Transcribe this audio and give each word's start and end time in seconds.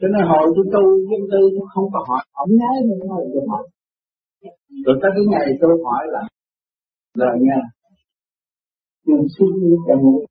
cho 0.00 0.08
nên 0.12 0.22
hồi 0.30 0.44
tôi 0.56 0.64
tu 0.74 0.82
dân 1.10 1.22
tư 1.32 1.40
không 1.74 1.88
có 1.92 2.00
hỏi 2.08 2.22
ổng 2.32 2.52
nhái 2.60 2.76
nữa 2.88 3.02
là 3.10 3.16
tôi 3.32 3.42
hỏi 3.50 3.64
rồi 4.84 4.96
tới 5.02 5.10
cái 5.16 5.24
ngày 5.32 5.46
tôi 5.60 5.70
hỏi 5.84 6.04
là 6.14 6.22
là 7.14 7.32
nha 7.46 7.60
nhưng 9.06 9.22
xin 9.38 9.48
như 9.62 9.76
càng 9.86 10.00
ngủ. 10.02 10.24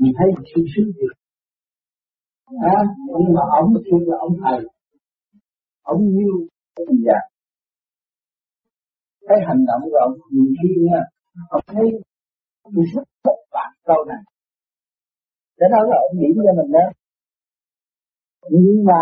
Mình 0.00 0.12
thấy 0.18 0.28
suy 0.50 0.62
suy 0.72 0.84
gì? 0.84 1.08
À, 2.74 2.78
nhưng 3.06 3.34
mà 3.34 3.42
ông 3.60 3.72
thì 3.84 3.96
là 4.06 4.16
ông 4.20 4.34
thầy. 4.42 4.60
Ông 5.82 6.00
như 6.16 6.30
mình 6.88 7.00
già 7.06 7.18
cái 9.28 9.38
hành 9.48 9.62
động 9.66 9.82
của 9.90 9.98
ông 10.06 10.14
nhiều 10.30 10.46
khi 10.58 10.68
nha 10.88 11.00
ông 11.48 11.64
thấy 11.66 11.86
tôi 12.62 12.84
rất 12.94 13.04
thất 13.24 13.38
bại 13.52 13.70
câu 13.84 14.04
này. 14.08 14.22
Cái 15.58 15.68
đó 15.72 15.78
là 15.90 15.96
ông 16.08 16.18
điểm 16.20 16.32
cho 16.36 16.52
mình 16.62 16.72
đó 16.72 16.86
nhưng 18.50 18.84
mà 18.84 19.00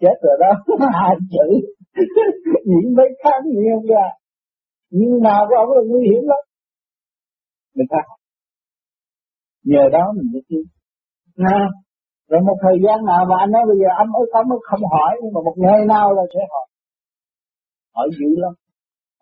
chết 0.00 0.16
rồi 0.22 0.36
đó. 0.40 0.52
Hai 0.92 1.14
chữ. 1.32 1.48
Những 2.64 2.94
mấy 2.96 3.08
tháng 3.24 3.42
nhiều 3.44 3.80
ra. 3.88 4.06
Nhưng 4.90 5.22
mà 5.22 5.34
của 5.48 5.56
ông 5.56 5.70
là 5.76 5.82
nguy 5.86 6.00
hiểm 6.10 6.22
lắm. 6.30 6.42
Mình 7.74 7.86
phải 7.90 8.04
nhờ 9.64 9.88
đó 9.92 10.12
mình 10.16 10.28
mới 10.32 10.42
tin. 10.48 10.64
À, 11.36 11.60
rồi 12.30 12.40
một 12.48 12.56
thời 12.62 12.76
gian 12.84 13.04
nào 13.04 13.22
mà 13.30 13.36
anh 13.38 13.50
nói 13.50 13.62
bây 13.70 13.76
giờ 13.80 13.88
ông 14.02 14.10
ơi 14.20 14.26
ông 14.32 14.48
không 14.68 14.80
hỏi 14.92 15.12
nhưng 15.22 15.32
mà 15.34 15.40
một 15.44 15.54
ngày 15.56 15.80
nào 15.86 16.12
là 16.12 16.22
sẽ 16.34 16.40
hỏi. 16.52 16.66
Hỏi 17.94 18.08
dữ 18.18 18.30
lắm. 18.42 18.52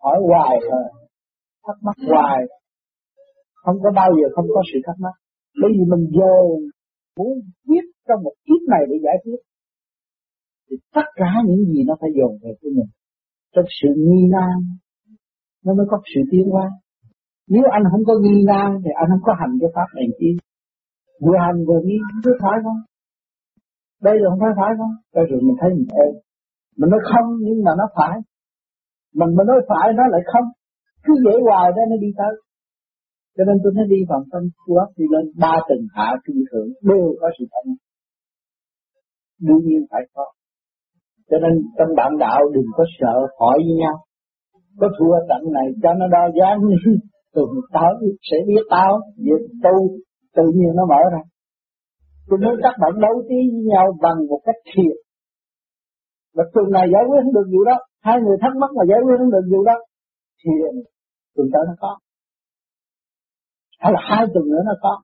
Hỏi 0.03 0.17
hoài 0.27 0.57
rồi 0.69 0.83
thắc 1.65 1.77
mắc 1.85 1.97
hoài. 2.09 2.39
Không 3.63 3.77
có 3.83 3.89
bao 3.95 4.09
giờ 4.17 4.27
không 4.35 4.45
có 4.55 4.61
sự 4.73 4.79
thắc 4.85 4.95
mắc. 4.99 5.15
Bởi 5.61 5.71
vì 5.75 5.83
mình 5.91 6.03
giờ 6.17 6.33
muốn 7.17 7.29
viết 7.69 7.85
trong 8.07 8.23
một 8.23 8.35
kiếp 8.45 8.61
này 8.73 8.81
để 8.89 8.95
giải 9.05 9.17
quyết. 9.23 9.41
Thì 10.67 10.75
tất 10.95 11.07
cả 11.15 11.31
những 11.47 11.65
gì 11.71 11.79
nó 11.87 11.93
phải 12.01 12.09
dồn 12.17 12.31
về 12.43 12.51
của 12.61 12.69
mình, 12.77 12.89
trong 13.53 13.65
sự 13.79 13.89
nghi 14.05 14.21
nan, 14.35 14.55
nó 15.65 15.73
mới 15.73 15.85
có 15.89 15.97
sự 16.15 16.21
tiến 16.31 16.45
hóa. 16.53 16.69
Nếu 17.47 17.63
anh 17.71 17.83
không 17.91 18.05
có 18.09 18.13
nghi 18.23 18.37
nan 18.51 18.69
thì 18.83 18.89
anh 19.01 19.09
không 19.11 19.23
có 19.27 19.33
hành 19.39 19.53
cái 19.61 19.69
pháp 19.75 19.89
này 19.95 20.07
chi 20.19 20.31
vừa 21.23 21.37
hành 21.45 21.65
vừa 21.67 21.79
nghi 21.83 21.97
cứ 22.23 22.31
phải 22.41 22.57
không 22.63 22.79
đây 24.07 24.15
là 24.21 24.27
không 24.29 24.39
phải 24.43 24.53
phải 24.59 24.71
không 24.79 24.93
cái 25.13 25.23
rồi 25.29 25.39
mình 25.45 25.57
thấy 25.59 25.69
mình 25.77 25.89
êm. 26.03 26.13
Mình 26.79 26.89
nói 26.93 27.01
không, 27.11 27.27
nhưng 27.45 27.59
mà 27.65 27.71
nó 27.79 27.85
phải. 27.97 28.15
Mình 29.19 29.31
mà 29.37 29.43
nói 29.49 29.59
phải, 29.69 29.87
nó 29.97 30.03
lại 30.13 30.21
không. 30.31 30.47
Cứ 31.03 31.13
dễ 31.25 31.35
hoài 31.45 31.67
đó, 31.75 31.81
nó 31.91 31.97
đi 32.05 32.09
tới. 32.19 32.33
Cho 33.35 33.43
nên 33.47 33.55
tôi 33.63 33.71
nói 33.75 33.85
đi 33.93 33.99
vào 34.09 34.21
tâm 34.31 34.43
quốc 34.67 34.87
đi 34.97 35.05
lên 35.13 35.25
ba 35.43 35.55
tầng 35.69 35.83
hạ 35.95 36.09
trung 36.25 36.41
thượng, 36.49 36.69
đều 36.89 37.07
có 37.21 37.27
sự 37.37 37.45
thanh 37.53 37.69
đương 39.39 39.63
nhiên 39.63 39.81
phải 39.91 40.01
có. 40.13 40.25
Cho 41.29 41.37
nên 41.43 41.51
trong 41.77 41.95
bạn 41.97 42.11
đạo 42.19 42.41
đừng 42.53 42.69
có 42.77 42.83
sợ 42.99 43.15
hỏi 43.39 43.57
với 43.57 43.75
nhau. 43.81 43.95
Có 44.79 44.87
thua 44.99 45.15
trận 45.29 45.53
này 45.53 45.67
cho 45.83 45.93
nó 45.93 46.07
đo 46.07 46.23
dáng 46.39 46.59
tuần 47.33 47.49
tao 47.73 47.91
sẽ 48.31 48.37
biết 48.47 48.63
tao. 48.69 48.99
Việc 49.17 49.41
tu, 49.63 49.75
tự 50.35 50.43
nhiên 50.55 50.71
nó 50.75 50.85
mở 50.85 51.01
ra. 51.13 51.21
Cho 52.29 52.37
nên 52.37 52.53
các 52.63 52.75
bạn 52.81 52.91
đấu 53.01 53.15
trí 53.27 53.39
với 53.53 53.63
nhau 53.73 53.85
bằng 54.01 54.17
một 54.29 54.41
cách 54.45 54.59
thiệt. 54.71 54.97
Và 56.35 56.43
tuần 56.53 56.65
này 56.71 56.85
giải 56.93 57.03
quyết 57.07 57.19
không 57.23 57.33
được 57.33 57.47
vụ 57.53 57.63
đó. 57.63 57.77
Hai 58.01 58.17
người 58.21 58.37
thắc 58.41 58.53
mắc 58.61 58.69
mà 58.77 58.83
giải 58.89 58.99
quyết 59.03 59.15
không 59.19 59.31
được 59.31 59.45
vụ 59.51 59.63
đó. 59.63 59.77
Thì 60.41 60.51
tuần 61.35 61.47
tới 61.53 61.63
nó 61.67 61.73
có. 61.79 61.97
Hay 63.79 63.91
là 63.95 63.99
hai 64.09 64.25
tuần 64.33 64.45
nữa 64.51 64.63
nó 64.65 64.73
có 64.81 65.01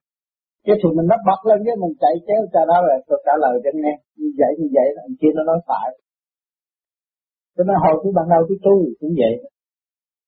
cái 0.66 0.76
thì 0.80 0.88
mình 0.98 1.08
nó 1.12 1.18
bật 1.28 1.42
lên 1.50 1.60
cái 1.66 1.76
mình 1.82 1.94
chạy 2.02 2.16
chéo 2.26 2.42
cho 2.54 2.62
nó 2.70 2.78
rồi 2.88 2.98
tôi 3.08 3.18
trả 3.26 3.34
lời 3.44 3.56
cho 3.64 3.72
nghe 3.82 3.94
như 4.20 4.30
vậy 4.40 4.52
như 4.60 4.68
vậy 4.76 4.88
là 4.96 5.04
kia 5.20 5.32
nó 5.36 5.44
nói 5.50 5.60
phải. 5.68 5.90
Cho 7.56 7.64
nên 7.68 7.76
hồi 7.84 7.96
tôi 8.02 8.12
ban 8.18 8.26
đầu 8.34 8.42
tôi 8.50 8.58
tu 8.66 8.76
cũng 9.00 9.14
vậy. 9.22 9.34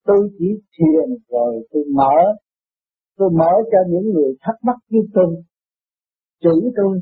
Tôi 0.07 0.21
chỉ 0.37 0.49
thiền 0.75 1.07
rồi 1.33 1.51
tôi 1.71 1.83
mở. 1.99 2.15
Tôi 3.17 3.29
mở 3.39 3.51
cho 3.71 3.79
những 3.91 4.05
người 4.13 4.31
thắc 4.43 4.55
mắc 4.67 4.77
với 4.91 5.01
tôi 5.15 5.31
Chữ 6.43 6.55
tôi. 6.77 6.93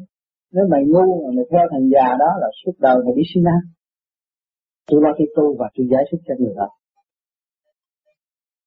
Nếu 0.54 0.66
mày 0.72 0.84
ngu 0.92 1.08
mà 1.24 1.30
mày 1.36 1.46
theo 1.52 1.64
thằng 1.72 1.86
già 1.94 2.08
đó 2.24 2.30
là 2.42 2.48
suốt 2.60 2.72
đời 2.80 2.98
mày 3.06 3.14
đi 3.16 3.24
sinh 3.34 3.44
ra. 3.44 3.58
tôi 4.88 5.02
lo 5.04 5.12
cái 5.18 5.28
tu 5.36 5.56
và 5.60 5.68
tôi 5.76 5.88
giải 5.92 6.04
thích 6.12 6.22
cho 6.28 6.34
người 6.40 6.54
đó 6.56 6.68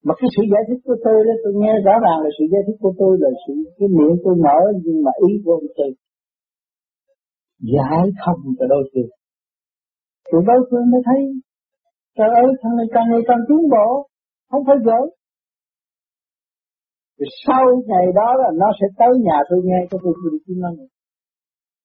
mà 0.06 0.12
cái 0.18 0.28
sự 0.34 0.42
giải 0.52 0.62
thích 0.68 0.80
của 0.86 0.96
tôi 1.04 1.18
đó, 1.26 1.34
tôi 1.42 1.52
nghe 1.60 1.72
rõ 1.86 1.94
ràng 2.04 2.18
là 2.24 2.30
sự 2.36 2.44
giải 2.52 2.62
thích 2.66 2.78
của 2.84 2.92
tôi 3.00 3.12
là 3.22 3.30
sự, 3.42 3.54
cái 3.78 3.88
miệng 3.96 4.16
tôi 4.24 4.34
mở, 4.46 4.58
nhưng 4.84 4.98
mà 5.04 5.12
ý 5.28 5.30
của 5.42 5.52
ông 5.58 5.66
tôi 5.76 5.90
giải 7.74 8.04
không 8.22 8.40
cho 8.58 8.66
đối 8.72 8.84
phương. 8.90 9.10
Thì 10.28 10.38
đối 10.50 10.60
phương 10.68 10.86
mới 10.92 11.02
thấy, 11.08 11.20
trời 12.18 12.30
ơi, 12.42 12.50
thằng 12.60 12.74
này 12.78 12.86
càng 12.94 13.06
ngày 13.10 13.22
càng 13.28 13.42
tiến 13.48 13.62
bộ, 13.74 13.88
không 14.50 14.62
phải 14.66 14.78
dễ 14.86 15.00
thì 17.18 17.26
sau 17.46 17.64
ngày 17.90 18.06
đó 18.20 18.28
là 18.42 18.48
nó 18.60 18.68
sẽ 18.78 18.86
tới 18.98 19.12
nhà 19.26 19.38
tôi 19.48 19.60
nghe, 19.64 19.80
cho 19.90 19.98
tôi 20.04 20.12
đi 20.32 20.38
kiếm 20.46 20.58
nó. 20.64 20.70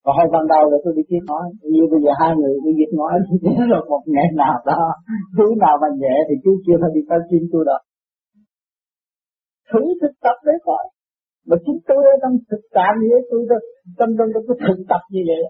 Còn 0.03 0.13
hồi 0.17 0.27
ban 0.33 0.43
đầu 0.53 0.63
là 0.71 0.77
tôi 0.83 0.93
đi 0.97 1.03
kiếm 1.09 1.23
nói 1.31 1.45
như 1.73 1.83
bây 1.91 1.99
giờ 2.03 2.11
hai 2.21 2.31
người 2.37 2.53
đi 2.65 2.71
việc 2.79 2.91
nói 3.01 3.13
thì 3.27 3.35
rồi 3.71 3.83
một 3.91 4.03
ngày 4.13 4.27
nào 4.41 4.57
đó, 4.71 4.81
thứ 5.37 5.45
nào 5.63 5.75
mà 5.81 5.87
nhẹ 6.01 6.15
thì 6.27 6.35
chú 6.43 6.51
chưa 6.65 6.77
phải 6.81 6.91
đi 6.95 7.01
tới 7.09 7.19
kiếm 7.29 7.43
tôi 7.53 7.63
đâu 7.69 7.81
thử 9.69 9.81
thực 10.01 10.13
tập 10.25 10.37
để 10.47 10.53
coi 10.67 10.83
mà 11.47 11.55
chính 11.65 11.79
tôi 11.87 12.01
ở 12.13 12.15
trong 12.21 12.35
thực 12.51 12.63
trạng 12.75 12.95
như 12.99 13.07
vậy 13.13 13.21
tôi 13.31 13.39
trong 13.97 14.11
trong 14.17 14.29
trong 14.33 14.43
cái 14.47 14.57
thực 14.67 14.79
tập 14.91 15.01
như 15.13 15.21
vậy 15.29 15.43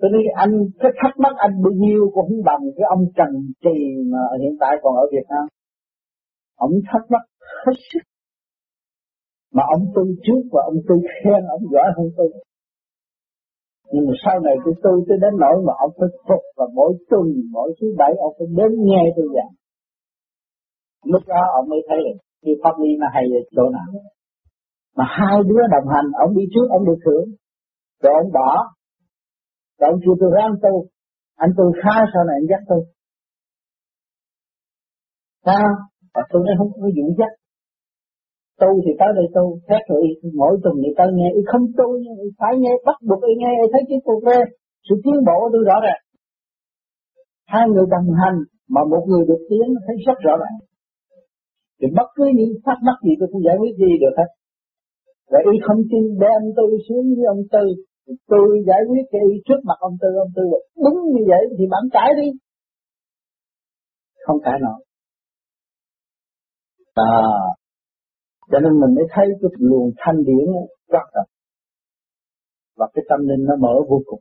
cho 0.00 0.08
nên 0.12 0.22
anh 0.44 0.52
cái 0.80 0.92
thắc 1.00 1.12
mắc 1.22 1.34
anh 1.36 1.62
bao 1.64 1.72
nhiêu 1.82 2.10
cũng 2.14 2.28
không 2.28 2.44
bằng 2.44 2.62
cái 2.76 2.86
ông 2.96 3.04
Trần 3.16 3.32
Trì 3.64 3.76
mà 4.12 4.22
hiện 4.40 4.54
tại 4.60 4.72
còn 4.82 4.96
ở 4.96 5.04
Việt 5.12 5.26
Nam. 5.28 5.46
Ông 6.56 6.72
thắc 6.92 7.02
mắc 7.12 7.24
hết 7.66 7.76
sức. 7.88 8.04
Mà 9.54 9.62
ông 9.74 9.84
tu 9.94 10.02
trước 10.24 10.42
và 10.52 10.60
ông 10.70 10.78
tu 10.88 10.96
khen 11.14 11.40
ông 11.56 11.64
giỏi 11.72 11.88
hơn 11.96 12.08
tôi. 12.16 12.28
Nhưng 13.92 14.06
mà 14.06 14.12
sau 14.24 14.40
này 14.40 14.56
tôi 14.64 14.74
tu 14.82 14.92
tới 15.08 15.18
đến 15.20 15.34
nỗi 15.42 15.56
mà 15.66 15.72
ông 15.84 15.92
phải 15.98 16.08
phục 16.28 16.42
và 16.56 16.66
mỗi 16.74 16.92
tuần, 17.10 17.26
mỗi 17.52 17.74
thứ 17.80 17.86
bảy 17.98 18.12
ông 18.18 18.34
phải 18.38 18.48
đến 18.58 18.70
nghe 18.88 19.02
tôi 19.16 19.26
giảng. 19.34 19.54
Lúc 21.12 21.22
đó 21.32 21.40
ông 21.58 21.68
mới 21.68 21.80
thấy 21.88 21.98
được 22.06 22.18
cái 22.44 22.54
pháp 22.62 22.74
lý 22.82 22.90
nó 23.00 23.06
hay 23.14 23.24
ở 23.38 23.40
chỗ 23.56 23.64
nào. 23.76 23.88
Mà 24.96 25.04
hai 25.18 25.36
đứa 25.48 25.62
đồng 25.74 25.88
hành, 25.94 26.08
ông 26.24 26.32
đi 26.38 26.44
trước, 26.52 26.66
ông 26.76 26.84
được 26.88 27.00
thưởng. 27.04 27.26
Rồi 28.02 28.12
ông 28.22 28.30
bỏ, 28.32 28.50
rồi 29.78 29.88
ông 29.92 30.00
kêu 30.02 30.14
tôi 30.20 30.30
ráng 30.36 30.54
tu, 30.62 30.74
anh 31.36 31.50
tu 31.56 31.64
khá 31.82 31.96
sau 32.12 32.22
này 32.28 32.36
anh 32.40 32.48
dắt 32.50 32.62
tôi. 32.70 32.82
Sao? 35.46 35.66
Và 36.14 36.22
tôi 36.30 36.42
nói 36.46 36.54
không 36.58 36.70
có 36.82 36.88
dũng 36.96 37.14
dắt. 37.18 37.32
Tu 38.60 38.70
thì 38.84 38.92
tới 38.98 39.08
đây 39.18 39.26
tu, 39.34 39.44
khác 39.68 39.82
rồi 39.88 40.02
mỗi 40.40 40.54
tuần 40.62 40.74
thì 40.82 40.90
tới 40.98 41.08
nghe, 41.16 41.28
y 41.38 41.42
không 41.52 41.64
tu 41.78 41.88
nhưng 42.02 42.18
phải 42.38 42.52
nghe, 42.58 42.72
bắt 42.86 42.96
buộc 43.08 43.22
y 43.30 43.34
nghe, 43.42 43.52
thấy 43.72 43.82
cái 43.88 43.98
cuộc 44.04 44.20
về, 44.26 44.40
sự 44.86 44.94
tiến 45.04 45.16
bộ 45.26 45.36
của 45.40 45.50
tôi 45.52 45.62
rõ 45.70 45.76
ràng. 45.86 46.02
Hai 47.52 47.64
người 47.68 47.86
đồng 47.94 48.08
hành 48.22 48.38
mà 48.74 48.80
một 48.92 49.02
người 49.08 49.24
được 49.28 49.42
tiến 49.50 49.66
thấy 49.86 49.96
rất 50.06 50.18
rõ 50.26 50.34
ràng. 50.42 50.58
Thì 51.78 51.86
bất 51.98 52.08
cứ 52.16 52.24
những 52.38 52.52
thắc 52.64 52.78
mắc 52.86 52.98
gì 53.06 53.12
tôi 53.18 53.28
cũng 53.32 53.42
giải 53.46 53.56
quyết 53.60 53.72
gì 53.82 53.92
được 54.02 54.14
hết. 54.18 54.30
Và 55.30 55.38
y 55.52 55.54
không 55.66 55.80
tin 55.90 56.04
đem 56.22 56.40
tôi 56.56 56.70
xuống 56.88 57.04
với 57.16 57.26
ông 57.34 57.42
Tư. 57.54 57.64
Tôi 58.32 58.46
giải 58.68 58.82
quyết 58.88 59.04
cái 59.12 59.20
y 59.32 59.36
trước 59.46 59.60
mặt 59.68 59.78
ông 59.88 59.96
tư. 60.02 60.08
Ông 60.26 60.32
tư 60.36 60.42
đúng 60.84 60.98
như 61.12 61.22
vậy 61.30 61.42
thì 61.58 61.64
bạn 61.72 61.84
cãi 61.92 62.10
đi. 62.20 62.28
Không 64.26 64.38
cãi 64.44 64.58
nổi. 64.64 64.80
À 66.94 67.12
cho 68.50 68.58
nên 68.60 68.72
mình 68.80 68.94
mới 68.94 69.04
thấy 69.14 69.26
cái 69.40 69.50
luồng 69.58 69.90
thanh 69.96 70.18
điển 70.26 70.46
rất 70.88 71.06
là 71.14 71.24
và 72.76 72.86
cái 72.94 73.04
tâm 73.08 73.20
linh 73.28 73.44
nó 73.48 73.56
mở 73.56 73.74
vô 73.88 74.02
cùng. 74.06 74.20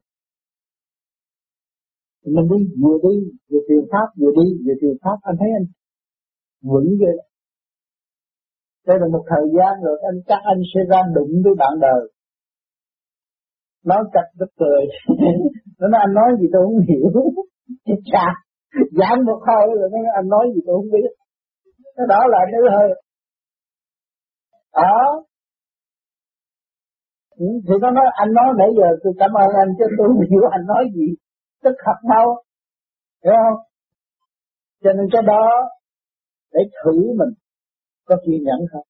Mình 2.25 2.47
đi, 2.51 2.59
vừa 2.81 2.97
đi, 3.05 3.15
vừa 3.49 3.59
truyền 3.67 3.83
pháp, 3.91 4.07
vừa 4.19 4.31
đi, 4.39 4.47
vừa 4.65 4.73
truyền 4.81 4.97
pháp, 5.03 5.17
anh 5.21 5.35
thấy 5.39 5.49
anh 5.59 5.67
vững 6.71 6.89
vậy 6.99 7.17
đây 8.87 8.97
là 9.01 9.07
một 9.11 9.23
thời 9.29 9.45
gian 9.57 9.73
rồi 9.83 9.97
anh 10.09 10.17
chắc 10.27 10.41
anh 10.43 10.61
sẽ 10.73 10.81
ra 10.91 11.01
đụng 11.15 11.33
với 11.43 11.53
bạn 11.57 11.73
đời. 11.81 12.01
Nói 13.85 14.03
chặt 14.13 14.27
rất 14.39 14.51
cười. 14.59 14.81
Nó 15.79 15.87
nói, 15.87 16.01
anh 16.05 16.13
nói 16.13 16.29
gì 16.39 16.47
tôi 16.53 16.61
không 16.65 16.79
hiểu. 16.89 17.05
Chà, 18.11 18.25
giảng 18.99 19.25
một 19.25 19.39
hơi 19.47 19.67
rồi 19.79 19.89
nó 19.93 19.99
anh 20.15 20.27
nói 20.27 20.45
gì 20.55 20.61
tôi 20.67 20.75
không 20.77 20.91
biết. 20.91 21.09
Cái 21.95 22.05
đó 22.09 22.19
là 22.27 22.39
nữ 22.51 22.69
hơi. 22.71 22.89
Đó. 24.73 25.23
Ừ, 27.37 27.45
thì 27.67 27.73
nó 27.81 27.91
nói, 27.91 28.05
anh 28.13 28.33
nói 28.33 28.45
nãy 28.57 28.67
giờ 28.77 28.87
tôi 29.03 29.13
cảm 29.19 29.31
ơn 29.33 29.49
anh 29.61 29.69
chứ 29.77 29.85
tôi 29.97 30.07
không 30.07 30.21
hiểu 30.29 30.41
anh 30.51 30.65
nói 30.67 30.83
gì. 30.95 31.07
Tức 31.63 31.75
thật 31.85 31.97
mau. 32.09 32.43
hiểu 33.23 33.33
không? 33.43 33.59
Cho 34.83 34.93
nên 34.93 35.05
cái 35.11 35.21
đó 35.21 35.69
để 36.53 36.61
thử 36.83 36.91
mình 37.19 37.33
có 38.07 38.15
kiên 38.25 38.43
nhẫn 38.43 38.59
không 38.71 38.87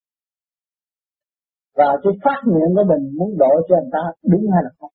và 1.78 1.90
cái 2.04 2.14
phát 2.24 2.40
nguyện 2.50 2.70
của 2.76 2.86
mình 2.92 3.04
muốn 3.18 3.30
độ 3.42 3.52
cho 3.68 3.76
người 3.76 3.92
ta 3.96 4.04
đúng 4.32 4.46
hay 4.54 4.62
là 4.66 4.72
không? 4.80 4.94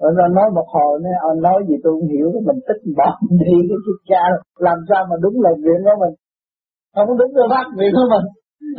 Rồi 0.00 0.12
nó 0.18 0.24
nói 0.38 0.48
một 0.56 0.68
hồi 0.74 0.92
nói 1.04 1.14
anh 1.28 1.38
ờ, 1.42 1.46
nói 1.46 1.58
gì 1.68 1.76
tôi 1.82 1.92
không 1.94 2.08
hiểu 2.14 2.28
mình 2.48 2.60
tích 2.68 2.82
bỏ 2.98 3.10
đi 3.42 3.54
cái 3.68 3.78
chiếc 3.84 3.98
cha 4.10 4.22
làm 4.66 4.78
sao 4.88 5.02
mà 5.10 5.16
đúng 5.24 5.36
lời 5.44 5.54
nguyện 5.62 5.80
của 5.86 5.96
mình? 6.02 6.14
Không 6.94 7.08
đúng 7.20 7.32
được 7.36 7.48
phát 7.52 7.66
nguyện 7.76 7.92
của 7.98 8.08
mình. 8.12 8.26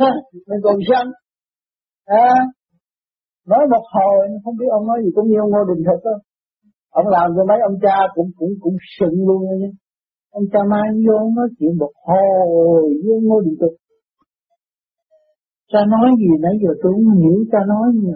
Mình 0.48 0.60
còn 0.64 0.76
sân. 0.88 1.06
À, 2.24 2.30
nói 3.50 3.62
một 3.74 3.84
hồi 3.94 4.18
không 4.44 4.56
biết 4.58 4.70
ông 4.78 4.86
nói 4.86 4.98
gì 5.04 5.10
cũng 5.14 5.26
như 5.28 5.36
ông 5.44 5.50
ngô 5.50 5.62
đình 5.70 5.82
thực 5.86 6.00
đó. 6.04 6.16
Ông 7.00 7.06
làm 7.16 7.28
cho 7.36 7.42
mấy 7.50 7.58
ông 7.68 7.76
cha 7.82 7.96
cũng 8.14 8.30
cũng 8.38 8.52
cũng 8.62 8.76
sừng 8.96 9.16
luôn 9.28 9.40
nha 9.60 9.72
ông 10.30 10.44
cha 10.52 10.60
mai 10.70 10.88
vô 11.06 11.18
nói 11.36 11.48
chuyện 11.58 11.72
một 11.78 11.92
hồi 12.08 12.82
với 13.04 13.16
ngô 13.22 13.40
đình 13.40 13.56
thực 13.60 13.74
cha 15.72 15.80
nói 15.92 16.08
gì 16.20 16.30
nãy 16.40 16.54
giờ 16.62 16.70
tôi 16.82 16.92
không 16.92 17.10
hiểu 17.20 17.36
cha 17.52 17.58
nói 17.72 17.86
gì. 17.94 18.12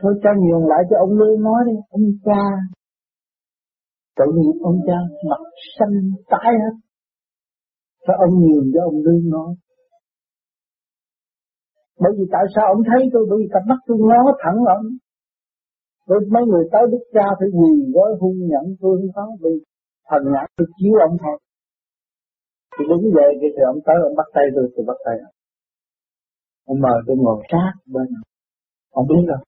Thôi 0.00 0.12
cha 0.22 0.30
nhường 0.42 0.66
lại 0.70 0.82
cho 0.90 0.96
ông 0.98 1.12
lương 1.18 1.42
nói 1.42 1.60
đi, 1.66 1.76
ông 1.90 2.06
cha. 2.24 2.42
Tội 4.16 4.28
nghiệp 4.34 4.58
ông 4.62 4.78
cha 4.86 4.98
mặt 5.30 5.42
xanh 5.78 5.96
tái 6.30 6.52
hết. 6.62 6.74
Cho 8.06 8.14
ông 8.26 8.34
nhường 8.40 8.68
cho 8.74 8.80
ông 8.90 8.98
lương 9.04 9.30
nói. 9.30 9.54
Bởi 12.00 12.12
vì 12.18 12.24
tại 12.32 12.44
sao 12.54 12.64
ông 12.74 12.82
thấy 12.88 13.08
tôi? 13.12 13.26
Bởi 13.30 13.38
vì 13.40 13.48
cặp 13.54 13.62
mắt 13.70 13.80
tôi 13.86 13.98
ngó 14.00 14.20
thẳng 14.42 14.64
lắm 14.64 14.98
với 16.08 16.18
mấy 16.34 16.42
người 16.46 16.64
tới 16.72 16.82
đức 16.92 17.04
cha 17.14 17.26
phải 17.38 17.48
quỳ 17.58 17.70
gói 17.94 18.10
hung 18.20 18.38
nhận 18.50 18.64
tôi 18.80 18.92
không 19.00 19.10
có 19.14 19.36
vì 19.42 19.54
thần 20.08 20.22
ngã 20.32 20.42
tôi 20.56 20.66
chiếu 20.76 20.94
ông 21.06 21.16
thôi. 21.22 21.38
Thì 22.74 22.84
đứng 22.90 23.04
về 23.16 23.26
thì 23.40 23.62
ông 23.72 23.80
tới, 23.86 23.96
ông 24.08 24.16
bắt 24.16 24.28
tay 24.34 24.44
tôi 24.54 24.64
tôi 24.76 24.84
bắt 24.88 24.98
tay 25.04 25.16
ông 25.26 25.35
ông 26.70 26.78
mời 26.84 26.98
tôi 27.06 27.16
ngồi 27.16 27.38
sát 27.50 27.72
bên 27.94 28.06
ông 28.98 29.06
biết 29.10 29.24
rồi. 29.30 29.40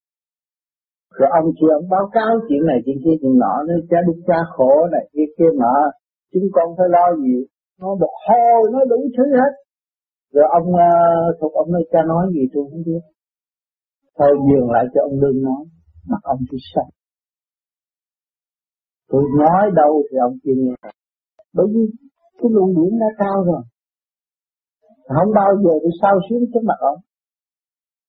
Rồi 1.18 1.28
ông 1.40 1.48
kia 1.58 1.72
ông 1.80 1.88
báo 1.94 2.06
cáo 2.16 2.30
chuyện 2.48 2.62
này 2.70 2.78
chuyện 2.84 2.98
kia 3.04 3.16
chuyện 3.20 3.34
nọ 3.42 3.54
nó 3.68 3.74
cha 3.90 3.98
đức 4.06 4.18
cha 4.28 4.38
khổ 4.54 4.72
này 4.92 5.04
kia 5.12 5.28
kia 5.38 5.50
nọ. 5.62 5.76
Chúng 6.32 6.46
con 6.52 6.66
phải 6.78 6.88
lo 6.96 7.06
gì? 7.22 7.36
Nó 7.80 7.88
một 8.02 8.14
hồi 8.26 8.60
nó 8.72 8.80
đủ 8.90 9.00
thứ 9.16 9.24
hết. 9.38 9.52
Rồi 10.34 10.46
ông 10.58 10.68
uh, 10.86 11.40
thuộc 11.40 11.52
ông 11.52 11.72
nói 11.72 11.84
cha 11.92 11.98
nói 12.08 12.24
gì 12.34 12.42
tôi 12.52 12.64
không 12.70 12.82
biết. 12.86 13.02
Thôi 14.18 14.30
dừng 14.48 14.70
lại 14.74 14.84
cho 14.94 15.00
ông 15.08 15.20
đương 15.20 15.42
nói 15.42 15.62
mặt 16.10 16.22
ông 16.22 16.40
cứ 16.50 16.56
sao 16.74 16.88
tôi 19.10 19.22
nói 19.38 19.70
đâu 19.74 20.02
thì 20.10 20.16
ông 20.28 20.36
kia 20.44 20.56
nghe. 20.56 20.74
Bởi 21.54 21.66
vì 21.74 21.82
cái 22.38 22.48
luồng 22.54 22.74
điển 22.76 22.98
đã 23.00 23.06
cao 23.18 23.44
rồi. 23.44 23.62
Không 25.16 25.30
bao 25.34 25.50
giờ 25.62 25.72
tôi 25.82 25.92
sao 26.02 26.14
xuyến 26.28 26.40
trước 26.52 26.64
mặt 26.64 26.78
ông 26.80 26.98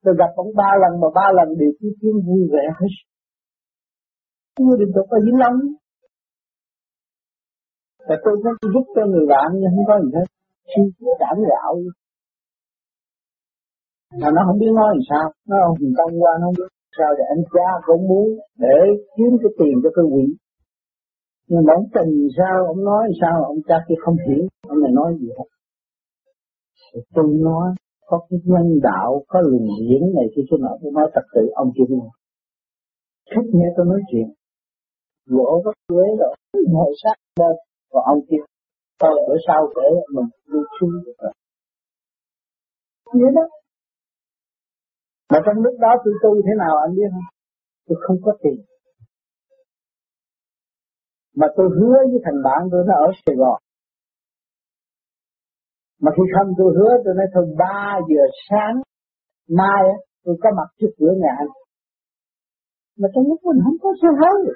tôi 0.04 0.14
gặp 0.20 0.32
ông 0.36 0.52
ba 0.56 0.70
lần 0.82 1.02
mà 1.02 1.08
ba 1.16 1.28
lần 1.38 1.58
đều 1.60 1.72
cứ 1.80 1.88
kiếm 2.02 2.16
vui 2.28 2.44
vẻ 2.54 2.66
hết. 2.80 2.94
Chưa 4.58 4.74
được 4.80 4.92
được 4.96 5.08
ở 5.16 5.18
Vĩnh 5.26 5.40
Long. 5.44 5.58
Và 8.08 8.16
tôi 8.24 8.36
có 8.44 8.50
giúp 8.74 8.86
cho 8.96 9.04
người 9.12 9.26
bạn 9.34 9.48
nhưng 9.54 9.72
không 9.76 9.88
có 9.88 9.96
gì 10.04 10.10
hết. 10.18 10.28
Khi 10.72 10.82
cảm 11.20 11.38
gạo 11.50 11.74
Mà 14.22 14.28
nó 14.36 14.42
không 14.48 14.60
biết 14.60 14.72
nói 14.76 14.88
làm 14.96 15.04
sao. 15.10 15.26
Nó 15.50 15.56
không 15.66 15.78
công 15.98 16.14
qua, 16.22 16.32
nó 16.40 16.46
không 16.48 16.58
biết 16.58 16.70
sao 16.98 17.10
Để 17.18 17.24
anh 17.36 17.44
cha 17.54 17.70
cũng 17.88 18.08
muốn 18.08 18.28
để 18.58 18.78
kiếm 19.16 19.32
cái 19.42 19.52
tiền 19.60 19.76
cho 19.84 19.90
cái 19.96 20.06
quỷ 20.14 20.26
nhưng 21.50 21.64
mà 21.66 21.74
ông 21.74 21.88
tình 21.96 22.28
sao, 22.38 22.66
ông 22.66 22.84
nói 22.84 23.04
sao, 23.22 23.44
ông 23.44 23.58
cha 23.68 23.76
kia 23.88 23.96
không 24.06 24.18
hiểu. 24.28 24.48
Ông 24.68 24.80
này 24.82 24.92
nói 24.92 25.18
gì 25.20 25.28
hết. 25.38 25.48
Tôi 27.14 27.26
nói 27.28 27.76
có 28.10 28.18
cái 28.30 28.40
nhân 28.44 28.80
đạo, 28.84 29.24
có 29.28 29.42
lùng 29.42 29.68
diễn 29.90 30.02
này 30.16 30.26
kia 30.36 30.42
chỗ 30.50 30.58
nào 30.58 30.78
tôi 30.82 30.92
nói 30.92 31.12
thật 31.14 31.26
sự, 31.34 31.44
ông 31.56 31.72
kia 31.76 31.84
luôn 31.90 32.10
thích 33.32 33.50
nghe 33.54 33.68
tôi 33.78 33.86
nói 33.86 34.02
chuyện. 34.12 34.28
Gỗ 35.26 35.62
có 35.66 35.72
quế 35.88 36.08
rồi 36.20 36.36
ngồi 36.68 36.92
sát 37.04 37.16
bên, 37.40 37.56
còn 37.92 38.04
ông 38.06 38.22
kia 38.30 38.44
tôi 39.00 39.12
bữa 39.28 39.38
sau 39.48 39.62
kể 39.76 39.88
mình 40.14 40.30
đi 40.52 40.60
xuống 40.80 40.92
được 41.06 41.14
rồi. 41.18 41.34
Vậy 43.06 43.32
đó. 43.36 43.42
Mà 45.32 45.40
trong 45.46 45.64
lúc 45.64 45.76
đó 45.80 45.92
tôi 46.06 46.14
tu 46.24 46.42
thế 46.46 46.54
nào 46.58 46.78
anh 46.78 46.96
biết 46.96 47.10
không? 47.12 47.30
Tôi 47.88 47.98
không 48.08 48.18
có 48.26 48.32
tiền. 48.44 48.66
Mà 51.36 51.48
tôi 51.58 51.70
hứa 51.80 51.98
với 52.12 52.22
thằng 52.26 52.42
bạn 52.44 52.62
tôi 52.72 52.84
nó 52.88 52.94
ở 52.94 53.12
Sài 53.26 53.36
Gòn 53.36 53.62
mà 56.04 56.10
khi 56.16 56.24
không, 56.36 56.50
tôi 56.58 56.70
hứa 56.78 56.94
tôi 57.04 57.14
nói 57.20 57.28
thôi, 57.34 57.46
ba 57.62 58.00
giờ 58.10 58.24
sáng 58.48 58.76
mai 59.60 59.84
tôi 60.24 60.36
có 60.42 60.50
mặt 60.58 60.70
trước 60.80 60.92
cửa 61.00 61.14
nhà 61.24 61.34
anh. 61.44 61.52
Mà 63.00 63.08
trong 63.14 63.26
lúc 63.30 63.40
mình 63.48 63.60
không 63.66 63.78
có 63.84 63.90
sao 64.02 64.12
hứa 64.22 64.54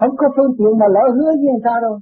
không 0.00 0.14
có 0.20 0.26
phương 0.36 0.52
tiện 0.58 0.72
mà 0.80 0.86
lỡ 0.96 1.04
hứa 1.16 1.30
với 1.40 1.50
người 1.52 1.64
ta 1.68 1.74
đâu. 1.86 1.94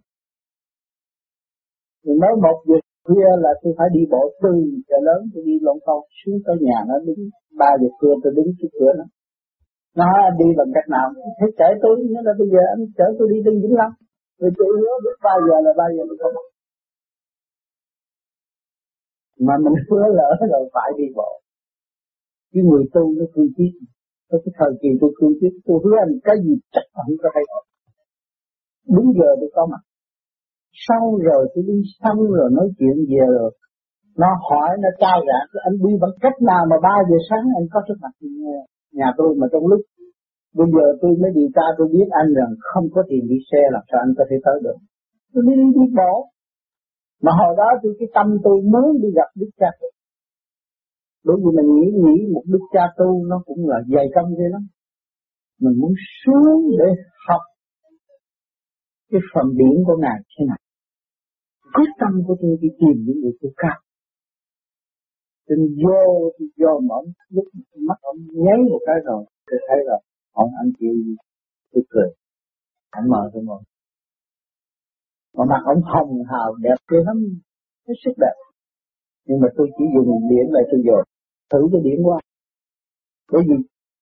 Rồi 2.04 2.16
nói 2.22 2.32
một 2.44 2.58
giờ 2.68 2.78
khuya 3.06 3.30
là 3.44 3.52
tôi 3.62 3.72
phải 3.78 3.88
đi 3.96 4.02
bộ 4.12 4.22
từ 4.42 4.52
chợ 4.88 4.98
lớn, 5.08 5.20
tôi 5.32 5.42
đi 5.48 5.54
lộn 5.66 5.78
con 5.86 6.00
xuống 6.18 6.38
tới 6.46 6.56
nhà 6.66 6.78
nó, 6.88 6.94
đứng 7.06 7.22
ba 7.60 7.70
giờ 7.80 7.88
khuya 7.98 8.14
tôi 8.22 8.32
đứng 8.36 8.48
trước 8.58 8.72
cửa 8.78 8.92
nó. 8.98 9.06
Nó 10.00 10.10
đi 10.40 10.48
bằng 10.58 10.70
cách 10.74 10.88
nào? 10.94 11.06
Thế 11.38 11.46
chở 11.58 11.68
tôi, 11.82 11.94
nó 12.14 12.20
là 12.26 12.32
bây 12.40 12.48
giờ 12.52 12.62
anh 12.74 12.82
chở 12.98 13.06
tôi 13.18 13.26
đi 13.32 13.38
đến 13.44 13.54
Vĩnh 13.62 13.76
Long. 13.80 13.94
Rồi 14.40 14.50
tôi 14.58 14.68
hứa 14.80 14.94
biết 15.04 15.16
ba 15.26 15.34
giờ 15.46 15.56
là 15.66 15.72
ba 15.80 15.86
giờ 15.94 16.02
tôi 16.08 16.18
không 16.22 16.36
mà 19.46 19.54
mình 19.64 19.76
hứa 19.90 20.06
lỡ 20.18 20.30
rồi 20.52 20.70
phải 20.74 20.90
đi 20.98 21.04
bộ. 21.18 21.30
Cái 22.52 22.62
người 22.68 22.84
tu 22.94 23.12
nó 23.18 23.24
cương 23.34 23.50
quyết 23.56 23.72
có 24.30 24.38
cái 24.44 24.52
thời 24.58 24.72
kỳ 24.80 24.88
tôi 25.00 25.10
cương 25.18 25.34
quyết 25.40 25.54
tôi 25.66 25.76
hứa 25.84 25.96
anh 26.04 26.12
cái 26.24 26.36
gì 26.44 26.54
chắc 26.74 26.84
không 26.94 27.16
có 27.22 27.28
thay 27.34 27.44
đổi. 27.50 27.62
Đúng 28.94 29.08
giờ 29.18 29.30
tôi 29.40 29.50
có 29.56 29.66
mặt. 29.72 29.82
Sau 30.86 31.02
rồi 31.28 31.42
tôi 31.52 31.64
đi 31.68 31.78
xong 32.02 32.18
rồi 32.36 32.48
nói 32.58 32.68
chuyện 32.78 32.96
về 33.10 33.24
rồi. 33.38 33.50
Nó 34.22 34.30
hỏi 34.48 34.70
nó 34.82 34.88
trao 35.00 35.18
giả, 35.28 35.38
anh 35.66 35.76
đi 35.84 35.92
bằng 36.02 36.14
cách 36.20 36.36
nào 36.50 36.62
mà 36.70 36.76
ba 36.86 36.96
giờ 37.08 37.16
sáng 37.28 37.46
anh 37.58 37.66
có 37.72 37.80
trước 37.86 37.98
mặt 38.02 38.14
nhà 38.98 39.08
tôi 39.18 39.30
mà 39.40 39.46
trong 39.52 39.66
lúc. 39.66 39.80
Bây 40.58 40.68
giờ 40.74 40.86
tôi 41.00 41.12
mới 41.20 41.30
điều 41.38 41.48
tra 41.56 41.66
tôi 41.78 41.86
biết 41.94 42.08
anh 42.20 42.28
rằng 42.38 42.52
không 42.70 42.86
có 42.94 43.00
tiền 43.08 43.24
đi 43.30 43.38
xe 43.50 43.62
làm 43.74 43.82
sao 43.88 43.98
anh 44.06 44.14
có 44.18 44.24
thể 44.30 44.36
tới 44.46 44.58
được. 44.64 44.78
Tôi 45.32 45.42
đi 45.46 45.54
đi 45.76 45.84
bộ 45.98 46.12
mà 47.22 47.32
hồi 47.38 47.54
đó 47.56 47.68
tôi, 47.82 47.96
cái 47.98 48.08
tâm 48.14 48.26
tôi 48.44 48.56
muốn 48.72 49.00
đi 49.02 49.08
gặp 49.14 49.28
đức 49.34 49.50
cha 49.60 49.70
bởi 51.26 51.36
vì 51.42 51.50
mình 51.58 51.68
nghĩ 51.76 51.86
nghĩ 52.04 52.16
một 52.34 52.42
đức 52.52 52.64
cha 52.72 52.84
tu 52.98 53.26
nó 53.30 53.42
cũng 53.46 53.68
là 53.68 53.78
dày 53.94 54.06
công 54.14 54.30
thế 54.38 54.44
lắm. 54.54 54.62
Mình 55.60 55.80
muốn 55.80 55.92
xuống 56.20 56.60
để 56.78 56.88
học 57.28 57.42
cái 59.10 59.20
phần 59.34 59.46
điểm 59.58 59.76
của 59.86 59.96
ngài 60.02 60.18
thế 60.32 60.44
nào. 60.48 60.60
Quyết 61.74 61.90
tâm 62.00 62.12
của 62.26 62.36
tôi 62.40 62.56
đi 62.60 62.68
tìm 62.80 62.96
những 63.06 63.20
người 63.22 63.32
tu 63.40 63.48
cao. 63.56 63.78
Trên 65.48 65.58
vô 65.82 66.30
thì 66.38 66.44
vô 66.60 66.80
mà 66.86 66.94
ông 66.94 67.08
lúc 67.28 67.44
mắt 67.88 67.98
ông 68.00 68.16
nháy 68.44 68.58
một 68.70 68.80
cái 68.86 68.96
rồi, 69.04 69.24
tôi 69.46 69.58
thấy 69.68 69.78
rồi 69.88 70.00
ông 70.32 70.50
ăn 70.62 70.66
chịu 70.78 70.94
gì 71.04 71.14
tôi 71.72 71.84
cười. 71.90 72.10
Anh 72.90 73.08
mở 73.08 73.30
tôi 73.32 73.42
ngồi 73.44 73.62
mà 75.36 75.44
mặt 75.50 75.62
ông 75.72 75.82
hồng 75.92 76.12
hào 76.30 76.54
đẹp 76.64 76.78
kia 76.88 77.02
lắm, 77.06 77.16
hết 77.88 77.94
sức 78.04 78.14
đẹp. 78.24 78.36
Nhưng 79.26 79.40
mà 79.40 79.48
tôi 79.56 79.66
chỉ 79.78 79.84
dùng 79.94 80.28
điện 80.30 80.46
lại 80.54 80.62
tôi 80.70 80.80
dồn, 80.86 81.04
thử 81.50 81.60
cái 81.72 81.80
điện 81.84 81.98
qua. 82.06 82.18
Bởi 83.32 83.42
vì 83.48 83.56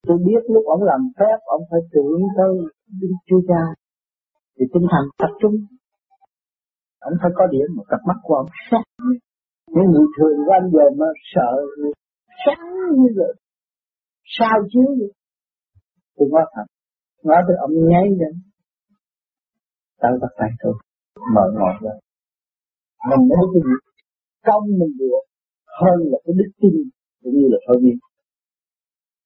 tôi 0.06 0.18
biết 0.26 0.42
lúc 0.54 0.64
ông 0.66 0.82
làm 0.82 1.00
phép, 1.18 1.38
ông 1.44 1.62
phải 1.70 1.80
tưởng 1.92 2.20
tới 2.36 2.52
chúa 3.26 3.40
cha. 3.48 3.62
Thì 4.56 4.64
tinh 4.72 4.86
thần 4.90 5.04
tập 5.18 5.32
trung. 5.40 5.56
Ông 7.00 7.14
phải 7.22 7.30
có 7.34 7.46
điểm 7.46 7.68
một 7.76 7.84
cặp 7.88 8.00
mắt 8.08 8.18
của 8.22 8.34
ông 8.34 8.50
sáng. 8.70 9.08
Những 9.74 9.90
người 9.92 10.06
thường 10.16 10.36
của 10.46 10.52
anh 10.52 10.70
giờ 10.72 10.86
mà 10.98 11.06
sợ, 11.34 11.52
sáng 12.46 12.66
như 12.96 13.08
vậy. 13.16 13.34
Sao 14.38 14.58
chiếu 14.70 14.88
vậy 14.98 15.10
tôi 16.16 16.28
nói 16.32 16.44
thật. 16.54 16.64
Nói 17.24 17.42
tới 17.46 17.56
ông 17.60 17.70
nháy 17.88 18.06
lên. 18.20 18.34
Tao 20.00 20.12
bắt 20.20 20.32
tay 20.38 20.48
tôi 20.62 20.74
mở 21.34 21.44
ngọt 21.56 21.76
ra. 21.84 21.94
Mình 23.10 23.28
thấy 23.34 23.44
cái 23.52 23.62
gì 23.66 23.76
công 24.46 24.64
mình 24.80 24.94
được, 24.98 25.22
hơn 25.80 25.98
là 26.10 26.18
cái 26.24 26.34
đức 26.38 26.50
tin, 26.60 26.74
cũng 27.22 27.34
như 27.38 27.46
là 27.52 27.58
thôi 27.66 27.76
đi 27.82 27.92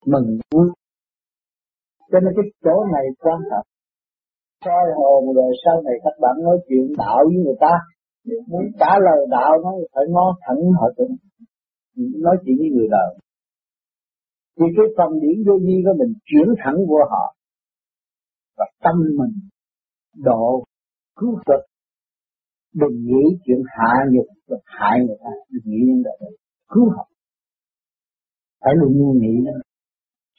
mình 0.07 0.39
muốn 0.53 0.67
cho 2.11 2.19
nên 2.21 2.33
cái 2.37 2.47
chỗ 2.65 2.77
này 2.95 3.05
quan 3.19 3.41
trọng. 3.51 3.67
Soi 4.65 4.87
hồn 4.97 5.35
rồi 5.35 5.53
sau 5.65 5.83
này 5.83 5.95
các 6.05 6.15
bạn 6.23 6.35
nói 6.43 6.59
chuyện 6.69 6.93
đạo 6.99 7.19
với 7.29 7.39
người 7.45 7.59
ta. 7.61 7.75
Muốn 8.47 8.63
trả 8.81 8.93
lời 9.07 9.27
đạo, 9.31 9.53
nó 9.65 9.71
phải 9.95 10.05
ngó 10.09 10.27
thẳng 10.41 10.61
họ 10.81 10.87
tưởng 10.97 11.15
nói 12.27 12.37
chuyện 12.45 12.57
với 12.59 12.71
người 12.75 12.89
đời. 12.91 13.11
Thì 14.57 14.67
cái 14.77 14.87
phần 14.97 15.21
điển 15.21 15.37
vô 15.47 15.55
vi 15.67 15.77
của 15.85 15.95
mình 15.99 16.13
chuyển 16.25 16.49
thẳng 16.65 16.77
vô 16.89 16.99
họ. 17.11 17.35
Và 18.57 18.67
tâm 18.85 18.95
mình 19.19 19.35
độ 20.25 20.65
cứu 21.17 21.35
cực 21.47 21.63
đừng 22.75 22.97
nghĩ 23.07 23.25
chuyện 23.45 23.63
hạ 23.67 23.93
nhục 24.13 24.27
và 24.49 24.57
hại 24.65 24.99
người 25.07 25.17
ta. 25.25 25.31
Đừng 25.51 25.63
nghĩ 25.65 25.81
những 25.87 26.03
đó. 26.03 26.11
Cứu 26.69 26.91
họ. 26.97 27.09
Phải 28.61 28.75
luôn 28.77 28.93
luôn 28.99 29.19
nghĩ 29.21 29.35
đó. 29.47 29.53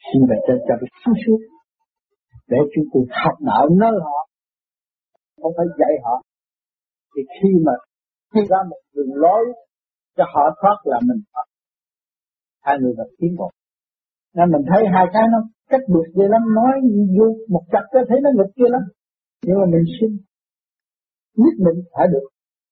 Xin 0.07 0.21
về 0.29 0.35
trên 0.47 0.57
cho 0.67 0.75
được 0.81 0.87
sáng 1.05 1.13
suốt 1.25 1.39
để 2.47 2.57
chúng 2.75 2.85
tôi 2.93 3.03
học 3.23 3.35
đạo 3.49 3.65
nơi 3.81 3.95
họ. 4.05 4.19
Không 5.41 5.53
phải 5.57 5.65
dạy 5.79 5.93
họ. 6.03 6.15
Thì 7.15 7.21
khi 7.35 7.49
mà 7.65 7.71
khi 8.33 8.41
ra 8.49 8.57
một 8.69 8.81
đường 8.95 9.13
lối 9.13 9.43
cho 10.17 10.23
họ 10.33 10.43
thoát 10.61 10.77
là 10.83 10.99
mình 11.07 11.21
thoát. 11.33 11.45
Hai 12.61 12.77
người 12.81 12.93
gặp 12.97 13.09
tiến 13.19 13.35
bộ. 13.37 13.49
Nên 14.35 14.51
mình 14.51 14.61
thấy 14.69 14.81
hai 14.93 15.05
cái 15.13 15.23
nó 15.31 15.39
cách 15.69 15.81
biệt 15.93 16.07
ghê 16.15 16.25
lắm. 16.33 16.41
Nói 16.55 16.73
vô 17.17 17.27
một 17.49 17.63
chặt 17.71 17.85
cái 17.91 18.03
thấy 18.09 18.17
nó 18.23 18.29
nghịch 18.37 18.53
ghê 18.55 18.67
lắm. 18.69 18.81
Nhưng 19.45 19.57
mà 19.59 19.65
mình 19.73 19.85
xin 19.99 20.28
nhất 21.35 21.55
định 21.65 21.79
phải 21.93 22.07
được 22.13 22.25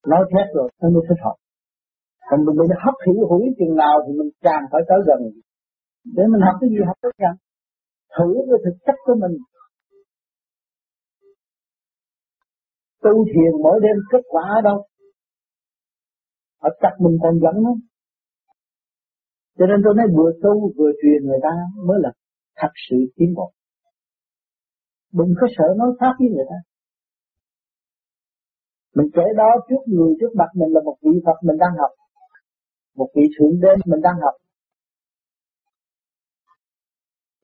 nói 0.08 0.22
thét 0.32 0.48
rồi, 0.56 0.70
nó 0.82 0.90
mới 0.90 1.04
thích 1.10 1.22
hợp. 1.26 1.36
Còn 2.30 2.46
mình 2.46 2.56
bị 2.60 2.66
hấp 2.86 2.96
hiểu 3.06 3.28
hủi 3.30 3.44
chừng 3.60 3.76
nào 3.76 3.96
thì 4.04 4.12
mình 4.20 4.30
càng 4.42 4.64
phải 4.72 4.82
tới 4.90 5.00
gần. 5.08 5.20
Để 6.16 6.24
mình 6.32 6.42
học 6.48 6.56
cái 6.62 6.70
gì 6.70 6.80
học 6.88 6.98
cái 7.02 7.12
gì 7.20 7.32
thử 8.16 8.28
cái 8.50 8.60
thực 8.66 8.78
chất 8.86 8.98
của 9.06 9.16
mình. 9.24 9.36
Tu 13.04 13.26
thiền 13.32 13.52
mỗi 13.64 13.80
đêm 13.84 13.98
kết 14.12 14.24
quả 14.34 14.44
ở 14.58 14.62
đâu? 14.62 14.78
Ở 16.60 16.70
chắc 16.82 16.94
mình 17.00 17.18
còn 17.24 17.34
dẫn 17.44 17.64
nó 17.64 17.74
cho 19.58 19.66
nên 19.66 19.80
tôi 19.84 19.94
nói 19.98 20.08
vừa 20.18 20.32
tu 20.44 20.54
vừa 20.78 20.92
truyền 21.02 21.20
người 21.28 21.42
ta 21.44 21.54
mới 21.88 21.98
là 22.02 22.12
thật 22.56 22.74
sự 22.90 22.98
tiến 23.16 23.34
bộ. 23.38 23.52
Đừng 25.14 25.34
có 25.42 25.48
sợ 25.58 25.68
nói 25.78 25.90
pháp 26.00 26.14
với 26.20 26.30
người 26.30 26.46
ta 26.50 26.60
mình 28.98 29.10
kể 29.16 29.26
đó 29.42 29.50
trước 29.68 29.82
người, 29.94 30.12
trước 30.20 30.32
mặt 30.40 30.50
mình 30.60 30.72
là 30.76 30.82
một 30.88 30.98
vị 31.04 31.14
Phật 31.26 31.38
mình 31.48 31.58
đang 31.64 31.74
học. 31.82 31.92
Một 32.96 33.10
vị 33.16 33.26
thượng 33.36 33.56
đế 33.64 33.72
mình 33.92 34.02
đang 34.08 34.18
học. 34.26 34.36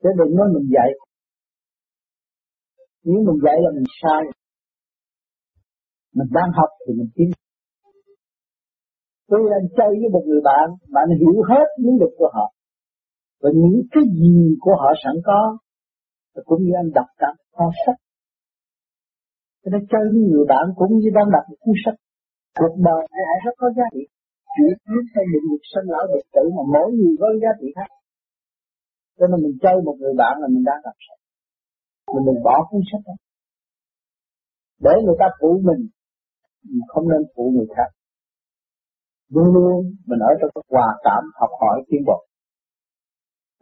Chứ 0.02 0.08
đừng 0.18 0.36
nói 0.36 0.46
mình 0.54 0.66
dạy. 0.74 0.90
Nếu 3.04 3.18
mình 3.26 3.38
dạy 3.44 3.56
là 3.64 3.70
mình 3.76 3.88
sai. 4.02 4.22
Mình 6.16 6.28
đang 6.36 6.50
học 6.58 6.70
thì 6.86 6.94
mình 6.98 7.10
tiến 7.14 7.30
tôi 9.28 9.40
đang 9.52 9.66
chơi 9.76 9.90
với 10.00 10.08
một 10.12 10.22
người 10.26 10.40
bạn 10.44 10.66
bạn 10.94 11.06
hiểu 11.20 11.42
hết 11.50 11.66
những 11.78 11.96
lực 12.00 12.12
của 12.18 12.30
họ. 12.34 12.46
Và 13.40 13.50
những 13.54 13.80
cái 13.92 14.04
gì 14.20 14.56
của 14.60 14.74
họ 14.80 14.88
sẵn 15.04 15.16
có 15.24 15.58
cũng 16.44 16.62
như 16.62 16.72
anh 16.82 16.90
đọc 16.94 17.06
cả 17.18 17.26
kho 17.52 17.70
sách 17.86 18.03
cho 19.64 19.68
nên 19.72 19.82
chơi 19.92 20.04
với 20.12 20.22
người 20.30 20.46
bạn 20.52 20.64
cũng 20.78 20.92
như 21.00 21.08
đang 21.18 21.28
đọc 21.34 21.44
một 21.50 21.58
cuốn 21.62 21.76
sách, 21.84 21.98
cuộc 22.60 22.74
đời 22.88 23.02
này 23.14 23.24
hãy 23.30 23.38
rất 23.44 23.54
có 23.60 23.68
giá 23.76 23.86
trị. 23.94 24.04
Chỉ 24.54 24.66
biến 24.86 25.02
theo 25.12 25.24
định 25.32 25.46
luật 25.50 25.62
sinh 25.72 25.86
lão 25.92 26.04
biệt 26.12 26.26
tử 26.34 26.44
mà 26.56 26.62
mỗi 26.74 26.88
người 26.96 27.14
có 27.20 27.28
giá 27.42 27.52
trị 27.60 27.68
khác. 27.76 27.90
Cho 29.18 29.26
nên 29.30 29.38
mình 29.44 29.56
chơi 29.62 29.76
một 29.86 29.96
người 30.00 30.14
bạn 30.20 30.34
là 30.40 30.46
mình 30.54 30.64
đang 30.68 30.80
đọc 30.86 30.96
sách. 31.06 31.20
Mình 32.14 32.24
đừng 32.28 32.40
bỏ 32.46 32.56
cuốn 32.68 32.82
sách 32.90 33.04
đó. 33.08 33.16
Để 34.84 34.94
người 35.04 35.18
ta 35.20 35.26
phụ 35.38 35.50
mình 35.68 35.82
mình 36.70 36.86
không 36.92 37.06
nên 37.12 37.22
phụ 37.34 37.44
người 37.54 37.68
khác. 37.76 37.90
Luôn 39.34 39.48
luôn 39.54 39.76
mình 40.08 40.20
ở 40.30 40.32
trong 40.38 40.50
hòa 40.72 40.88
cảm 41.04 41.22
học 41.40 41.50
hỏi 41.60 41.76
tiến 41.88 42.02
bộ 42.08 42.18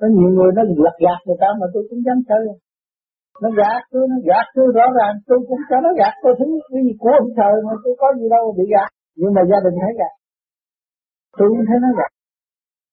có 0.02 0.08
nhiều 0.16 0.30
người 0.36 0.50
nó 0.56 0.62
lật 0.84 0.96
gạt 1.04 1.20
người 1.26 1.38
ta 1.42 1.48
mà 1.60 1.66
tôi 1.74 1.82
cũng 1.90 2.00
dám 2.06 2.18
chơi 2.28 2.42
nó 3.42 3.48
gạt 3.60 3.80
tôi 3.92 4.04
nó 4.12 4.18
gạt 4.28 4.46
tôi 4.56 4.66
rõ 4.76 4.86
ràng 4.98 5.14
tôi 5.28 5.38
cũng 5.48 5.62
cho 5.68 5.76
nó 5.84 5.90
gạt 6.00 6.14
tôi 6.22 6.32
thứ 6.38 6.46
cái 6.72 6.82
gì 6.86 6.92
của 7.02 7.12
ông 7.20 7.28
trời 7.38 7.54
mà 7.66 7.74
tôi 7.84 7.94
có 8.00 8.06
gì 8.18 8.26
đâu 8.34 8.44
bị 8.58 8.64
gạt. 8.74 8.90
Nhưng 9.20 9.32
mà 9.36 9.42
gia 9.50 9.58
đình 9.64 9.76
thấy 9.82 9.92
gạt. 10.00 10.14
Tôi 11.38 11.46
cũng 11.50 11.64
thấy 11.68 11.78
nó 11.84 11.90
gạt. 11.98 12.12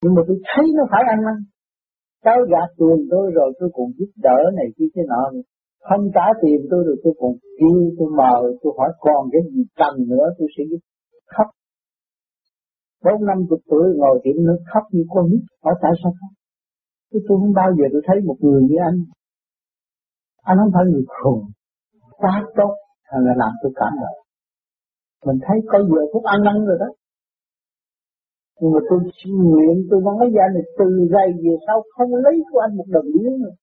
Nhưng 0.02 0.14
mà 0.16 0.22
tôi 0.28 0.38
thấy 0.50 0.66
nó 0.78 0.84
phải 0.92 1.04
ăn 1.14 1.20
năn. 1.28 1.38
Cháu 2.26 2.38
gạt 2.54 2.70
tiền 2.80 3.00
tôi 3.12 3.26
rồi 3.38 3.50
tôi 3.60 3.70
cũng 3.78 3.90
giúp 3.98 4.12
đỡ 4.26 4.40
này 4.60 4.68
kia 4.76 4.90
cái 4.96 5.06
nọ 5.12 5.24
không 5.88 6.04
trả 6.16 6.28
tiền 6.42 6.60
tôi 6.72 6.82
rồi 6.88 6.98
tôi 7.04 7.14
còn 7.20 7.32
kêu 7.60 7.80
tôi 7.98 8.10
mời 8.20 8.44
tôi 8.62 8.72
hỏi 8.78 8.92
còn 9.00 9.22
cái 9.32 9.42
gì 9.54 9.64
cần 9.80 9.94
nữa 10.12 10.26
tôi 10.38 10.48
sẽ 10.58 10.64
giúp. 10.70 10.82
Khóc. 11.34 11.48
Bốn 13.06 13.26
năm 13.30 13.38
chục 13.50 13.60
tuổi 13.70 13.86
ngồi 14.00 14.20
tiệm 14.24 14.38
nước 14.48 14.60
khóc 14.74 14.84
như 14.92 15.04
con 15.14 15.26
nít. 15.32 15.44
Hỏi 15.64 15.76
tại 15.82 15.92
sao 16.04 16.12
khóc? 16.20 16.32
Tôi, 17.12 17.22
tôi 17.28 17.38
không 17.42 17.54
bao 17.62 17.70
giờ 17.78 17.86
tôi 17.94 18.02
thấy 18.08 18.18
một 18.28 18.38
người 18.40 18.62
như 18.70 18.76
anh 18.90 19.00
anh 20.42 20.58
không 20.60 20.72
phải 20.76 20.86
người 20.92 21.06
khùng. 21.18 21.42
Quá 22.22 22.34
tốt 22.58 22.74
thằng 23.08 23.22
là 23.26 23.34
làm 23.42 23.52
tôi 23.62 23.72
cảm 23.76 23.94
động. 24.02 24.20
Mình 25.26 25.40
thấy 25.46 25.58
có 25.72 25.78
giờ 25.90 26.02
phút 26.14 26.24
ăn 26.24 26.40
năn 26.48 26.66
rồi 26.68 26.78
đó. 26.80 26.90
Nhưng 28.60 28.72
mà 28.74 28.80
tôi 28.90 29.00
xin 29.18 29.34
nguyện, 29.50 29.76
tôi 29.90 30.00
nói 30.02 30.30
ra 30.36 30.46
này 30.56 30.64
từ 30.80 30.90
đây 31.18 31.28
về 31.44 31.54
sau 31.68 31.78
không 31.96 32.16
lấy 32.16 32.36
của 32.52 32.60
anh 32.60 32.78
một 32.78 32.88
đồng 32.88 33.06
miếng 33.16 33.38
nữa. 33.44 33.56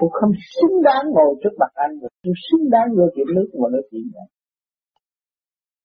Tôi 0.00 0.10
không 0.12 0.32
xứng 0.52 0.82
đáng 0.82 1.04
ngồi 1.14 1.34
trước 1.42 1.54
mặt 1.58 1.72
anh 1.74 1.92
rồi 2.00 2.10
tôi 2.24 2.34
xứng 2.46 2.70
đáng 2.70 2.88
vô 2.96 3.04
chuyện 3.14 3.26
nước 3.36 3.48
mà 3.60 3.68
nói 3.72 3.82
chuyện 3.90 4.02
này 4.14 4.28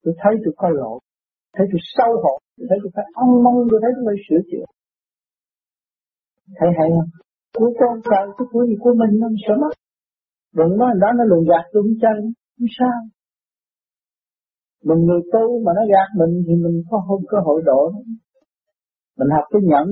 tôi 0.04 0.14
thấy 0.22 0.34
tôi 0.44 0.54
có 0.58 0.70
lỗi. 0.70 1.00
Thấy 1.56 1.66
tôi 1.72 1.82
sâu 1.96 2.12
hổ. 2.24 2.36
Tôi 2.58 2.66
thấy 2.70 2.78
tôi 2.84 2.92
phải 2.96 3.06
ăn 3.22 3.28
mong, 3.44 3.58
tôi 3.72 3.80
thấy 3.84 3.92
tôi 3.96 4.04
phải 4.10 4.20
sửa 4.26 4.42
chữa. 4.50 4.66
Thấy 6.60 6.70
hay 6.78 6.88
không? 6.96 7.10
Của 7.58 7.70
con 7.80 7.94
trời 8.10 8.26
cái 8.38 8.46
của 8.52 8.66
gì 8.66 8.76
của 8.80 8.94
mình 9.02 9.20
nó 9.22 9.28
sợ 9.48 9.54
mất 9.62 9.74
đừng 10.58 10.78
nói 10.78 10.90
đó 11.02 11.08
nó 11.18 11.24
lùn 11.24 11.44
gạt 11.50 11.66
tôi 11.74 11.84
chân 12.02 12.18
không 12.58 12.68
sao. 12.80 13.00
Mình 14.88 15.06
người 15.06 15.22
tu 15.34 15.64
mà 15.66 15.72
nó 15.76 15.82
gạt 15.94 16.10
mình 16.20 16.44
thì 16.48 16.54
mình 16.64 16.84
có 16.90 17.04
không 17.08 17.24
cơ 17.32 17.38
hội 17.46 17.62
độ 17.66 17.92
mình 19.18 19.30
học 19.36 19.46
cái 19.52 19.62
nhẫn 19.72 19.88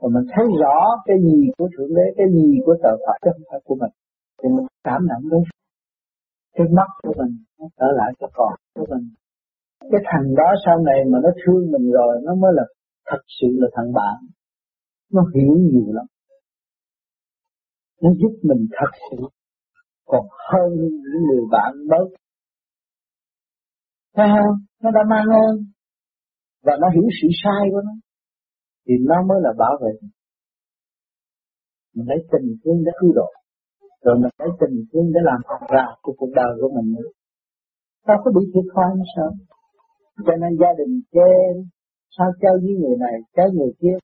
và 0.00 0.08
mình 0.14 0.26
thấy 0.32 0.46
rõ 0.62 0.76
cái 1.06 1.16
gì 1.26 1.38
của 1.58 1.68
thượng 1.74 1.94
đế, 1.96 2.06
cái 2.16 2.26
gì 2.34 2.46
của 2.64 2.76
tờ 2.82 2.92
Phật 3.04 3.16
chứ 3.22 3.30
không 3.34 3.46
phải 3.50 3.60
của 3.64 3.76
mình. 3.82 3.94
Thì 4.38 4.48
mình 4.56 4.66
cảm 4.84 5.00
nhận 5.08 5.30
đối 5.30 5.42
cái 6.56 6.66
mắt 6.76 6.90
của 7.02 7.14
mình 7.18 7.32
nó 7.58 7.66
trở 7.78 7.86
lại 7.98 8.10
cho 8.20 8.26
con 8.34 8.52
của 8.74 8.86
mình. 8.90 9.04
Cái 9.80 10.00
thằng 10.04 10.34
đó 10.34 10.48
sau 10.64 10.76
này 10.78 10.98
mà 11.10 11.18
nó 11.22 11.30
thương 11.40 11.70
mình 11.72 11.90
rồi, 11.92 12.20
nó 12.24 12.34
mới 12.34 12.52
là 12.54 12.64
thật 13.10 13.22
sự 13.40 13.48
là 13.62 13.68
thằng 13.76 13.92
bạn. 13.92 14.16
Nó 15.12 15.22
hiểu 15.34 15.52
nhiều 15.56 15.92
lắm 15.92 16.06
nó 18.02 18.10
giúp 18.20 18.32
mình 18.42 18.66
thật 18.76 18.90
sự. 19.10 19.16
Còn 20.06 20.26
hơn 20.50 20.68
những 20.80 21.22
người 21.26 21.44
bạn 21.50 21.72
mới. 21.90 22.16
Thấy 24.16 24.26
không? 24.34 24.56
Nó 24.82 24.90
đã 24.90 25.00
mang 25.10 25.26
ơn. 25.46 25.56
Và 26.62 26.72
nó 26.80 26.88
hiểu 26.94 27.08
sự 27.22 27.28
sai 27.42 27.62
của 27.72 27.82
nó. 27.84 27.92
Thì 28.86 28.94
nó 29.00 29.16
mới 29.28 29.38
là 29.42 29.52
bảo 29.58 29.74
vệ. 29.82 30.08
Mình 31.94 32.06
lấy 32.08 32.18
tình 32.32 32.48
thương 32.64 32.84
để 32.84 32.92
cứu 33.00 33.12
độ. 33.14 33.28
Rồi 34.04 34.14
mình 34.22 34.32
lấy 34.38 34.48
tình 34.60 34.76
thương 34.92 35.12
để 35.14 35.20
làm 35.22 35.40
thành 35.48 35.68
ra 35.74 35.84
của 36.02 36.14
cuộc 36.18 36.32
đời 36.34 36.52
của 36.60 36.70
mình 36.76 36.94
nữa. 36.96 37.10
Sao 38.06 38.16
có 38.24 38.30
bị 38.36 38.42
thiệt 38.52 38.66
thòi 38.74 38.90
như 38.96 39.04
sao? 39.16 39.30
Cho 40.26 40.34
nên 40.40 40.52
gia 40.60 40.72
đình 40.78 41.00
chê, 41.12 41.30
sao 42.16 42.28
chơi 42.42 42.54
với 42.62 42.74
người 42.80 42.96
này, 43.04 43.14
chơi 43.36 43.48
người 43.56 43.72
kia? 43.80 43.96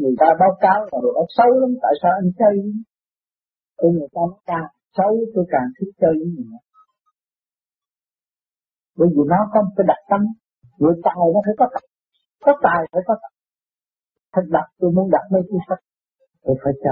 Người 0.00 0.14
ta 0.20 0.26
báo 0.40 0.52
cáo 0.60 0.80
là 0.80 0.98
đồ 1.02 1.26
xấu 1.36 1.50
lắm, 1.60 1.70
tại 1.82 1.94
sao 2.02 2.12
anh 2.20 2.30
chơi? 2.38 2.54
Tôi 3.80 3.90
người 3.96 4.10
ta 4.14 4.22
nó 4.30 4.38
càng 4.50 4.68
xấu, 4.96 5.12
tôi 5.34 5.44
càng 5.54 5.68
thích 5.76 5.92
chơi 6.00 6.12
với 6.18 6.28
người 6.34 6.60
bởi 8.98 9.08
vì 9.14 9.22
nó 9.32 9.40
có 9.52 9.58
một 9.62 9.72
cái 9.76 9.84
đặc 9.92 10.00
tâm 10.10 10.20
người 10.78 10.94
tài 11.04 11.24
nó 11.34 11.40
phải 11.46 11.54
có 11.60 11.66
tập 11.74 11.84
có 12.44 12.52
tài 12.62 12.80
phải 12.92 13.02
có 13.06 13.14
tập 13.22 13.32
thật 14.34 14.42
đặt 14.48 14.66
tôi 14.78 14.90
muốn 14.92 15.10
đặt 15.10 15.24
mấy 15.32 15.42
cuốn 15.48 15.60
sách, 15.68 15.82
tôi 16.44 16.56
phải 16.64 16.72
cho 16.84 16.90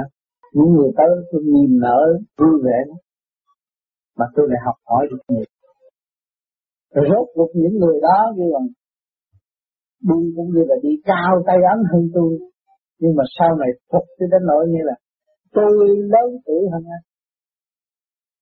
những 0.53 0.73
người 0.75 0.91
tới, 0.97 1.11
tôi 1.33 1.43
nhìn 1.45 1.81
nở, 1.81 2.01
vui 2.39 2.55
vẻ 2.65 2.79
mà 4.19 4.27
tôi 4.35 4.47
lại 4.51 4.61
học 4.67 4.75
hỏi 4.87 5.07
được 5.11 5.23
nhiều. 5.29 5.45
Rồi 6.95 7.05
rốt 7.11 7.27
cuộc 7.35 7.51
những 7.55 7.77
người 7.81 8.01
đó 8.03 8.19
như 8.37 8.45
là 8.55 8.61
đi 10.01 10.21
cũng 10.37 10.51
như 10.55 10.63
là 10.69 10.75
đi 10.83 10.89
cao 11.05 11.43
tay 11.47 11.57
ấn 11.75 11.81
hơn 11.93 12.11
tôi, 12.15 12.39
nhưng 13.01 13.17
mà 13.17 13.25
sau 13.39 13.57
này 13.57 13.69
phục 13.93 14.05
tôi 14.19 14.29
đến 14.33 14.43
nỗi 14.47 14.67
như 14.69 14.81
là 14.89 14.95
tôi 15.53 15.73
lớn 16.13 16.29
tuổi 16.47 16.63
hơn 16.73 16.83
anh. 16.97 17.05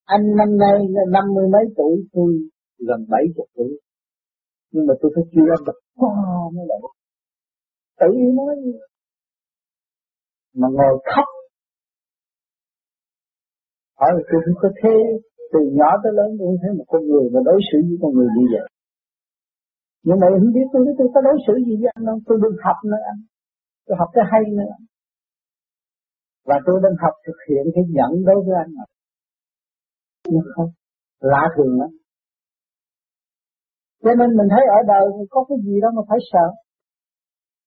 Anh 0.04 0.24
năm 0.36 0.58
nay 0.58 0.78
năm 1.08 1.24
mươi 1.34 1.48
mấy 1.52 1.64
tuổi, 1.76 1.94
tôi 2.12 2.30
gần 2.78 3.06
bảy 3.08 3.22
chục 3.36 3.46
tuổi. 3.56 3.80
Nhưng 4.72 4.86
mà 4.86 4.94
tôi 5.00 5.12
phải 5.14 5.24
chưa 5.32 5.46
anh 5.56 5.64
được 5.66 5.78
wow 5.96 6.50
mới 6.54 6.66
lại 6.68 6.78
tự 8.00 8.10
nói 8.38 8.54
mà 10.60 10.68
ngồi 10.76 10.94
khóc. 11.10 11.28
Hỏi 13.98 14.10
là 14.14 14.22
tôi 14.30 14.40
không 14.44 14.58
có 14.62 14.68
thế. 14.82 14.96
Từ 15.52 15.60
nhỏ 15.78 15.90
tới 16.02 16.12
lớn 16.18 16.28
tôi 16.38 16.56
thấy 16.62 16.70
một 16.78 16.84
con 16.88 17.02
người 17.08 17.26
mà 17.34 17.40
đối 17.44 17.60
xử 17.68 17.78
với 17.88 17.98
con 18.02 18.10
người 18.14 18.28
như 18.36 18.44
vậy. 18.54 18.66
Nhưng 20.06 20.18
mà 20.20 20.26
không 20.32 20.52
biết 20.56 20.66
tôi 20.72 20.80
biết 20.86 20.96
tôi 20.98 21.08
có 21.14 21.20
đối 21.28 21.36
xử 21.46 21.54
gì 21.66 21.74
với 21.80 21.90
anh 21.94 22.04
không? 22.08 22.20
Tôi 22.26 22.36
đừng 22.42 22.56
học 22.64 22.78
nữa 22.90 23.02
anh. 23.12 23.20
Tôi 23.86 23.94
học 24.00 24.08
cái 24.14 24.24
hay 24.32 24.42
nữa 24.58 24.74
và 26.46 26.56
tôi 26.66 26.76
đang 26.84 26.96
học 27.02 27.14
thực 27.26 27.38
hiện 27.48 27.64
cái 27.74 27.84
dẫn 27.96 28.24
đối 28.28 28.38
với 28.46 28.56
anh 28.62 28.70
mà 28.76 28.84
nhưng 30.28 30.46
không, 30.54 30.70
lạ 31.20 31.42
thường 31.56 31.80
lắm. 31.80 31.90
Cho 34.02 34.14
nên 34.18 34.36
mình 34.36 34.48
thấy 34.50 34.64
ở 34.78 34.78
đời 34.92 35.04
thì 35.14 35.24
có 35.30 35.44
cái 35.48 35.58
gì 35.64 35.80
đâu 35.82 35.90
mà 35.96 36.02
phải 36.08 36.18
sợ. 36.32 36.46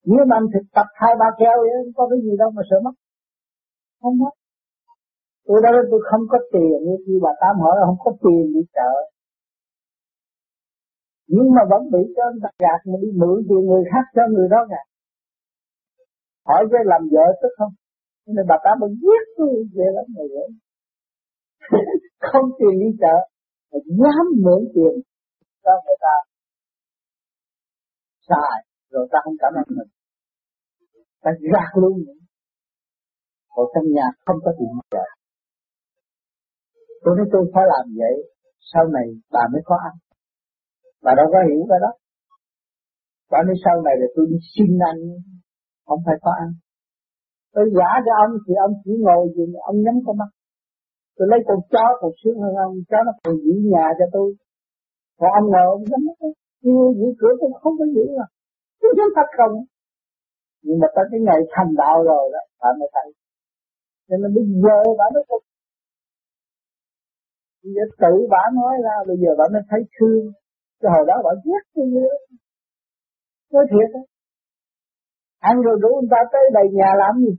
Nếu 0.06 0.26
mà 0.30 0.36
anh 0.40 0.48
thực 0.54 0.66
tập 0.76 0.88
hai 1.02 1.14
ba 1.20 1.26
keo 1.40 1.56
vậy, 1.62 1.94
có 1.96 2.08
cái 2.12 2.20
gì 2.26 2.34
đâu 2.38 2.50
mà 2.52 2.62
sợ 2.70 2.78
mất. 2.84 2.96
Không 4.02 4.18
mất 4.18 4.34
tôi 5.50 5.60
đó 5.64 5.70
tôi 5.92 6.02
không 6.10 6.24
có 6.32 6.38
tiền 6.54 6.78
như 6.86 6.96
khi 7.06 7.14
bà 7.22 7.32
tám 7.42 7.54
hỏi 7.64 7.74
là 7.80 7.86
không 7.90 8.02
có 8.06 8.12
tiền 8.24 8.44
đi 8.56 8.62
chợ. 8.76 8.92
Nhưng 11.28 11.48
mà 11.56 11.62
vẫn 11.72 11.82
bị 11.94 12.04
cho 12.16 12.24
người 12.32 12.44
ta 12.46 12.50
gạt 12.64 12.80
mà 12.90 12.96
đi 13.02 13.10
mượn 13.22 13.38
tiền 13.50 13.62
người 13.70 13.84
khác 13.92 14.06
cho 14.16 14.22
người 14.34 14.48
đó 14.54 14.60
gạt 14.72 14.86
hỏi 16.48 16.64
với 16.72 16.82
làm 16.86 17.02
vợ 17.12 17.26
tức 17.42 17.52
không? 17.58 17.74
Nên 18.36 18.46
bà 18.52 18.58
ta 18.64 18.72
mới 18.82 18.90
giết 19.02 19.24
tôi 19.38 19.50
vậy 19.76 19.90
lắm 19.98 20.06
người 20.14 20.28
vậy. 20.36 20.48
Không 22.32 22.48
tiền 22.58 22.76
đi 22.84 22.90
chợ. 23.02 23.16
Mà 23.72 23.80
dám 24.00 24.26
mượn 24.44 24.62
tiền. 24.74 24.94
Cho 25.64 25.72
người 25.84 25.98
ta 26.06 26.16
xài, 28.28 28.58
rồi 28.92 29.08
ta 29.12 29.18
không 29.24 29.38
cảm 29.40 29.54
ơn 29.54 29.68
mình? 29.78 29.92
Ta 31.24 31.32
gạt 31.54 31.72
luôn 31.82 31.94
còn 33.56 33.66
trong 33.74 33.88
nhà 33.96 34.08
không 34.26 34.40
có 34.44 34.52
tiền 34.60 34.70
chợ 34.92 35.06
tôi 37.04 37.14
nói 37.18 37.28
tôi 37.32 37.52
phải 37.54 37.64
làm 37.74 37.86
vậy, 38.00 38.16
sau 38.74 38.84
này 38.96 39.08
bà 39.32 39.44
mới 39.54 39.62
có 39.66 39.76
ăn. 39.90 39.96
Bà 41.04 41.12
đâu 41.18 41.26
có 41.34 41.40
hiểu 41.48 41.62
cái 41.70 41.80
đó. 41.82 41.92
Bà 43.32 43.40
nói 43.46 43.56
sau 43.66 43.82
này 43.82 43.96
là 44.00 44.08
tôi 44.16 44.26
đi 44.30 44.38
xin 44.54 44.72
anh, 44.92 45.02
không 45.86 46.00
phải 46.06 46.16
có 46.22 46.32
ăn 46.44 46.50
tôi 47.54 47.66
giả 47.78 47.90
cho 48.06 48.12
ông 48.26 48.32
thì 48.44 48.54
ông 48.66 48.74
chỉ 48.84 48.92
ngồi 49.06 49.24
gì 49.36 49.44
ông 49.70 49.78
nhắm 49.86 49.96
con 50.06 50.18
mắt. 50.22 50.30
Tôi 51.16 51.28
lấy 51.32 51.40
con 51.48 51.60
chó 51.72 51.86
còn 52.02 52.12
sướng 52.24 52.38
hơn 52.44 52.54
ông. 52.66 52.74
Chó 52.90 52.98
nó 53.08 53.12
còn 53.24 53.36
giữ 53.44 53.54
nhà 53.74 53.86
cho 54.00 54.06
tôi. 54.16 54.30
Còn 55.20 55.30
ông 55.40 55.48
ngồi 55.52 55.66
ông 55.76 55.84
nhắm 55.90 56.02
mắt 56.08 56.18
nhưng 56.62 56.78
giữ 57.00 57.08
cửa 57.20 57.34
cũng 57.40 57.54
không 57.54 57.74
có 57.80 57.86
giữ 57.96 58.06
à 58.26 58.28
tôi 58.82 58.92
nhắm 58.98 59.10
thật 59.16 59.30
không. 59.38 59.54
Nhưng 60.66 60.80
mà 60.82 60.88
tới 60.96 61.06
cái 61.12 61.20
ngày 61.28 61.40
thành 61.54 61.72
đạo 61.82 61.98
rồi 62.04 62.26
đó 62.34 62.42
bạn 62.62 62.80
mới 62.80 62.90
thấy. 62.96 63.08
Nên 64.10 64.20
là 64.22 64.30
bây 64.36 64.46
giờ 64.64 64.78
bạn 65.00 65.10
mới 65.16 65.24
không 65.28 65.44
bây 67.64 67.72
giờ 67.76 67.84
tự 68.02 68.14
bạn 68.34 68.50
nói 68.62 68.76
ra, 68.86 68.96
bây 69.08 69.18
giờ 69.22 69.30
bạn 69.40 69.50
mới 69.54 69.62
thấy 69.70 69.82
thương. 69.96 70.26
Cái 70.82 70.92
hồi 70.96 71.04
đó 71.08 71.16
bạn 71.26 71.36
ghét 71.46 71.64
tôi 71.76 71.86
nữa 71.86 72.14
nói 73.54 73.66
thiệt 73.72 73.90
đó 73.94 74.00
ăn 75.40 75.62
rồi 75.62 75.76
rủ 75.82 75.90
người 76.00 76.12
ta 76.12 76.18
tới 76.32 76.44
đầy 76.54 76.68
nhà 76.72 76.90
làm 76.98 77.14
gì? 77.24 77.34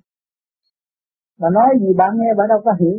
Mà 1.40 1.49
nói 1.57 1.69
gì 1.80 1.90
bạn 1.97 2.11
nghe 2.16 2.30
bạn 2.38 2.47
đâu 2.49 2.61
có 2.64 2.73
hiểu. 2.80 2.97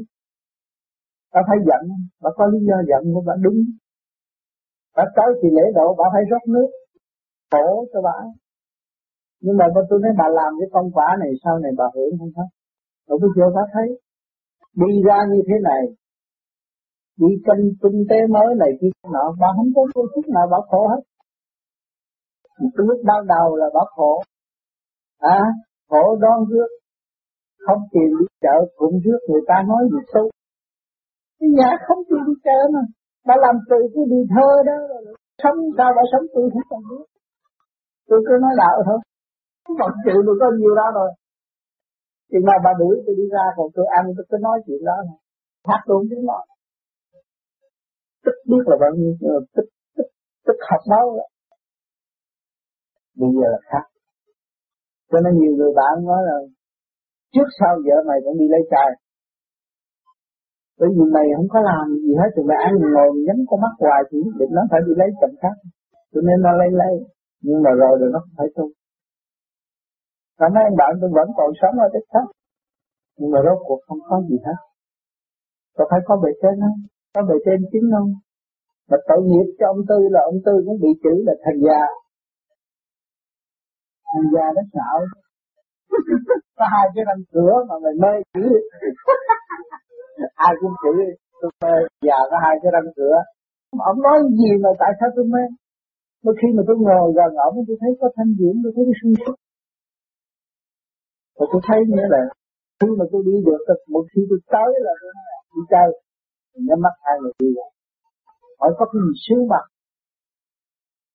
Bạn 1.34 1.44
phải 1.48 1.58
giận 1.68 1.84
bạn 2.22 2.34
có 2.36 2.46
lý 2.48 2.60
do 2.70 2.78
giận 2.90 3.14
của 3.14 3.24
bạn 3.28 3.38
đúng. 3.42 3.60
Bạn 4.96 5.08
tới 5.16 5.30
thì 5.44 5.50
lễ 5.58 5.66
độ 5.76 5.96
bạn 5.98 6.08
phải 6.14 6.24
rót 6.30 6.44
nước 6.48 6.70
khổ 7.52 7.86
cho 7.94 8.02
bạn 8.02 8.24
nhưng 9.42 9.58
mà 9.58 9.66
tôi 9.90 10.00
nói 10.02 10.14
bà 10.18 10.28
làm 10.40 10.52
cái 10.60 10.70
công 10.74 10.92
quả 10.92 11.08
này, 11.20 11.32
sau 11.44 11.60
này 11.60 11.72
bà 11.78 11.86
hưởng 11.96 12.20
không 12.20 12.34
hết. 12.38 12.50
Rồi 13.08 13.20
tôi 13.22 13.30
chưa 13.36 13.50
bà 13.56 13.62
thấy. 13.74 13.88
Đi 14.82 15.02
ra 15.08 15.18
như 15.32 15.42
thế 15.48 15.56
này, 15.70 15.84
đi 17.18 17.32
kinh 17.46 17.64
kinh 17.84 18.00
tế 18.10 18.20
mới 18.36 18.56
này 18.60 18.72
kia 18.82 18.90
nọ, 19.14 19.36
bà 19.40 19.48
không 19.56 19.72
có 19.76 19.82
công 19.94 20.06
chút 20.16 20.26
nào, 20.36 20.48
bà 20.52 20.58
khổ 20.70 20.88
hết. 20.88 21.02
Từ 22.78 22.84
lúc 22.90 23.00
ban 23.06 23.28
đầu 23.28 23.56
là 23.56 23.66
bà 23.74 23.84
khổ 23.96 24.22
à 25.22 25.40
khổ 25.90 26.18
đón 26.22 26.40
rước. 26.50 26.70
Không 27.66 27.82
tiền 27.92 28.10
đi 28.20 28.26
chợ, 28.42 28.56
cũng 28.76 29.00
rước 29.04 29.20
người 29.30 29.42
ta 29.48 29.56
nói 29.68 29.84
gì 29.92 30.02
xấu. 30.14 30.26
Cái 31.40 31.50
nhà 31.58 31.70
không 31.88 32.00
tiền 32.10 32.22
đi 32.28 32.34
chợ 32.44 32.60
mà. 32.74 32.84
Bà 33.28 33.36
làm 33.46 33.56
từ 33.70 33.80
cái 33.94 34.04
đi 34.12 34.20
thơ 34.34 34.50
đó 34.66 34.78
sống 35.44 35.58
sao 35.78 35.90
bà 35.98 36.04
sống 36.12 36.26
tôi 36.34 36.50
không 36.54 36.68
cần 36.70 36.82
biết? 36.90 37.06
Tôi 38.10 38.20
cứ 38.28 38.34
nói 38.42 38.54
đạo 38.58 38.76
thôi. 38.88 39.00
Còn 39.80 39.92
chịu 40.04 40.22
được 40.26 40.38
có 40.42 40.48
nhiều 40.60 40.76
đó 40.76 40.88
rồi. 40.94 41.10
Chừng 42.32 42.46
nào 42.50 42.60
bà 42.66 42.72
đuổi 42.80 42.96
tôi 43.06 43.16
đi 43.20 43.26
ra, 43.36 43.46
còn 43.58 43.68
tôi 43.76 43.86
ăn, 43.98 44.06
tôi 44.16 44.26
cứ 44.30 44.38
nói 44.42 44.58
chuyện 44.66 44.82
đó 44.90 44.98
thôi. 45.08 45.18
Hát 45.70 45.82
luôn 45.86 46.02
tiếng 46.10 46.26
nói. 46.26 46.46
Tức 48.26 48.36
biết 48.50 48.64
là 48.66 48.76
bao 48.82 48.92
nhiêu, 48.98 49.14
tức 49.56 49.66
tức 49.96 50.08
tức 50.46 50.58
học 50.70 50.82
máu 50.90 51.06
đó. 51.18 51.28
Bây 53.20 53.30
giờ 53.36 53.48
là 53.54 53.60
khác 53.70 53.86
cho 55.12 55.18
nên 55.24 55.34
nhiều 55.40 55.54
người 55.58 55.74
bạn 55.80 55.94
nói 56.10 56.22
là, 56.28 56.36
trước 57.34 57.48
sau 57.60 57.74
vợ 57.86 57.98
mày 58.08 58.20
cũng 58.24 58.38
đi 58.42 58.48
lấy 58.54 58.64
trai 58.72 58.90
bởi 60.82 60.90
vì 60.96 61.06
mày 61.16 61.26
không 61.38 61.50
có 61.54 61.60
làm 61.70 61.86
gì 62.06 62.14
hết 62.20 62.30
thì 62.36 62.42
mày 62.50 62.60
ăn 62.68 62.74
ngồi 62.94 63.10
nhắm 63.28 63.38
con 63.50 63.58
mắt 63.66 63.74
hoài 63.84 64.02
thì 64.08 64.16
nhất 64.24 64.36
định 64.40 64.52
nó 64.58 64.64
phải 64.72 64.82
đi 64.88 64.94
lấy 65.02 65.10
chồng 65.20 65.36
khác. 65.42 65.56
Cho 66.12 66.22
nên 66.28 66.38
nó 66.46 66.52
lấy 66.60 66.70
lấy, 66.82 66.94
nhưng 67.46 67.60
mà 67.64 67.72
rồi 67.82 67.94
rồi 68.00 68.10
nó 68.14 68.20
không 68.24 68.36
phải 68.40 68.50
tu. 68.56 68.66
Và 70.40 70.48
mấy 70.54 70.64
anh 70.70 70.76
bạn 70.82 70.92
tôi 71.02 71.10
vẫn 71.18 71.28
còn 71.38 71.50
sống 71.62 71.76
ở 71.86 71.88
đất 71.94 72.06
khác, 72.14 72.28
nhưng 73.18 73.32
mà 73.34 73.40
rốt 73.46 73.60
cuộc 73.68 73.82
không 73.88 74.02
có 74.10 74.16
gì 74.30 74.38
hết. 74.46 74.60
Có 75.78 75.84
phải 75.90 76.00
có 76.08 76.14
bề 76.24 76.32
trên 76.42 76.56
không? 76.64 76.80
Có 77.16 77.22
bề 77.30 77.36
trên 77.46 77.60
chính 77.72 77.88
không? 77.94 78.10
Mà 78.90 78.98
tội 79.10 79.22
nghiệp 79.30 79.48
cho 79.60 79.66
ông 79.74 79.82
Tư 79.90 80.00
là 80.16 80.22
ông 80.32 80.40
Tư 80.46 80.54
cũng 80.66 80.80
bị 80.84 80.92
chữ 81.04 81.14
là 81.28 81.34
thành 81.44 81.60
già 81.68 81.84
thằng 84.12 84.28
già 84.34 84.46
nó 84.56 84.62
sợ 84.74 84.92
có 86.58 86.66
hai 86.74 86.86
cái 86.96 87.04
răng 87.08 87.24
cửa 87.34 87.54
mà 87.70 87.76
mày 87.84 87.94
mê 88.04 88.14
chữ 88.34 88.46
ai 90.36 90.54
cũng 90.62 90.74
chữ 90.84 90.94
tôi 91.42 91.52
mê 91.64 91.74
già 92.08 92.20
có 92.32 92.38
hai 92.44 92.56
cái 92.62 92.72
răng 92.76 92.94
cửa 92.96 93.16
ông 93.92 94.02
nói 94.02 94.18
gì 94.40 94.52
mà 94.64 94.70
tại 94.80 94.92
sao 95.00 95.10
tôi 95.16 95.26
mê 95.26 95.44
mà 96.24 96.32
khi 96.40 96.48
mà 96.58 96.64
tôi 96.68 96.78
ngồi 96.80 97.14
gần 97.18 97.32
ổng 97.48 97.56
tôi 97.68 97.78
thấy 97.82 97.92
có 98.02 98.08
thanh 98.16 98.32
diễn 98.40 98.56
tôi 98.64 98.72
thấy 98.76 98.84
cái 98.88 98.98
sung 99.02 99.14
sức. 99.24 99.36
Và 101.38 101.46
tôi 101.52 101.62
thấy 101.68 101.80
nghĩa 101.88 102.08
là 102.14 102.22
khi 102.80 102.90
mà 103.00 103.06
tôi 103.12 103.22
đi 103.26 103.36
được, 103.46 103.62
một 103.94 104.06
khi 104.12 104.22
tôi 104.30 104.40
tới 104.54 104.70
là 104.86 104.94
tôi 105.02 105.12
đi 105.56 105.62
chơi, 105.74 105.90
mình 106.54 106.66
nhắm 106.68 106.80
mắt 106.86 106.96
hai 107.06 107.16
người 107.22 107.34
đi 107.40 107.48
rồi. 107.58 107.70
Hỏi 108.60 108.72
có 108.78 108.86
cái 108.92 109.00
gì 109.06 109.14
sướng 109.26 109.48
mặt. 109.52 109.66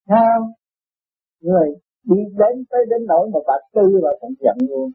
không 0.09 0.45
Người 1.41 1.69
đi 2.11 2.21
đến 2.41 2.55
tới 2.71 2.83
đến 2.91 3.01
nỗi 3.11 3.25
mà 3.33 3.41
bà 3.49 3.57
tư 3.75 3.87
là 4.05 4.11
cũng 4.21 4.35
giận 4.45 4.57
luôn. 4.71 4.91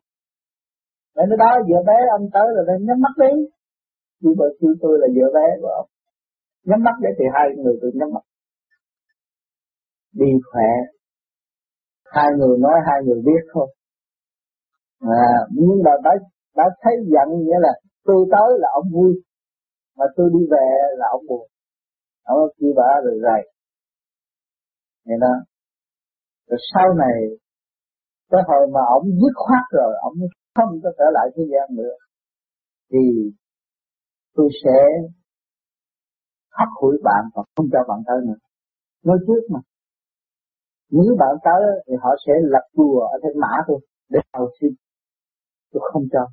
Mẹ 1.15 1.23
nó 1.29 1.35
đó, 1.43 1.51
vợ 1.69 1.79
bé 1.89 1.97
ông 2.17 2.25
tới 2.33 2.47
rồi 2.55 2.65
nên 2.67 2.79
nhắm 2.87 2.99
mắt 3.05 3.15
đi. 3.23 3.33
Nhưng 4.21 4.35
mà 4.39 4.45
kêu 4.59 4.73
tôi 4.81 4.93
là 5.01 5.07
vợ 5.15 5.25
bé 5.33 5.47
của 5.61 5.71
ông. 5.81 5.89
Nhắm 6.67 6.79
mắt 6.83 6.95
để 7.03 7.09
thì 7.17 7.25
hai 7.33 7.47
người 7.63 7.75
tôi 7.81 7.91
nhắm 7.93 8.09
mắt 8.13 8.23
đi 10.13 10.25
khỏe 10.51 10.71
hai 12.05 12.27
người 12.37 12.57
nói 12.59 12.77
hai 12.87 12.99
người 13.05 13.21
biết 13.25 13.41
thôi 13.53 13.67
à, 14.99 15.33
nhưng 15.51 15.83
mà 15.85 15.91
đã 16.03 16.11
đã 16.55 16.63
thấy 16.81 16.93
giận 17.11 17.39
nghĩa 17.39 17.59
là 17.59 17.73
tôi 18.03 18.25
tới 18.31 18.49
là 18.59 18.67
ông 18.73 18.87
vui 18.93 19.13
mà 19.97 20.05
tôi 20.15 20.29
đi 20.33 20.39
về 20.51 20.67
là 20.97 21.07
ông 21.11 21.23
buồn 21.29 21.47
ông 22.23 22.39
kêu 22.57 22.73
bà 22.75 23.01
rồi 23.03 23.19
rầy 23.23 23.51
vậy 25.05 25.17
đó 25.21 25.33
rồi 26.51 26.59
sau 26.73 26.87
này, 27.03 27.17
cái 28.31 28.41
hồi 28.47 28.63
mà 28.75 28.81
ông 28.97 29.05
dứt 29.21 29.35
khoát 29.43 29.65
rồi 29.71 29.93
ông 30.01 30.13
không 30.55 30.71
có 30.83 30.89
trở 30.97 31.07
lại 31.15 31.27
thế 31.35 31.43
gian 31.51 31.67
nữa, 31.79 31.95
thì 32.91 33.03
tôi 34.35 34.49
sẽ 34.63 34.77
hấp 36.57 36.69
hủi 36.81 36.95
bạn 37.03 37.23
và 37.35 37.43
không 37.55 37.67
cho 37.73 37.79
bạn 37.89 37.99
tới 38.07 38.17
nữa 38.27 38.39
nói 39.03 39.17
trước 39.27 39.43
mà 39.53 39.59
nếu 40.91 41.15
bạn 41.19 41.33
tới 41.43 41.61
thì 41.87 41.93
họ 42.03 42.11
sẽ 42.25 42.33
lập 42.41 42.65
chùa 42.75 42.99
ở 42.99 43.17
trên 43.23 43.39
mã 43.39 43.53
tôi, 43.67 43.79
để 44.09 44.19
cầu 44.33 44.49
xin. 44.61 44.71
Tôi 45.71 45.81
không 45.93 46.03
cho. 46.11 46.23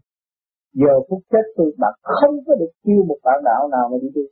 Giờ 0.73 0.95
phút 1.09 1.23
chết 1.31 1.45
tôi, 1.57 1.73
bạn 1.79 1.93
không 2.03 2.35
có 2.47 2.55
được 2.61 2.73
kêu 2.85 3.05
một 3.09 3.19
bạn 3.25 3.39
đạo 3.45 3.69
nào 3.69 3.89
mà 3.93 3.97
đi 4.03 4.09
đi. 4.15 4.27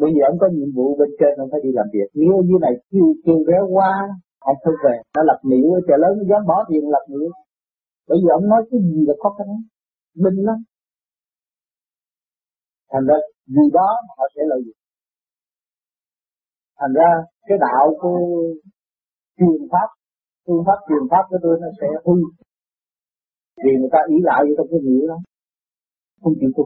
Bây 0.00 0.10
giờ 0.14 0.22
ông 0.30 0.38
có 0.40 0.46
nhiệm 0.52 0.70
vụ 0.76 0.96
bên 0.98 1.10
trên 1.18 1.32
ông 1.42 1.48
phải 1.52 1.60
đi 1.64 1.70
làm 1.78 1.86
việc. 1.94 2.08
Nếu 2.14 2.34
như 2.48 2.56
này 2.60 2.74
kêu 2.90 3.06
kêu 3.24 3.38
réo 3.48 3.64
qua, 3.74 3.92
ông 4.38 4.56
không 4.64 4.78
về. 4.84 4.96
Nó 5.14 5.22
lập 5.22 5.38
miễu 5.50 5.66
ở 5.78 5.80
chợ 5.88 5.96
lớn 6.02 6.12
dám 6.30 6.42
bỏ 6.50 6.56
tiền 6.68 6.84
lập 6.94 7.04
miễu. 7.08 7.30
Bởi 8.08 8.18
vì 8.22 8.28
ông 8.38 8.48
nói 8.48 8.60
cái 8.70 8.80
gì 8.80 8.98
là 9.08 9.14
có 9.18 9.34
cái 9.38 9.46
đó. 9.50 9.58
Minh 10.22 10.38
lắm. 10.48 10.58
Thành 12.92 13.06
ra 13.08 13.16
vì 13.46 13.64
đó 13.72 13.88
họ 14.16 14.24
sẽ 14.34 14.42
lợi 14.50 14.60
dụng 14.66 14.82
thành 16.82 16.94
ra 16.94 17.10
cái 17.48 17.58
đạo 17.60 17.94
của 18.00 18.18
truyền 19.38 19.68
pháp 19.72 19.88
phương 20.46 20.62
pháp 20.66 20.78
truyền 20.88 21.04
pháp 21.10 21.24
của 21.30 21.38
tôi 21.42 21.58
nó 21.60 21.68
sẽ 21.80 21.86
hư 22.04 22.16
vì 23.64 23.72
người 23.78 23.88
ta 23.92 23.98
ý 24.08 24.16
lại 24.22 24.40
với 24.46 24.54
trong 24.58 24.66
cái 24.70 24.80
nghĩa 24.82 25.06
đó 25.08 25.18
không 26.22 26.32
chịu 26.40 26.50
tu 26.56 26.64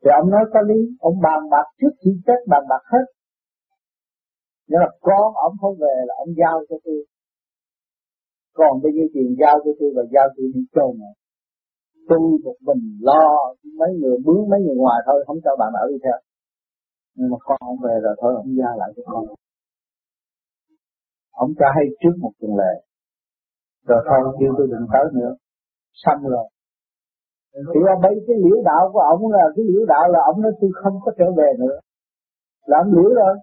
thì 0.00 0.08
ông 0.20 0.28
nói 0.34 0.44
có 0.52 0.60
lý, 0.70 0.80
ông 1.08 1.16
bàn 1.26 1.40
bạc 1.52 1.66
trước 1.80 1.94
khi 2.00 2.10
chết, 2.26 2.40
bàn 2.52 2.62
bạc 2.70 2.82
hết. 2.92 3.06
Nếu 4.68 4.80
là 4.84 4.90
con 5.00 5.26
ông 5.46 5.54
không 5.60 5.76
về 5.84 5.96
là 6.08 6.14
ông 6.24 6.32
giao 6.40 6.56
cho 6.68 6.76
tôi. 6.84 7.00
Còn 8.58 8.72
bao 8.82 8.90
nhiêu 8.94 9.08
tiền 9.14 9.28
giao 9.40 9.56
cho 9.64 9.70
tôi 9.78 9.90
và 9.96 10.02
giao 10.14 10.26
tôi 10.36 10.46
đi 10.54 10.62
chôn 10.74 10.90
này. 11.02 11.14
Tôi 12.08 12.18
một 12.44 12.58
mình 12.68 12.82
lo 13.08 13.24
mấy 13.80 13.90
người, 14.00 14.16
bướng 14.24 14.42
mấy 14.50 14.60
người 14.64 14.76
ngoài 14.82 15.00
thôi, 15.06 15.24
không 15.26 15.38
cho 15.44 15.52
bạn 15.60 15.72
ở 15.82 15.84
đi 15.92 15.98
theo. 16.04 16.18
Nhưng 17.16 17.30
mà 17.30 17.36
con 17.46 17.58
ông 17.60 17.78
về 17.84 17.94
rồi 18.04 18.14
thôi, 18.20 18.32
ông 18.42 18.50
giao 18.58 18.78
lại 18.78 18.90
cho 18.96 19.02
con. 19.06 19.24
Ông 21.30 21.50
cho 21.58 21.66
hay 21.76 21.84
trước 22.00 22.14
một 22.22 22.32
tuần 22.40 22.52
lệ 22.60 22.74
rồi 23.88 24.00
thôi, 24.08 24.36
kêu 24.40 24.52
tôi 24.58 24.66
đừng 24.70 24.86
tới 24.92 25.04
nữa. 25.18 25.32
Xong 25.92 26.20
rồi 26.22 26.46
thì 27.54 27.80
ra 27.86 27.94
bây 28.02 28.14
cái 28.26 28.36
liễu 28.44 28.58
đạo 28.64 28.90
của 28.92 29.02
ông 29.12 29.32
là, 29.32 29.44
cái 29.56 29.64
liễu 29.70 29.84
đạo 29.92 30.04
là 30.14 30.20
ông 30.30 30.42
nói 30.42 30.52
tôi 30.60 30.70
không 30.82 30.96
có 31.04 31.12
trở 31.18 31.28
về 31.38 31.50
nữa. 31.58 31.76
Là 32.66 32.78
ông 32.82 32.92
liễu 32.96 33.10
rồi. 33.20 33.34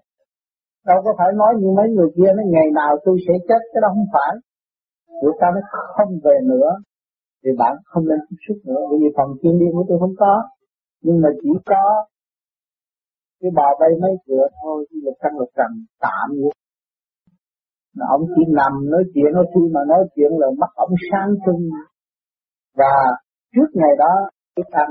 Đâu 0.86 0.98
có 1.06 1.12
phải 1.18 1.28
nói 1.36 1.54
như 1.60 1.68
mấy 1.78 1.88
người 1.90 2.10
kia, 2.16 2.30
nói 2.36 2.46
ngày 2.48 2.68
nào 2.76 2.98
tôi 3.06 3.18
sẽ 3.28 3.34
chết, 3.48 3.62
cái 3.74 3.82
đó 3.82 3.88
không 3.96 4.10
phải. 4.14 4.32
Người 5.22 5.34
ta 5.42 5.48
nó 5.56 5.62
không 5.96 6.12
về 6.24 6.38
nữa, 6.44 6.70
thì 7.44 7.50
bạn 7.58 7.74
không 7.86 8.04
nên 8.10 8.20
tiếp 8.30 8.40
xúc 8.48 8.58
nữa. 8.66 8.82
Bởi 8.90 8.98
vì 9.02 9.10
phần 9.18 9.28
chuyên 9.42 9.60
đi 9.60 9.66
của 9.74 9.86
tôi 9.88 9.98
không 10.00 10.16
có. 10.18 10.44
Nhưng 11.04 11.22
mà 11.22 11.30
chỉ 11.42 11.50
có 11.66 12.06
cái 13.42 13.52
bò 13.56 13.68
bay 13.80 13.90
mấy 14.02 14.12
cửa 14.28 14.48
thôi, 14.62 14.86
chứ 14.90 14.98
lục 15.04 15.18
căn 15.20 15.32
lục 15.40 15.50
trần 15.58 15.72
tạm 16.02 16.28
vậy. 16.30 16.54
Ông 18.10 18.22
chỉ 18.36 18.44
nằm 18.60 18.74
nói 18.90 19.04
chuyện, 19.14 19.30
nói 19.34 19.46
khi 19.54 19.62
mà 19.74 19.82
nói 19.88 20.00
chuyện 20.16 20.32
là 20.42 20.48
mắt 20.58 20.72
ông 20.76 20.94
sáng 21.12 21.30
trưng. 21.46 21.70
Và 22.76 22.94
trước 23.58 23.70
ngày 23.74 23.94
đó, 23.98 24.14
cái 24.56 24.66
ăn 24.72 24.90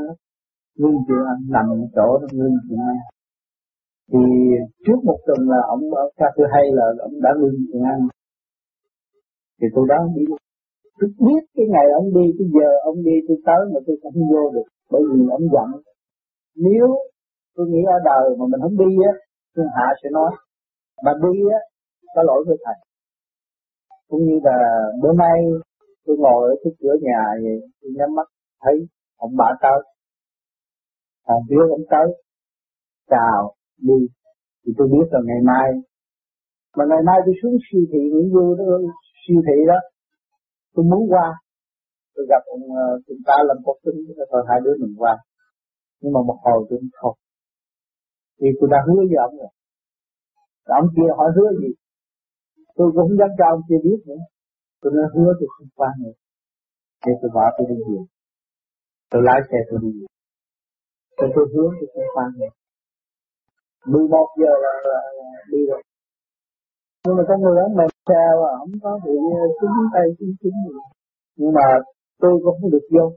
ngưng 0.79 0.98
chuyện 1.07 1.22
ăn, 1.33 1.38
nằm 1.55 1.66
chỗ 1.96 2.18
nó 2.20 2.26
ngưng 2.33 2.57
chuyện 2.68 2.79
ăn. 2.79 2.96
Thì 4.12 4.18
trước 4.85 4.98
một 5.05 5.18
tuần 5.26 5.48
là 5.48 5.61
ông 5.66 5.81
cho 6.18 6.26
tôi 6.37 6.46
hay 6.52 6.64
là 6.72 6.87
ông 7.00 7.20
đã 7.22 7.31
ngưng 7.40 7.59
chuyện 7.72 7.83
ăn. 7.83 7.98
Thì 9.61 9.66
tôi 9.74 9.85
đó 9.88 9.98
đi. 10.16 10.24
Tôi 10.98 11.11
biết 11.26 11.42
cái 11.57 11.66
ngày 11.72 11.87
ông 12.00 12.09
đi, 12.16 12.26
cái 12.38 12.46
giờ 12.55 12.70
ông 12.85 12.98
đi, 13.05 13.14
tôi 13.29 13.37
tới 13.46 13.61
mà 13.72 13.81
tôi 13.87 13.96
không 14.02 14.29
vô 14.33 14.50
được, 14.55 14.68
bởi 14.90 15.02
vì 15.11 15.20
ông 15.31 15.46
giận. 15.52 15.68
Nếu 16.57 16.87
tôi 17.57 17.66
nghĩ 17.68 17.83
ở 17.96 17.98
đời 18.05 18.37
mà 18.38 18.44
mình 18.50 18.61
không 18.62 18.79
đi 18.79 18.92
á, 19.12 19.12
thiên 19.57 19.66
hạ 19.76 19.87
sẽ 20.02 20.09
nói 20.12 20.31
mà 21.05 21.12
đi 21.22 21.40
á, 21.59 21.61
có 22.14 22.22
lỗi 22.22 22.44
với 22.46 22.57
thầy. 22.64 22.74
Cũng 24.09 24.24
như 24.26 24.40
là 24.44 24.59
bữa 25.02 25.12
nay 25.12 25.38
tôi 26.07 26.16
ngồi 26.18 26.50
ở 26.50 26.55
trước 26.64 26.70
cửa 26.81 26.96
nhà 27.02 27.22
vậy, 27.42 27.61
tôi 27.83 27.92
nhắm 27.96 28.14
mắt 28.14 28.29
thấy 28.62 28.77
ông 29.16 29.37
bà 29.37 29.49
tới. 29.62 29.81
Thằng 31.27 31.42
biết 31.49 31.66
ông 31.71 31.87
tới. 31.90 32.07
Chào, 33.11 33.55
đi. 33.79 34.01
Thì 34.62 34.73
tôi 34.79 34.88
biết 34.92 35.07
là 35.11 35.21
ngày 35.25 35.40
mai. 35.45 35.69
Mà 36.77 36.85
ngày 36.90 37.03
mai 37.07 37.19
tôi 37.27 37.35
xuống 37.42 37.57
siêu 37.66 37.83
thị 37.92 37.99
Nguyễn 38.11 38.33
Du 38.33 38.55
đó, 38.59 38.64
siêu 39.23 39.40
thị 39.47 39.57
đó. 39.66 39.79
Tôi 40.75 40.85
muốn 40.90 41.03
qua. 41.12 41.29
Tôi 42.14 42.27
gặp 42.29 42.42
ông 42.55 42.64
ờ, 42.85 42.87
chúng 43.07 43.23
ta 43.27 43.35
làm 43.49 43.57
quốc 43.64 43.77
tính 43.85 43.99
rồi 44.33 44.45
hai 44.49 44.59
đứa 44.64 44.75
mình 44.81 44.95
qua. 44.99 45.16
Nhưng 46.01 46.12
mà 46.12 46.21
một 46.29 46.38
hồi 46.45 46.66
tôi 46.71 46.79
không. 46.92 47.16
Vì 48.40 48.49
tôi 48.61 48.69
đã 48.73 48.79
hứa 48.87 49.03
với 49.09 49.19
ông 49.27 49.37
rồi. 49.38 49.53
Ông 50.64 50.88
kia 50.97 51.09
hỏi 51.16 51.31
hứa 51.37 51.51
gì? 51.61 51.71
Tôi 52.77 52.87
cũng 52.92 53.09
không 53.09 53.19
dám 53.19 53.31
cho 53.38 53.45
ông 53.55 53.61
kia 53.69 53.81
biết 53.85 54.01
nữa. 54.07 54.23
Tôi 54.81 54.92
nói, 54.97 55.07
hứa 55.14 55.31
tôi 55.38 55.49
không 55.55 55.69
qua 55.75 55.90
nữa. 56.03 56.14
Để 57.07 57.12
tôi 57.21 57.31
bỏ 57.35 57.45
tôi 57.59 57.66
đi 57.71 57.75
về 57.88 58.01
tôi 59.11 59.23
lái 59.25 59.40
xe 59.51 59.59
tôi 59.71 59.79
đi. 59.83 59.92
Tôi 61.16 61.29
tôi 61.35 61.47
hướng 61.53 61.73
tôi 61.81 61.88
không 61.95 62.09
qua 62.14 62.25
nữa 62.38 62.53
11 63.87 64.27
giờ 64.42 64.53
là, 64.64 64.73
là, 64.90 65.01
là 65.19 65.31
đi 65.53 65.59
rồi. 65.71 65.83
Nhưng 67.05 67.16
mà 67.16 67.23
con 67.29 67.40
người 67.40 67.59
ông 67.66 67.77
mềm 67.77 67.90
xe 68.09 68.23
à? 68.51 68.53
Không 68.59 68.73
có 68.83 69.01
bị 69.05 69.12
cứng 69.61 69.77
ờ, 69.83 69.90
tay 69.95 70.07
cứng 70.19 70.35
cứng 70.40 70.59
gì. 70.66 70.79
Nhưng 71.37 71.53
mà 71.53 71.66
tôi 72.21 72.33
cũng 72.45 72.57
không 72.61 72.71
được 72.71 72.87
vô. 72.90 73.12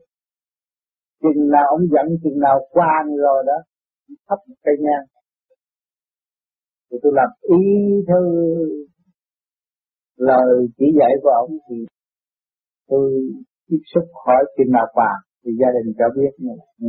Chừng 1.22 1.50
nào 1.52 1.66
ông 1.70 1.86
giận 1.94 2.06
chừng 2.24 2.40
nào 2.40 2.60
qua 2.72 3.04
rồi 3.26 3.44
đó 3.48 3.58
thấp 4.28 4.40
một 4.48 4.56
cây 4.64 4.76
nhang. 4.80 5.06
Thì 6.92 6.98
tôi 7.04 7.12
làm 7.16 7.30
ý 7.42 7.64
thư 8.08 8.22
lời 10.18 10.68
chỉ 10.78 10.86
dạy 11.00 11.12
của 11.24 11.30
ông 11.30 11.52
thì 11.70 11.76
tôi 12.88 13.12
tiếp 13.68 13.82
xúc 13.94 14.04
hỏi 14.26 14.46
chừng 14.58 14.72
nào 14.72 14.88
qua 14.94 15.12
thì 15.42 15.52
gia 15.60 15.70
đình 15.76 15.94
cho 16.00 16.06
biết 16.16 16.32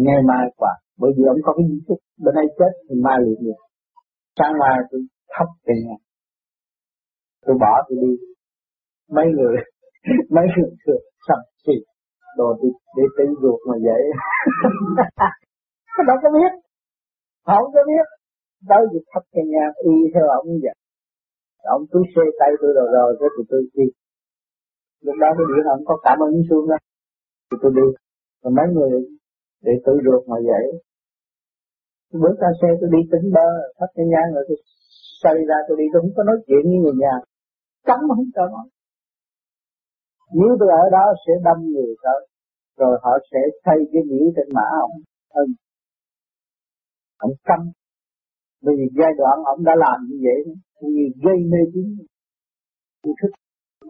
ngày 0.07 0.21
mai 0.31 0.45
qua 0.57 0.73
bởi 1.01 1.11
vì 1.17 1.25
ông 1.33 1.41
có 1.43 1.53
cái 1.57 1.65
di 1.71 1.79
chúc 1.87 1.99
bên 2.25 2.35
đây 2.39 2.47
chết 2.59 2.73
thì 2.87 2.95
mai 3.05 3.19
liền 3.25 3.39
được. 3.47 3.61
Sáng 4.39 4.53
mai 4.61 4.77
tôi 4.91 5.01
thấp 5.35 5.49
về 5.67 5.75
nhà 5.87 5.97
tôi 7.47 7.57
bỏ 7.61 7.73
tôi 7.89 7.99
đi. 8.03 8.13
Mấy 9.17 9.27
người 9.37 9.57
mấy 10.37 10.47
người 10.57 10.71
thường 10.87 11.05
sập 11.27 11.41
xì 11.67 11.77
đồ 12.39 12.49
đi 12.63 12.69
để 12.97 13.05
tính 13.17 13.35
ruột 13.43 13.61
mà 13.69 13.75
vậy 13.87 14.03
đâu 16.09 16.17
có 16.23 16.29
biết. 16.37 16.53
Không 17.47 17.67
có 17.75 17.83
biết. 17.91 18.07
Tới 18.69 18.83
việc 18.93 19.05
thắp 19.13 19.25
về 19.33 19.43
nhà 19.53 19.67
y 19.91 19.95
theo 20.15 20.27
ông 20.39 20.47
vậy. 20.65 20.77
Ông 21.75 21.83
cứ 21.91 21.99
xê 22.15 22.23
tay 22.41 22.51
tôi 22.61 22.71
rồi 22.77 22.89
rồi 22.93 23.17
cái 23.21 23.29
tụi 23.37 23.47
tôi 23.51 23.63
đi. 23.75 23.87
Lúc 25.05 25.17
đó 25.21 25.29
cái 25.37 25.47
điện 25.49 25.65
ông 25.75 25.83
có 25.89 25.95
cảm 26.03 26.19
ơn 26.19 26.33
xuống 26.51 26.69
đó. 26.71 26.77
Thì 27.51 27.57
tôi 27.63 27.73
đi 27.77 27.87
rồi 28.42 28.53
mấy 28.59 28.66
người 28.74 28.90
để 29.62 29.72
tự 29.85 29.92
ruột 30.05 30.29
mà 30.29 30.37
vậy 30.50 30.64
bước 32.12 32.37
ra 32.40 32.48
xe 32.61 32.68
tôi 32.81 32.90
đi 32.92 33.00
tính 33.12 33.33
bơ 33.37 33.48
thắp 33.79 33.87
cái 33.94 34.07
nhang 34.12 34.35
rồi 34.35 34.44
tôi 34.48 34.57
xoay 35.22 35.37
ra 35.48 35.59
tôi 35.68 35.76
đi. 35.81 35.85
Tôi 35.92 36.03
không 36.03 36.14
có 36.16 36.22
nói 36.22 36.37
chuyện 36.46 36.62
với 36.70 36.79
người 36.83 36.96
nhà 37.05 37.14
cấm 37.88 38.00
không 38.09 38.31
cho 38.35 38.44
nói. 38.55 38.66
Nếu 40.38 40.57
tôi 40.61 40.68
ở 40.83 40.85
đó 40.96 41.05
sẽ 41.26 41.33
đâm 41.44 41.59
người 41.72 41.94
tới 42.05 42.20
rồi 42.76 42.98
họ 43.03 43.12
sẽ 43.31 43.38
thay 43.64 43.79
cái 43.92 44.03
nhĩ 44.11 44.22
trên 44.37 44.48
mã 44.57 44.66
ông 44.81 44.94
Ông, 45.40 45.46
ừ. 45.46 45.53
ông 47.18 47.33
cấm. 47.48 47.61
Bởi 48.62 48.74
vì 48.79 48.87
giai 48.98 49.12
đoạn 49.18 49.37
ông 49.44 49.64
đã 49.64 49.72
làm 49.85 49.98
như 50.09 50.16
vậy 50.26 50.55
Vì 50.96 51.05
gây 51.24 51.38
mê 51.53 51.59
tín. 51.74 51.87
Tôi 53.03 53.14
thích 53.22 53.35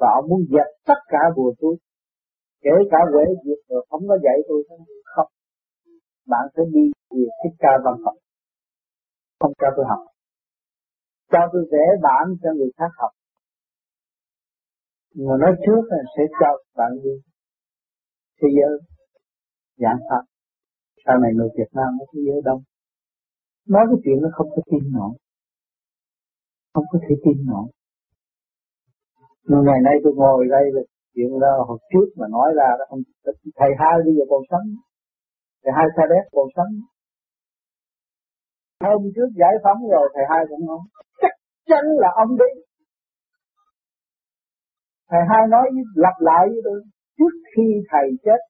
và 0.00 0.08
ông 0.18 0.28
muốn 0.30 0.40
dẹp 0.52 0.68
tất 0.86 1.00
cả 1.08 1.18
bùa 1.36 1.52
tôi 1.60 1.76
kể 2.64 2.74
cả 2.90 2.98
quế 3.12 3.24
diệt 3.44 3.60
rồi 3.68 3.86
không 3.90 4.02
có 4.08 4.18
dạy 4.24 4.38
tôi 4.48 4.64
không 4.68 4.80
bạn 6.32 6.44
phải 6.54 6.64
đi 6.74 6.84
về 7.10 7.26
thích 7.40 7.56
ca 7.58 7.72
văn 7.84 7.94
học. 8.04 8.16
Không 9.40 9.52
cho 9.60 9.68
tôi 9.76 9.84
học. 9.88 10.02
Cho 11.32 11.38
tôi 11.52 11.62
vẽ 11.72 11.84
bản 12.02 12.24
cho 12.42 12.50
người 12.56 12.70
khác 12.76 12.92
học. 12.96 13.12
Mà 15.14 15.34
nói 15.40 15.52
trước 15.66 15.82
là 15.90 15.98
sẽ 16.16 16.22
cho 16.40 16.50
bạn 16.76 16.90
đi. 17.04 17.14
Thế 18.42 18.48
giới. 18.56 18.78
Giảng 19.76 20.00
pháp 20.10 20.22
sau 21.06 21.18
này 21.18 21.30
người 21.34 21.48
Việt 21.58 21.70
Nam 21.72 21.90
ở 22.02 22.04
thế 22.12 22.20
giới 22.26 22.40
đông. 22.44 22.62
Nói 23.68 23.84
cái 23.88 23.98
chuyện 24.04 24.18
nó 24.22 24.28
không 24.32 24.48
có 24.56 24.62
tin 24.70 24.92
nổi. 24.92 25.12
Không 26.72 26.84
có 26.92 26.98
thể 27.02 27.14
tin 27.24 27.46
nổi. 27.46 27.66
Nhưng 29.42 29.64
ngày 29.66 29.80
nay 29.82 29.94
tôi 30.04 30.12
ngồi 30.16 30.46
đây 30.50 30.64
là 30.72 30.82
chuyện 31.14 31.40
đó 31.40 31.52
hồi 31.68 31.78
trước 31.92 32.08
mà 32.16 32.26
nói 32.30 32.48
ra 32.56 32.68
đó, 32.78 32.84
không, 32.88 33.02
thầy 33.58 33.70
hai 33.78 33.94
bây 34.04 34.14
giờ 34.16 34.24
còn 34.30 34.42
sống. 34.50 34.66
Thầy 35.62 35.72
hai 35.76 35.86
sa 35.96 36.02
đéc 36.10 36.24
còn 36.32 36.48
sống. 36.56 36.72
Hôm 38.84 39.02
trước 39.14 39.28
giải 39.40 39.54
phóng 39.64 39.80
rồi, 39.90 40.08
thầy 40.14 40.24
hai 40.30 40.40
cũng 40.48 40.66
không. 40.68 40.84
Chắc 41.22 41.34
chắn 41.66 41.84
là 42.02 42.08
ông 42.16 42.36
đi. 42.42 42.50
Thầy 45.10 45.20
hai 45.28 45.42
nói 45.48 45.66
lặp 45.94 46.14
lại 46.18 46.46
với 46.48 46.60
tôi, 46.64 46.82
trước 47.18 47.34
khi 47.56 47.66
thầy 47.90 48.06
chết, 48.24 48.40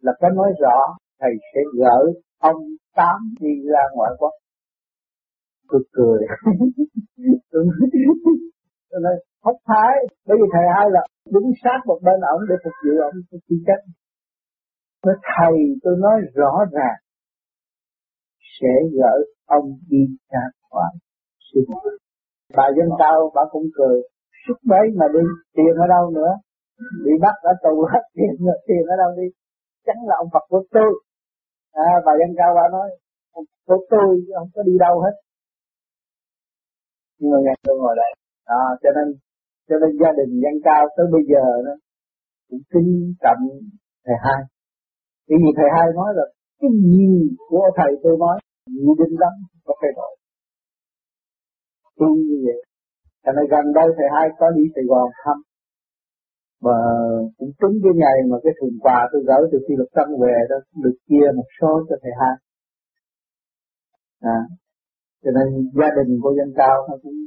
là 0.00 0.12
có 0.20 0.28
nói 0.28 0.52
rõ, 0.60 0.78
thầy 1.20 1.30
sẽ 1.54 1.60
gỡ 1.78 2.12
ông 2.38 2.62
tám 2.96 3.34
đi 3.40 3.50
ra 3.72 3.82
ngoại 3.94 4.10
quốc. 4.18 4.32
Tôi 5.68 5.82
cười. 5.92 6.20
Tôi 7.50 7.64
nói 8.92 9.14
thất 9.44 9.56
thái 9.68 9.94
bởi 10.26 10.36
vì 10.40 10.46
thầy 10.54 10.64
hai 10.74 10.86
là 10.90 11.02
đứng 11.34 11.48
sát 11.62 11.78
một 11.86 11.98
bên 12.06 12.18
ổng 12.34 12.42
để 12.48 12.54
phục 12.64 12.76
vụ 12.84 12.94
ổng 13.08 13.16
tôi 13.30 13.40
chỉ 13.48 13.56
trách 13.66 13.82
nói 15.06 15.16
thầy 15.32 15.54
tôi 15.82 15.94
nói 16.04 16.16
rõ 16.34 16.52
ràng 16.72 16.98
sẽ 18.60 18.74
gỡ 18.98 19.14
ông 19.46 19.66
đi 19.90 20.02
ra 20.32 20.44
khỏi 20.70 20.90
Xin 21.48 21.64
bà 22.56 22.66
dân 22.76 22.88
cao 22.98 23.30
bà 23.34 23.42
cũng 23.50 23.66
cười 23.74 24.02
sức 24.46 24.58
mấy 24.64 24.84
mà 24.98 25.06
đi 25.14 25.24
tiền 25.56 25.74
ở 25.84 25.86
đâu 25.88 26.10
nữa? 26.10 26.32
Bị 27.04 27.12
bắt 27.20 27.34
ở 27.42 27.52
tù 27.62 27.86
hết 27.92 28.02
tiền 28.14 28.32
tiền 28.66 28.82
ở 28.92 28.96
đâu 29.02 29.10
đi? 29.16 29.28
Chắn 29.86 29.96
là 30.08 30.14
ông 30.18 30.28
Phật 30.32 30.44
của 30.48 30.62
tôi. 30.70 30.90
À, 31.72 31.90
bà 32.06 32.12
dân 32.20 32.36
cao 32.36 32.50
bà 32.54 32.68
nói 32.72 32.88
của 33.66 33.86
tôi 33.90 34.08
không 34.38 34.48
có 34.54 34.62
đi 34.62 34.72
đâu 34.78 35.00
hết. 35.00 35.14
Nhưng 37.18 37.30
mà 37.30 37.38
ngày 37.44 37.54
tôi 37.62 37.78
ngồi 37.78 37.94
đây 37.96 38.10
à, 38.48 38.62
cho 38.82 38.90
nên 38.96 39.06
cho 39.68 39.76
nên 39.82 39.90
gia 40.00 40.12
đình 40.18 40.32
dân 40.44 40.54
cao 40.64 40.82
tới 40.96 41.06
bây 41.14 41.22
giờ 41.32 41.44
đó 41.66 41.74
cũng 42.48 42.62
kính 42.72 42.90
trọng 43.22 43.42
thầy 44.06 44.16
hai. 44.24 44.40
Vì 45.28 45.36
gì 45.42 45.50
thầy 45.56 45.68
hai 45.76 45.86
nói 45.98 46.10
là 46.18 46.24
cái 46.60 46.70
gì 46.92 47.08
của 47.50 47.66
thầy 47.78 47.90
tôi 48.02 48.14
nói 48.22 48.36
nhị 48.66 48.92
định 49.00 49.14
lắm 49.22 49.32
có 49.66 49.74
thay 49.80 49.92
đổi. 49.98 50.12
Tôi 51.98 52.10
như 52.28 52.38
vậy 52.46 52.60
cho 53.24 53.32
nên 53.36 53.44
gần 53.52 53.64
đây 53.78 53.88
thầy 53.96 54.08
hai 54.14 54.26
có 54.38 54.46
đi 54.56 54.62
Sài 54.74 54.84
Gòn 54.90 55.08
thăm. 55.24 55.36
Và 56.66 56.78
cũng 57.38 57.52
trúng 57.60 57.76
cái 57.84 57.92
ngày 58.02 58.18
mà 58.30 58.36
cái 58.44 58.52
thùng 58.60 58.76
quà 58.84 59.08
tôi 59.12 59.22
gửi 59.28 59.42
từ 59.52 59.58
khi 59.68 59.74
lập 59.78 59.90
tâm 59.96 60.08
về 60.22 60.34
đó 60.50 60.56
được 60.84 60.96
chia 61.08 61.26
một 61.36 61.48
số 61.60 61.72
cho 61.88 61.96
thầy 62.02 62.12
hai. 62.20 62.34
À, 64.20 64.40
cho 65.22 65.30
nên 65.36 65.46
gia 65.78 65.88
đình 65.98 66.10
của 66.22 66.32
dân 66.38 66.50
cao 66.56 66.76
nó 66.88 66.96
cũng 67.02 67.18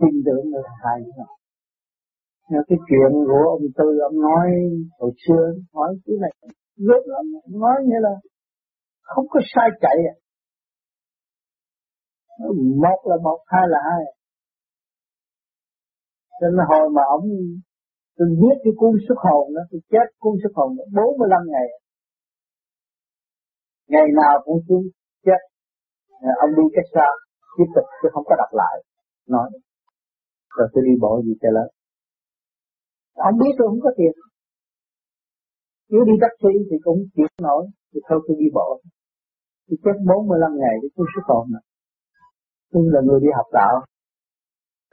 tin 0.00 0.14
tưởng 0.26 0.44
là 0.52 0.60
thầy 0.82 1.00
hai 1.18 1.38
cái 2.68 2.78
chuyện 2.88 3.10
của 3.28 3.42
ông 3.54 3.66
Tư, 3.78 3.88
ông 4.08 4.20
nói 4.28 4.46
hồi 4.98 5.12
xưa, 5.24 5.44
nói 5.74 5.88
cái 6.04 6.16
này 6.20 6.32
rất 6.76 7.02
lắm 7.04 7.24
nói 7.62 7.76
như 7.88 7.98
là 8.00 8.14
không 9.02 9.26
có 9.28 9.40
sai 9.54 9.68
chạy 9.80 9.96
à. 10.12 10.14
một 12.84 12.98
là 13.04 13.16
một, 13.22 13.38
hai 13.46 13.64
là 13.68 13.78
hai. 13.90 14.02
Cho 16.40 16.46
nên 16.48 16.66
hồi 16.70 16.90
mà 16.96 17.02
ông, 17.16 17.24
tôi 18.16 18.28
viết 18.40 18.56
cái 18.64 18.72
cuốn 18.76 18.92
xuất 19.08 19.18
hồn 19.26 19.54
đó, 19.54 19.62
tôi 19.70 19.80
chết 19.92 20.06
cuốn 20.18 20.34
xuất 20.42 20.52
hồn 20.54 20.76
đó 20.76 20.84
45 20.96 21.40
ngày. 21.52 21.68
Ngày 23.88 24.06
nào 24.22 24.34
cũng 24.44 24.58
xuống 24.68 24.84
chết. 25.26 25.40
Ông 26.44 26.50
đi 26.56 26.62
cách 26.74 26.88
xa, 26.94 27.08
tiếp 27.58 27.68
tục 27.74 27.84
tôi 28.02 28.10
không 28.14 28.24
có 28.26 28.34
đọc 28.38 28.52
lại. 28.52 28.76
Nói 29.28 29.50
rồi 30.58 30.68
tôi 30.72 30.82
đi 30.88 30.94
bộ 31.04 31.12
gì 31.26 31.34
cho 31.42 31.50
lớn. 31.56 31.68
Không 33.22 33.38
biết 33.40 33.52
tôi 33.58 33.66
không 33.68 33.82
có 33.86 33.90
tiền. 33.98 34.14
Nếu 35.90 36.02
đi 36.10 36.14
taxi 36.24 36.54
thì 36.68 36.76
cũng 36.86 36.98
chịu 37.14 37.28
nổi, 37.46 37.62
thì 37.90 37.98
thôi 38.08 38.18
tôi 38.26 38.36
đi 38.42 38.48
bộ 38.58 38.68
thì 39.66 39.74
chết 39.84 39.96
45 40.06 40.60
ngày 40.60 40.74
để 40.82 40.88
tôi 40.96 41.06
xuất 41.12 41.24
còn 41.30 41.44
này 41.54 41.64
tôi 42.72 42.82
là 42.94 43.00
người 43.06 43.20
đi 43.24 43.30
học 43.38 43.48
đạo. 43.52 43.74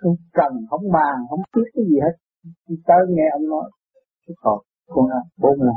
Không 0.02 0.16
cần, 0.40 0.52
không 0.70 0.86
bàn 0.98 1.16
không 1.30 1.42
biết 1.56 1.70
cái 1.76 1.84
gì 1.90 1.98
hết. 2.06 2.16
Tôi 2.66 2.78
tới 2.88 3.02
nghe 3.16 3.28
ông 3.38 3.46
nói 3.54 3.66
xuất 4.28 4.38
còn, 4.44 4.60
con 4.94 5.06
bốn 5.44 5.58
lần 5.68 5.76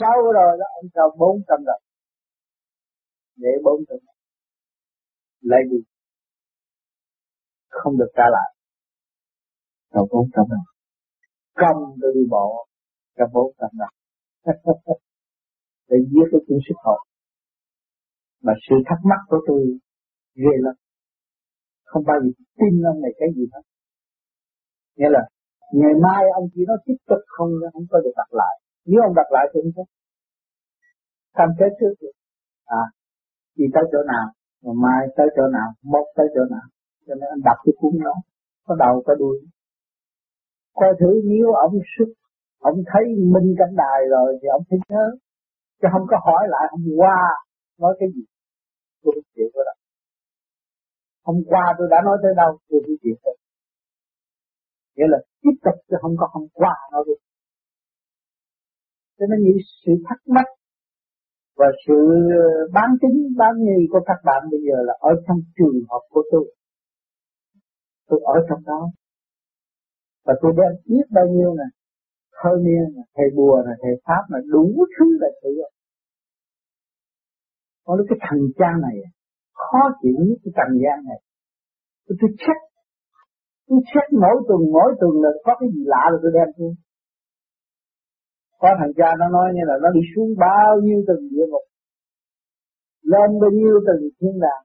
sau 0.00 0.22
rồi 0.22 0.58
đó, 0.60 0.66
ông 0.80 0.88
cho 0.94 1.02
bốn 1.18 1.42
trăm 1.48 1.64
đồng. 1.64 1.82
Để 3.36 3.48
bốn 3.64 3.80
trăm 3.88 3.98
lấy 5.40 5.60
đi. 5.70 5.76
Không 7.68 7.98
được 7.98 8.10
trả 8.16 8.22
lại 8.30 8.55
trong 9.92 10.06
bốn 10.12 10.24
trăm 10.34 10.44
đồng 10.52 10.68
cầm 11.60 11.76
tôi 12.00 12.10
đi 12.14 12.24
bộ 12.30 12.66
trong 13.16 13.30
bốn 13.32 13.52
trăm 13.58 13.70
đồng 13.80 13.94
để 15.90 15.96
giết 16.10 16.26
cái 16.32 16.40
chuyện 16.46 16.58
xuất 16.66 16.78
học, 16.86 17.00
mà 18.44 18.52
sự 18.68 18.76
thắc 18.86 18.98
mắc 19.10 19.20
của 19.28 19.40
tôi 19.46 19.60
ghê 20.42 20.54
lắm. 20.64 20.74
Không 21.84 22.04
bao 22.06 22.16
giờ 22.22 22.30
tin 22.58 22.74
ông 22.90 23.00
này 23.04 23.12
cái 23.18 23.28
gì 23.36 23.44
hết. 23.52 23.64
Nghĩa 24.96 25.10
là 25.16 25.22
ngày 25.72 25.94
mai 26.04 26.22
ông 26.38 26.46
chỉ 26.54 26.60
nói 26.68 26.78
tiếp 26.86 26.98
tục 27.08 27.22
không 27.26 27.50
không 27.72 27.86
có 27.90 27.98
được 28.04 28.14
đặt 28.16 28.30
lại. 28.40 28.54
Nếu 28.84 29.00
ông 29.08 29.14
đặt 29.14 29.28
lại 29.30 29.46
thì 29.50 29.60
không 29.64 29.72
có 29.76 29.84
cam 31.38 31.48
kết 31.58 31.70
trước 31.80 31.94
được 32.00 32.14
à 32.64 32.84
đi 33.58 33.64
tới 33.74 33.84
chỗ 33.92 33.98
nào 34.12 34.26
ngày 34.62 34.76
mai 34.84 35.00
tới 35.16 35.26
chỗ 35.36 35.44
nào 35.56 35.68
một 35.82 36.06
tới 36.16 36.26
chỗ 36.34 36.42
nào. 36.54 36.66
Cho 37.06 37.14
nên 37.14 37.28
anh 37.34 37.42
đọc 37.48 37.58
cái 37.64 37.72
cuốn 37.78 37.92
đó 38.04 38.14
có 38.66 38.74
đầu 38.84 39.02
có 39.06 39.14
đuôi 39.14 39.36
coi 40.80 40.90
thử 41.00 41.10
nếu 41.24 41.46
ông 41.66 41.74
xuất 41.92 42.10
ông 42.58 42.78
thấy 42.90 43.04
minh 43.34 43.54
cảnh 43.58 43.74
đài 43.82 44.00
rồi 44.10 44.38
thì 44.42 44.46
ông 44.56 44.62
thấy 44.68 44.78
nhớ. 44.88 45.04
Chứ 45.82 45.88
không 45.92 46.06
có 46.10 46.16
hỏi 46.26 46.42
lại 46.48 46.64
hôm 46.72 46.84
qua 46.96 47.18
nói 47.78 47.96
cái 47.98 48.08
gì. 48.14 48.24
Tôi 49.02 49.12
không 49.14 49.28
chịu 49.34 49.50
đó 49.54 49.74
hôm 51.26 51.36
qua 51.46 51.74
tôi 51.78 51.88
đã 51.90 51.96
nói 52.04 52.16
tới 52.22 52.32
đâu 52.36 52.58
tôi 52.68 52.80
không 52.84 52.96
chịu 53.02 53.14
rồi, 53.24 53.36
nghĩa 54.96 55.08
là 55.12 55.18
tiếp 55.42 55.56
tục 55.64 55.74
chứ 55.88 55.96
không 56.02 56.14
có 56.20 56.26
hôm 56.32 56.46
qua 56.52 56.74
nói 56.92 57.04
được 57.06 57.20
cho 59.18 59.26
nên 59.30 59.38
những 59.44 59.56
sự 59.84 59.92
thắc 60.08 60.18
mắc 60.26 60.48
và 61.56 61.66
sự 61.86 61.94
bán 62.72 62.90
tính 63.02 63.18
bán 63.36 63.52
nghi 63.58 63.86
của 63.90 64.00
các 64.06 64.18
bạn 64.24 64.42
bây 64.50 64.60
giờ 64.66 64.76
là 64.88 64.94
ở 65.00 65.10
trong 65.26 65.38
trường 65.56 65.78
hợp 65.90 66.00
của 66.10 66.22
tôi. 66.32 66.54
Tôi 68.08 68.20
ở 68.24 68.34
trong 68.48 68.62
đó 68.66 68.90
và 70.26 70.34
tôi 70.40 70.52
đem 70.58 70.72
biết 70.90 71.06
bao 71.16 71.26
nhiêu 71.26 71.54
này 71.54 71.70
thơ 72.38 72.50
niên 72.64 73.02
thầy 73.16 73.26
bùa 73.36 73.62
này 73.66 73.76
thầy 73.82 73.94
pháp 74.06 74.22
là 74.28 74.38
đủ 74.52 74.64
thứ 74.98 75.06
là 75.20 75.28
thử 75.42 75.50
có 77.84 77.96
cái 78.08 78.18
thằng 78.26 78.42
cha 78.58 78.70
này 78.86 78.96
khó 79.68 79.82
chịu 80.00 80.16
nhất 80.26 80.38
cái 80.44 80.52
trần 80.58 80.70
gian 80.82 80.98
này. 81.08 81.20
Tôi, 82.06 82.16
tôi 82.20 82.30
check. 82.42 82.60
Tôi 83.68 83.80
check 83.90 84.08
mỗi 84.22 84.36
tuần 84.48 84.60
mỗi 84.76 84.90
tuần 85.00 85.12
là 85.24 85.30
có 85.46 85.52
cái 85.60 85.68
gì 85.74 85.82
lạ 85.92 86.04
rồi 86.10 86.20
tôi 86.22 86.32
đem 86.38 86.48
xuống. 86.58 86.74
Có 88.60 88.68
thằng 88.78 88.92
cha 88.98 89.08
nó 89.20 89.26
nói 89.36 89.46
như 89.54 89.62
là 89.70 89.74
nó 89.82 89.88
đi 89.96 90.02
xuống 90.12 90.30
bao 90.46 90.72
nhiêu 90.86 91.00
tầng 91.08 91.22
địa 91.30 91.46
ngục. 91.50 91.66
Lên 93.12 93.28
bao 93.42 93.50
nhiêu 93.58 93.74
tầng 93.86 94.02
thiên 94.18 94.36
đàng. 94.44 94.64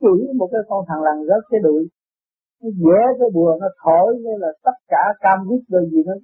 Chỉ 0.00 0.14
một 0.38 0.48
cái 0.52 0.62
con 0.68 0.80
thằng 0.88 1.02
lằn 1.06 1.18
rớt 1.28 1.42
cái 1.50 1.60
đuổi 1.66 1.82
nó 2.60 2.68
dễ 2.84 3.00
cái 3.18 3.28
bùa 3.34 3.52
nó 3.60 3.68
thổi 3.82 4.08
như 4.24 4.32
là 4.38 4.48
tất 4.64 4.76
cả 4.88 5.02
cam 5.20 5.38
viết 5.48 5.62
rồi 5.68 5.88
gì 5.92 6.00
nó 6.06 6.14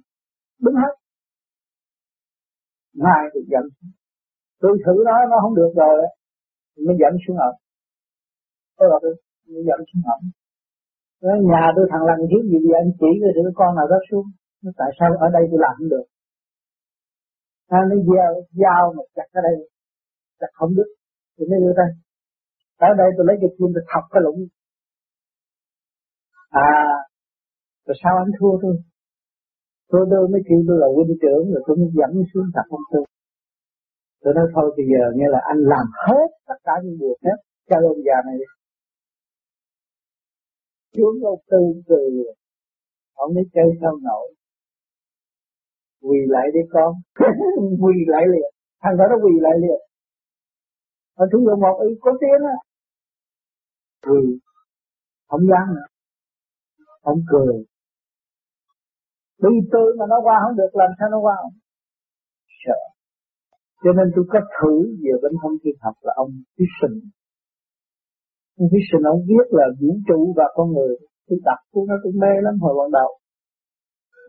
đứng 0.63 0.75
hết. 0.75 0.93
Mai 3.03 3.21
thì 3.33 3.39
giận 3.51 3.65
tôi 4.61 4.77
thử 4.85 4.93
nó 5.05 5.15
nó 5.31 5.37
không 5.41 5.55
được 5.55 5.71
rồi 5.75 5.95
mới 6.85 6.95
giận 7.01 7.13
xuống 7.27 7.37
ẩm 7.37 7.53
tôi 8.77 8.87
là 8.91 8.97
tôi 9.01 9.13
mới 9.47 9.63
xuống 9.93 10.03
ẩm 10.15 10.21
nói 11.25 11.37
nhà 11.51 11.63
tôi 11.75 11.85
thằng 11.91 12.03
lần 12.09 12.19
thiếu 12.29 12.41
gì 12.49 12.57
thì 12.63 12.71
anh 12.81 12.89
chỉ 12.99 13.11
cái 13.21 13.31
đứa 13.35 13.51
con 13.59 13.69
nào 13.77 13.85
rớt 13.91 14.03
xuống. 14.09 14.27
Nó 14.63 14.71
tại 14.79 14.89
sao 14.97 15.09
ở 15.25 15.27
đây 15.35 15.43
tôi 15.49 15.59
làm 15.65 15.73
không 15.77 15.89
được? 15.93 16.05
À, 17.77 17.79
nó 17.89 17.95
dao 18.09 18.31
dao 18.61 18.83
mà 18.95 19.03
chặt 19.15 19.27
ở 19.39 19.41
đây 19.47 19.55
chặt 20.39 20.51
không 20.57 20.71
đứt. 20.77 20.89
Thì 21.35 21.43
mới 21.49 21.59
đưa 21.63 21.73
tay 21.79 21.89
ở 22.89 22.93
đây 23.01 23.09
tôi 23.15 23.25
lấy 23.29 23.35
cái 23.41 23.49
kim 23.57 23.69
tôi 23.75 23.83
thọc 23.91 24.03
cái 24.11 24.21
lũng 24.25 24.39
à 26.55 26.73
rồi 27.85 27.95
sao 28.03 28.13
anh 28.17 28.31
thua 28.39 28.53
tôi? 28.61 28.75
Tôi 29.91 30.05
đâu 30.11 30.27
mới 30.31 30.41
kêu 30.47 30.59
tôi 30.67 30.77
là 30.81 30.87
huynh 30.95 31.17
trưởng 31.21 31.43
rồi 31.53 31.61
tôi 31.67 31.77
mới 31.77 31.89
dẫn 31.97 32.11
xuống 32.33 32.47
thật 32.55 32.65
ông 32.69 32.85
tư. 32.91 32.99
Tôi 34.21 34.33
nói 34.33 34.47
thôi 34.53 34.73
bây 34.77 34.85
giờ 34.91 35.01
nghe 35.15 35.27
là 35.29 35.39
anh 35.51 35.59
làm 35.73 35.85
hết 36.07 36.27
tất 36.47 36.59
cả 36.63 36.73
những 36.83 36.97
điều 36.99 37.15
hết 37.25 37.37
cho 37.69 37.75
ông 37.75 38.01
già 38.07 38.17
này. 38.25 38.35
Đi 38.39 38.45
xuống 40.97 41.15
ông 41.23 41.41
tư 41.51 41.61
từ, 41.87 42.01
ông 43.13 43.33
mới 43.33 43.43
chơi 43.53 43.69
sao 43.81 43.97
nổi. 44.03 44.27
Quỳ 46.01 46.17
lại 46.27 46.47
đi 46.53 46.59
con. 46.69 46.93
Quỳ 47.83 47.95
lại 48.07 48.23
liền. 48.33 48.51
Thằng 48.81 48.97
đó 48.97 49.03
nó 49.09 49.15
quỳ 49.23 49.33
lại 49.39 49.53
liền. 49.61 49.79
Nó 51.17 51.25
thứ 51.31 51.39
một 51.39 51.79
ý 51.89 51.95
có 52.01 52.11
tiếng 52.21 52.41
á. 52.53 52.57
Quỳ. 54.07 54.39
Không 55.27 55.41
dám 55.49 55.75
nữa 55.75 55.94
ông 57.11 57.21
cười 57.31 57.55
Bị 59.43 59.53
tôi 59.73 59.87
mà 59.99 60.05
nó 60.11 60.17
qua 60.25 60.35
không 60.43 60.55
được, 60.59 60.71
làm 60.81 60.91
sao 60.97 61.07
nó 61.13 61.19
qua 61.25 61.35
không? 61.41 61.55
Sợ. 62.63 62.79
Cho 63.83 63.91
nên 63.97 64.07
tôi 64.15 64.25
có 64.31 64.39
thử 64.55 64.75
về 65.03 65.13
bên 65.21 65.33
thông 65.41 65.55
thiên 65.61 65.75
học 65.85 65.95
là 66.05 66.13
ông 66.23 66.31
Vision. 66.57 66.93
Ông 68.59 68.67
Vision 68.73 69.03
ông 69.13 69.21
viết 69.29 69.45
là 69.59 69.67
vũ 69.79 69.91
trụ 70.07 70.19
và 70.37 70.47
con 70.57 70.67
người. 70.75 70.93
Tôi 71.27 71.37
đọc 71.47 71.61
của 71.73 71.85
nó 71.89 71.95
cũng 72.03 72.15
mê 72.23 72.33
lắm 72.45 72.55
hồi 72.63 72.73
ban 72.79 72.89
đầu. 72.99 73.09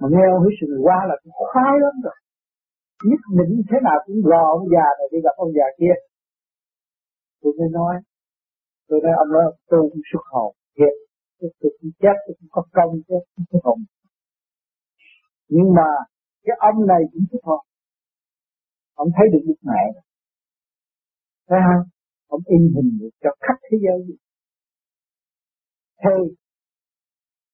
Mà 0.01 0.07
nghe 0.13 0.25
ông 0.37 0.45
Vision 0.47 0.73
qua 0.87 0.99
là 1.09 1.17
cũng 1.23 1.35
khoái 1.49 1.75
lắm 1.85 1.95
rồi. 2.07 2.19
Nhất 3.09 3.23
định 3.39 3.53
thế 3.69 3.79
nào 3.87 3.99
cũng 4.07 4.19
gò 4.31 4.43
ông 4.57 4.65
già 4.73 4.87
này 4.99 5.07
đi 5.13 5.19
gặp 5.27 5.35
ông 5.45 5.53
già 5.57 5.67
kia. 5.79 5.95
Tôi 7.41 7.53
mới 7.59 7.69
nói. 7.79 7.95
Tôi 8.89 8.99
nói, 9.05 9.15
ông 9.23 9.31
nói 9.35 9.45
tôi 9.71 9.81
cũng 9.93 10.05
xuất 10.11 10.25
hồn. 10.33 10.51
Thiệt. 10.77 10.95
Tôi 11.39 11.51
cũng 11.61 11.91
chết, 12.03 12.17
tôi 12.27 12.35
cũng 12.39 12.49
có 12.51 12.63
công 12.73 12.93
chết 13.09 13.23
cũng 13.37 13.45
có 13.51 13.59
hồn. 13.65 13.79
Nhưng 15.49 15.75
mà 15.77 15.89
cái 16.45 16.57
ông 16.61 16.87
này 16.87 17.03
cũng 17.13 17.25
thích 17.33 17.41
hồn. 17.43 17.67
Ông 18.95 19.09
thấy 19.17 19.27
được 19.33 19.45
đức 19.47 19.61
mẹ 19.63 19.83
thấy 21.49 21.59
không? 21.67 21.89
Ông 22.27 22.41
in 22.47 22.63
hình 22.75 22.99
được 23.01 23.11
cho 23.23 23.31
khắp 23.41 23.59
thế 23.63 23.79
giới 23.85 24.17
thì 26.03 26.35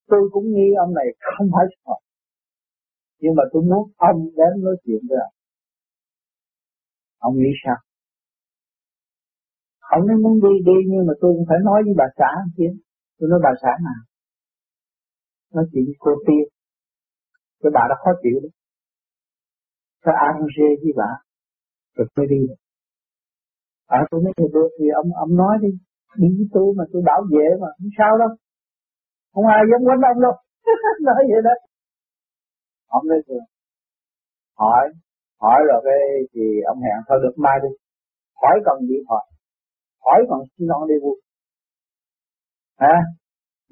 tôi 0.07 0.23
cũng 0.33 0.45
nghĩ 0.55 0.67
ông 0.85 0.95
này 0.95 1.07
không 1.37 1.49
phải 1.55 1.65
Phật, 1.85 2.01
nhưng 3.21 3.35
mà 3.37 3.43
tôi 3.53 3.63
muốn 3.63 3.91
ông 3.97 4.21
đến 4.39 4.65
nói 4.65 4.77
chuyện 4.85 5.01
với 5.09 5.19
ông. 5.27 5.35
Ông 7.19 7.35
nghĩ 7.37 7.51
sao? 7.65 7.77
Ông 9.81 10.07
nói 10.07 10.17
muốn 10.17 10.35
đi 10.45 10.55
đi 10.69 10.77
nhưng 10.91 11.07
mà 11.07 11.13
tôi 11.21 11.33
cũng 11.37 11.45
phải 11.49 11.59
nói 11.65 11.83
với 11.85 11.95
bà 11.97 12.05
xã 12.19 12.31
chứ 12.57 12.65
tôi 13.23 13.31
nói 13.31 13.41
bà 13.43 13.53
xã 13.63 13.73
nào? 13.87 14.01
Nói 15.55 15.65
chuyện 15.71 15.85
với 15.85 15.97
cô 15.99 16.11
tiên. 16.27 16.45
Cái 17.63 17.71
bà 17.75 17.83
đã 17.91 17.95
khó 18.05 18.11
chịu 18.23 18.39
đấy 18.43 18.53
ăn 20.11 20.35
arrange 20.35 20.69
với 20.83 20.93
bà. 20.97 21.11
Rồi 21.97 22.07
tôi 22.15 22.27
đi. 22.31 22.41
À 23.87 23.99
tôi 24.11 24.21
nói, 24.25 24.33
được 24.55 24.71
thì 24.79 24.87
ông 25.01 25.09
ông 25.25 25.37
nói 25.37 25.55
đi. 25.63 25.69
Đi 26.21 26.29
với 26.39 26.49
tôi 26.53 26.75
mà 26.79 26.85
tôi 26.93 27.03
bảo 27.07 27.23
vệ 27.33 27.47
mà, 27.61 27.69
không 27.79 27.91
sao 27.99 28.19
đâu. 28.19 28.29
Không 29.33 29.47
ai 29.47 29.63
dám 29.71 29.81
quánh 29.87 30.01
ông 30.13 30.21
đâu. 30.21 30.35
Nói 31.07 31.21
vậy 31.31 31.41
đó. 31.45 31.55
Ông 32.87 33.05
nói 33.09 33.19
rồi 33.27 33.41
hỏi 34.59 34.85
hỏi 35.41 35.61
rồi 35.69 35.81
cái 35.85 36.01
thì 36.33 36.43
ông 36.67 36.81
hẹn 36.81 36.99
thôi, 37.09 37.19
được 37.23 37.35
mai 37.37 37.57
đi. 37.63 37.69
Hỏi 38.43 38.57
còn 38.67 38.77
gì 38.89 38.97
hỏi 39.09 39.25
hỏi 40.05 40.21
còn 40.29 40.41
xin 40.59 40.69
ông 40.69 40.89
đi 40.89 40.95
vui 41.03 41.17
à 42.95 42.97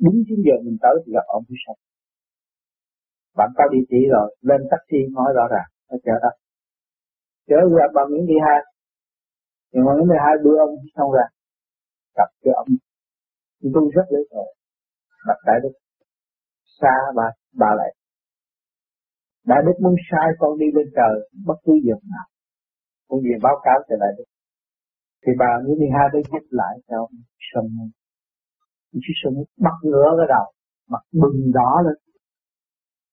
đúng 0.04 0.16
chín 0.26 0.38
giờ 0.46 0.54
mình 0.64 0.76
tới 0.82 0.94
thì 1.02 1.12
gặp 1.16 1.26
ông 1.36 1.44
phía 1.48 1.60
sau 1.66 1.74
bạn 3.38 3.50
có 3.56 3.64
địa 3.72 3.84
chỉ 3.90 4.00
rồi, 4.14 4.28
lên 4.48 4.60
taxi 4.70 5.00
nói 5.16 5.28
rõ 5.36 5.44
ràng, 5.54 5.68
nó 5.90 5.96
chợ 6.04 6.14
đó. 6.24 6.32
Chở 7.48 7.56
ra 7.76 7.84
bà 7.94 8.02
Nguyễn 8.08 8.24
Thị 8.28 8.36
Hai. 8.46 8.60
Thì 9.70 9.78
bà 9.86 9.92
Nguyễn 9.94 10.08
Thị 10.10 10.18
Hai 10.24 10.34
đưa 10.44 10.56
ông 10.66 10.74
xong 10.96 11.10
ra, 11.16 11.26
gặp 12.18 12.30
cho 12.44 12.52
ông. 12.62 12.68
Tôi 13.74 13.84
rất 13.96 14.06
lấy 14.14 14.24
rồi 14.30 14.48
đặt 15.28 15.38
đại 15.46 15.58
đức. 15.62 15.74
Xa 16.80 16.94
bà 17.16 17.26
bà 17.60 17.70
lại. 17.78 17.92
Đại 19.46 19.60
đức 19.66 19.76
muốn 19.82 19.94
sai 20.10 20.28
con 20.38 20.58
đi 20.58 20.66
lên 20.76 20.86
trời, 20.96 21.14
bất 21.46 21.58
cứ 21.64 21.72
giờ 21.86 21.94
nào. 22.14 22.26
Con 23.08 23.20
về 23.24 23.34
báo 23.42 23.56
cáo 23.64 23.78
cho 23.88 23.96
đại 24.00 24.12
đức. 24.18 24.28
Thì 25.22 25.32
bà 25.38 25.50
Nguyễn 25.62 25.78
Thị 25.80 25.88
Hai 25.96 26.06
đã 26.12 26.20
giúp 26.30 26.44
lại 26.50 26.74
cho 26.88 26.96
ông 26.96 27.14
sân 27.50 27.64
chứ 28.92 29.12
Sơn 29.20 29.34
bắt 29.66 29.76
ngửa 29.82 30.08
cái 30.18 30.28
đầu, 30.34 30.46
mặt 30.92 31.02
bừng 31.12 31.38
đỏ 31.58 31.70
lên. 31.86 31.96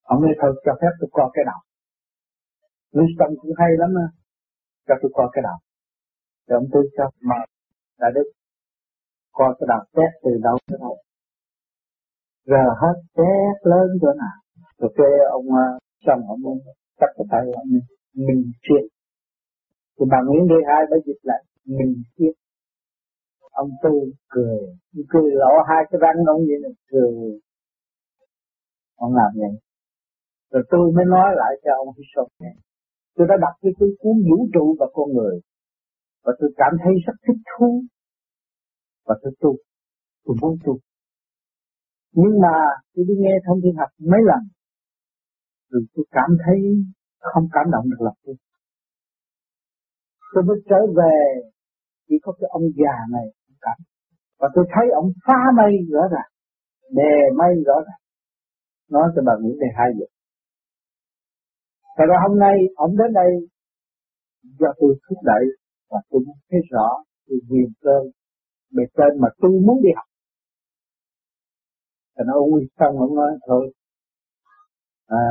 Ông 0.03 0.21
ấy 0.21 0.33
thôi, 0.41 0.51
cho 0.65 0.73
phép 0.81 0.93
tôi 0.99 1.09
coi 1.11 1.29
cái 1.33 1.43
đầu. 1.51 1.59
Winston 2.95 3.31
cũng 3.41 3.51
hay 3.57 3.69
lắm 3.81 3.89
á. 4.05 4.07
Cho 4.87 4.95
tôi 5.01 5.11
coi 5.13 5.27
cái 5.33 5.41
đầu. 5.49 5.57
Thì 6.45 6.51
ông 6.59 6.67
tôi 6.73 6.83
cho 6.97 7.05
mà 7.29 7.35
đại 7.99 8.11
đức 8.15 8.27
coi 9.31 9.55
cái 9.59 9.67
đầu 9.73 9.81
test 9.95 10.13
từ 10.23 10.31
đâu 10.43 10.57
tới 10.67 10.77
đâu. 10.81 10.95
Giờ 12.45 12.63
hết 12.81 12.95
test 13.17 13.59
lớn 13.71 13.87
chỗ 14.01 14.11
nào. 14.23 14.37
Rồi 14.79 14.91
kêu 14.97 15.17
ông 15.31 15.47
ờ, 15.63 15.67
xong 16.05 16.21
ông 16.27 16.41
cắt 16.99 17.07
cái 17.17 17.25
tay 17.31 17.45
ông, 17.61 17.69
mình 18.27 18.51
chuyện 18.61 18.85
thì 19.99 20.05
bà 20.11 20.17
Nguyễn 20.25 20.43
Thị 20.49 20.59
Hai 20.69 20.81
đã 20.91 20.97
dịch 21.05 21.21
lại, 21.29 21.41
mình 21.65 21.91
chuyện 22.17 22.35
ông 23.63 23.69
tư 23.83 23.93
cười. 24.29 24.59
Cười 25.09 25.31
lộ 25.41 25.53
hai 25.69 25.81
cái 25.89 25.99
răng 26.03 26.25
ông 26.35 26.41
vậy 26.47 26.59
này 26.63 26.73
cười. 26.91 27.13
Ông 28.95 29.15
làm 29.15 29.31
vậy. 29.35 29.53
Rồi 30.51 30.63
tôi 30.69 30.91
mới 30.95 31.05
nói 31.05 31.29
lại 31.35 31.53
cho 31.63 31.71
ông 31.81 31.95
Hishon 31.97 32.27
nghe. 32.39 32.53
Tôi 33.15 33.27
đã 33.29 33.35
đọc 33.41 33.53
cái 33.61 33.71
cuốn 33.99 34.15
vũ 34.29 34.47
trụ 34.53 34.75
và 34.79 34.87
con 34.93 35.09
người. 35.13 35.35
Và 36.23 36.33
tôi 36.39 36.49
cảm 36.57 36.73
thấy 36.83 36.93
rất 37.05 37.13
thích 37.27 37.41
thú. 37.51 37.81
Và 39.05 39.15
tôi 39.21 39.33
tu. 39.39 39.51
Tôi 40.25 40.35
muốn 40.41 40.57
tu. 40.65 40.77
Nhưng 42.11 42.41
mà 42.41 42.55
tôi 42.93 43.05
đi 43.07 43.13
nghe 43.17 43.35
thông 43.45 43.59
thiên 43.63 43.75
học 43.75 43.89
mấy 43.99 44.21
lần, 44.29 44.41
rồi 45.69 45.81
tôi 45.93 46.05
cảm 46.11 46.29
thấy 46.45 46.57
không 47.19 47.47
cảm 47.51 47.65
động 47.71 47.85
được 47.89 48.01
lòng 48.05 48.17
tôi 48.25 48.35
tôi 50.33 50.43
mới 50.43 50.57
trở 50.69 50.81
về, 50.95 51.17
chỉ 52.07 52.15
có 52.21 52.31
cái 52.39 52.47
ông 52.49 52.63
già 52.75 52.95
này 53.11 53.27
cảnh 53.61 53.81
và 54.39 54.47
tôi 54.55 54.65
thấy 54.73 54.85
ông 55.01 55.09
phá 55.25 55.39
mây 55.57 55.71
rõ 55.93 56.01
ràng 56.11 56.31
đè 56.99 57.15
mây 57.37 57.63
rõ 57.65 57.73
ràng. 57.87 58.01
Nói 58.89 59.11
cho 59.15 59.21
bà 59.25 59.33
Nguyễn 59.41 59.57
Thị 59.61 59.67
hai 59.77 59.89
việc 59.97 60.11
và 61.97 62.05
rồi 62.05 62.17
hôm 62.27 62.39
nay 62.39 62.55
ông 62.75 62.97
đến 62.97 63.13
đây 63.13 63.31
do 64.59 64.67
tôi 64.79 64.99
thúc 65.09 65.17
đẩy 65.23 65.43
và 65.89 65.97
tôi 66.09 66.21
muốn 66.25 66.35
thấy 66.49 66.59
rõ 66.71 66.87
tôi 67.27 67.39
quyền 67.49 67.69
cơn 67.81 68.03
bề 68.75 68.83
trên 68.97 69.21
mà 69.21 69.27
tôi 69.37 69.51
muốn 69.51 69.81
đi 69.83 69.89
học. 69.95 70.05
Thì 72.17 72.23
nó 72.27 72.33
ui 72.33 72.61
xong 72.79 72.99
ông 72.99 73.15
nói 73.15 73.31
thôi 73.47 73.73
à, 75.07 75.21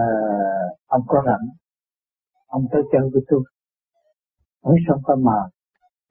ông 0.86 1.02
có 1.06 1.22
rảnh 1.26 1.46
ông 2.46 2.62
tới 2.72 2.82
chân 2.92 3.02
với 3.12 3.22
tôi. 3.28 3.40
Nói 4.64 4.76
xong 4.88 5.00
có 5.04 5.16
mờ 5.16 5.40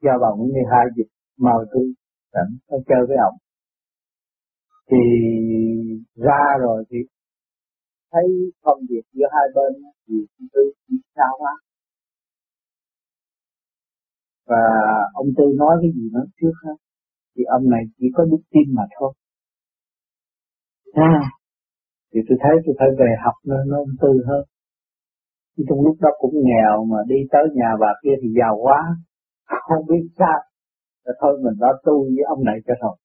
do 0.02 0.12
bà 0.22 0.28
Nguyễn 0.36 0.50
Thị 0.54 0.64
Hai 0.70 0.84
dịch 0.96 1.10
mời 1.38 1.64
tôi 1.72 1.84
rảnh 2.32 2.52
tới 2.68 2.80
chơi 2.88 3.02
với 3.08 3.16
ông. 3.28 3.36
Thì 4.90 5.02
ra 6.14 6.42
rồi 6.60 6.84
thì 6.90 6.98
thấy 8.12 8.24
công 8.62 8.80
việc 8.90 9.04
giữa 9.12 9.26
hai 9.32 9.46
bên 9.54 9.82
thì 10.08 10.14
ông 10.38 10.48
tư 10.52 10.62
tôi 10.88 10.98
sao 11.16 11.32
quá. 11.38 11.54
Và 14.46 14.62
ông 15.14 15.26
tư 15.36 15.44
nói 15.56 15.76
cái 15.82 15.90
gì 15.94 16.10
nói 16.12 16.26
trước 16.40 16.52
hết 16.64 16.76
thì 17.36 17.42
ông 17.44 17.70
này 17.70 17.82
chỉ 17.98 18.06
có 18.14 18.24
đức 18.24 18.42
tin 18.50 18.74
mà 18.74 18.82
thôi. 18.98 19.12
À, 20.92 21.20
thì 22.14 22.20
tôi 22.28 22.38
thấy 22.42 22.52
tôi 22.66 22.74
phải 22.78 22.88
về 22.98 23.10
học 23.24 23.34
nó 23.44 23.56
nó 23.66 23.76
ông 23.76 23.96
tư 24.02 24.12
hơn. 24.28 24.44
Trong 25.68 25.80
lúc 25.82 25.96
đó 26.00 26.08
cũng 26.18 26.34
nghèo 26.34 26.84
mà 26.84 26.98
đi 27.06 27.16
tới 27.32 27.44
nhà 27.54 27.70
bà 27.80 27.88
kia 28.02 28.14
thì 28.22 28.28
giàu 28.38 28.58
quá. 28.62 28.80
Không 29.68 29.86
biết 29.88 30.08
sao 30.18 30.38
là 31.06 31.12
thôi 31.20 31.32
mình 31.44 31.56
đã 31.62 31.70
tu 31.86 31.96
với 32.14 32.24
ông 32.34 32.44
này 32.44 32.58
cho 32.66 32.74
rồi 32.82 32.96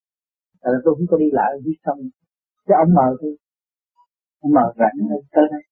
Tại 0.62 0.72
tôi 0.84 0.92
không 0.96 1.08
có 1.12 1.18
đi 1.24 1.30
lại 1.40 1.52
với 1.64 1.76
xong, 1.84 2.02
sông. 2.66 2.78
Ông 2.84 2.92
mờ 2.98 3.08
tôi. 3.22 3.34
Ông 4.44 4.52
mờ 4.58 4.66
rảnh 4.80 4.98
tới 5.36 5.46
đây. 5.54 5.64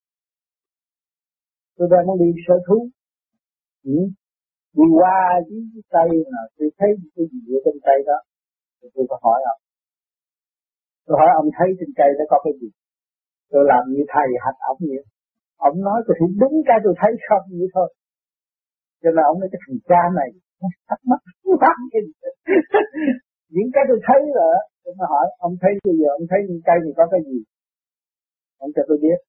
Tôi 1.77 1.87
đang 1.91 2.05
muốn 2.07 2.17
đi 2.19 2.29
sở 2.47 2.55
thú. 2.67 2.77
Ừ. 3.83 3.97
Đi 4.77 4.85
qua 4.99 5.17
dưới 5.47 5.63
cái 5.73 5.83
cây 5.95 6.09
là 6.33 6.41
tôi 6.57 6.69
thấy 6.77 6.89
cái 7.15 7.25
gì 7.31 7.41
ở 7.55 7.59
trên 7.65 7.77
cây 7.87 7.99
đó. 8.09 8.17
Thì 8.79 8.87
tôi 8.95 9.05
có 9.09 9.17
hỏi 9.25 9.39
ông. 9.53 9.61
Tôi 11.05 11.15
hỏi 11.19 11.29
ông 11.41 11.49
thấy 11.57 11.67
trên 11.79 11.91
cây 11.99 12.09
nó 12.19 12.25
có 12.31 12.37
cái 12.43 12.53
gì? 12.61 12.69
Tôi 13.51 13.63
làm 13.71 13.83
như 13.93 14.03
thầy 14.13 14.27
hạch 14.45 14.59
ông 14.71 14.79
vậy. 14.91 15.05
Ông 15.67 15.75
nói 15.87 15.99
tôi 16.05 16.15
thì 16.19 16.25
đúng 16.41 16.55
cái 16.67 16.77
tôi 16.83 16.93
thấy 17.01 17.11
không 17.29 17.45
vậy 17.59 17.69
thôi. 17.75 17.87
Cho 19.01 19.09
nên 19.15 19.23
ông 19.31 19.39
nói 19.39 19.49
cái 19.51 19.61
thằng 19.63 19.79
cha 19.89 20.01
này 20.19 20.29
thắc 20.89 20.99
mắc 21.09 21.19
những 23.55 23.69
cái 23.73 23.83
tôi 23.89 23.99
thấy 24.07 24.19
là 24.37 24.49
tôi 24.83 24.93
mới 24.97 25.07
hỏi 25.13 25.25
ông 25.47 25.55
thấy 25.61 25.71
bây 25.85 25.95
giờ 25.99 26.07
ông 26.17 26.25
thấy 26.29 26.39
cây 26.67 26.77
thì 26.83 26.91
có 26.97 27.03
cái 27.11 27.21
gì? 27.27 27.39
Ông 28.63 28.71
cho 28.75 28.81
tôi 28.87 28.97
biết. 29.01 29.19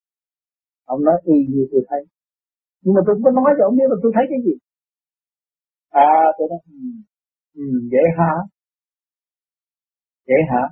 Ông 0.85 1.01
nói 1.05 1.17
y 1.25 1.39
như 1.53 1.63
tôi 1.73 1.83
thấy. 1.89 2.03
Nhưng 2.83 2.95
mà 2.95 3.01
tôi 3.07 3.15
không 3.15 3.25
có 3.25 3.31
nói 3.31 3.53
cho 3.59 3.65
ông 3.71 3.77
biết 3.79 3.89
là 3.93 3.97
tôi 4.03 4.13
thấy 4.17 4.25
cái 4.31 4.41
gì. 4.47 4.55
À 5.91 6.13
tôi 6.37 6.47
nói 6.51 6.61
ừ, 6.67 6.79
ừ 7.63 7.65
vậy 7.93 8.07
hả? 8.19 8.33
Vậy 10.29 10.43
hả? 10.53 10.65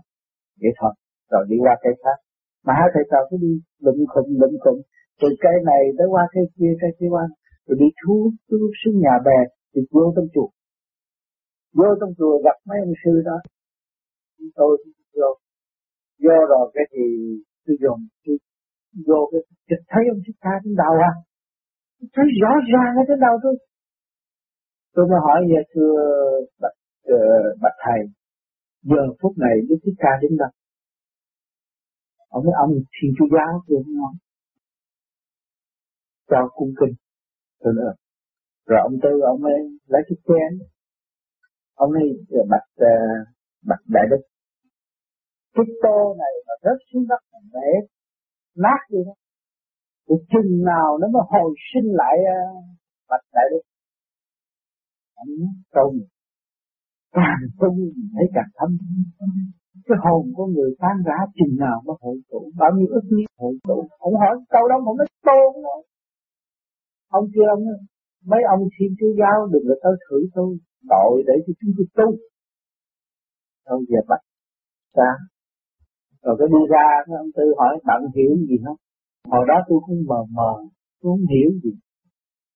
Vậy 0.61 0.73
thôi 0.79 0.93
rồi 1.31 1.43
đi 1.51 1.57
qua 1.65 1.75
cây 1.83 1.95
khác. 2.03 2.19
Mà 2.67 2.73
hai 2.79 2.89
thầy 2.95 3.05
sao 3.11 3.23
cứ 3.31 3.37
đi 3.45 3.53
lụm 3.85 3.99
khùng 4.13 4.31
lụm 4.41 4.53
khùng. 4.63 4.81
Từ 5.21 5.29
cây 5.45 5.57
này 5.71 5.83
tới 5.99 6.07
qua 6.11 6.25
cây 6.33 6.45
kia 6.57 6.73
cây 6.81 6.91
kia 6.99 7.11
qua. 7.15 7.25
Rồi 7.67 7.77
đi 7.83 7.89
thu 8.01 8.31
xuống 8.81 8.97
nhà 9.05 9.15
bè 9.27 9.39
thì 9.79 9.87
vô 9.91 10.13
trong 10.17 10.29
chùa 10.35 10.49
vô 11.79 11.89
trong 12.01 12.13
chùa 12.19 12.35
gặp 12.45 12.57
mấy 12.69 12.79
ông 12.87 12.95
sư 13.05 13.23
đó. 13.25 13.39
Tôi 14.55 14.85
vô. 15.15 15.31
Vô 16.25 16.37
rồi 16.49 16.71
cái 16.75 16.85
thì 16.93 17.05
tôi 17.67 17.77
dùng 17.83 18.01
tôi 18.25 18.37
vô 19.07 19.31
cái 19.33 19.41
chợt 19.69 19.83
thấy 19.89 20.03
ông 20.13 20.21
thích 20.27 20.39
ca 20.41 20.51
trên 20.65 20.75
đầu 20.77 20.95
à. 21.11 21.13
Thấy 22.15 22.25
rõ 22.43 22.53
ràng 22.73 22.93
ở 23.01 23.03
trên 23.09 23.21
đầu 23.21 23.35
tôi. 23.43 23.55
Tôi 24.95 25.05
mới 25.11 25.21
hỏi 25.27 25.41
về 25.51 25.61
thưa 25.73 25.95
bạch 26.61 26.79
uh, 27.13 27.61
bạch 27.63 27.79
thầy 27.85 28.01
giờ 28.83 29.03
phút 29.21 29.33
này 29.39 29.55
đức 29.69 29.77
thích 29.85 29.99
ca 29.99 30.11
đến 30.23 30.37
đâu? 30.39 30.51
Ông 32.29 32.45
nói 32.45 32.55
ông 32.59 32.71
thiên 32.95 33.11
chúa 33.19 33.29
giáo. 33.37 33.63
Tôi 33.69 33.83
nói 33.87 34.13
cho 36.31 36.49
cung 36.55 36.73
kinh. 36.81 36.95
Tôi 37.61 37.73
nói 37.77 37.85
ừ 37.85 38.08
rồi 38.69 38.81
ông 38.83 38.97
tư 39.03 39.13
ông 39.33 39.43
ấy 39.43 39.61
lấy 39.87 40.03
cái 40.09 40.17
chén. 40.27 40.69
Ông 41.75 41.93
ấy 41.93 42.07
bạch 42.51 42.69
uh, 42.77 43.29
bạch 43.69 43.85
đại 43.87 44.05
đức. 44.11 44.23
Cái 45.55 45.67
tô 45.83 46.15
này 46.19 46.33
mà 46.47 46.55
rớt 46.63 46.79
xuống 46.93 47.07
đất 47.09 47.23
mà 47.33 47.39
bể 47.53 47.71
nát 48.57 48.81
đi 48.91 48.99
đó 49.07 49.15
thì 50.09 50.15
chừng 50.33 50.65
nào 50.65 50.99
nó 51.01 51.07
mới 51.09 51.23
hồi 51.29 51.55
sinh 51.75 51.89
lại 52.01 52.17
uh, 52.21 52.65
bạch 53.11 53.27
đại 53.35 53.45
đức. 53.51 53.63
Ông 55.15 55.29
nói 55.75 56.07
càng 57.13 57.43
tu 57.61 57.69
thấy 58.15 58.27
càng 58.35 58.51
thâm 58.59 58.79
cái 59.87 59.99
hồn 60.05 60.33
của 60.37 60.47
người 60.47 60.71
tan 60.79 60.97
rã 61.07 61.19
chừng 61.35 61.57
nào 61.59 61.83
mới 61.87 61.97
hội 62.01 62.17
tụ? 62.31 62.51
Bao 62.57 62.71
nhiêu 62.77 62.89
ức 62.91 63.05
nhiêu 63.11 63.27
hội 63.39 63.55
tụ? 63.69 63.89
Ông 63.99 64.15
hỏi 64.15 64.37
câu 64.49 64.69
đó 64.69 64.75
ông 64.85 64.97
nói 64.97 65.07
tô 65.27 65.41
ông 67.09 67.25
kia 67.35 67.47
ông 67.51 67.63
mấy 68.31 68.41
ông 68.55 68.63
thiên 68.75 68.91
chúa 68.99 69.13
giáo 69.21 69.37
đừng 69.53 69.65
có 69.69 69.75
tới 69.83 69.95
thử 70.05 70.19
tôi, 70.35 70.51
tội 70.93 71.15
để 71.29 71.35
cho 71.45 71.53
chúng 71.61 71.73
tôi 71.77 71.87
tu. 71.99 72.09
Ông 73.75 73.83
về 73.91 74.01
bạch 74.09 74.25
ta 74.99 75.11
rồi 76.23 76.35
cái 76.39 76.49
đi 76.55 76.63
ra, 76.75 76.89
cái 77.07 77.17
ông 77.23 77.31
tư 77.37 77.45
hỏi, 77.59 77.73
bạn 77.89 78.01
hiểu 78.17 78.33
gì 78.49 78.57
không 78.65 78.77
hồi 79.33 79.45
đó 79.51 79.57
tôi 79.69 79.79
cũng 79.87 80.01
mờ 80.11 80.21
mờ, 80.37 80.53
tôi 81.01 81.09
không 81.13 81.27
hiểu 81.35 81.51
gì. 81.65 81.73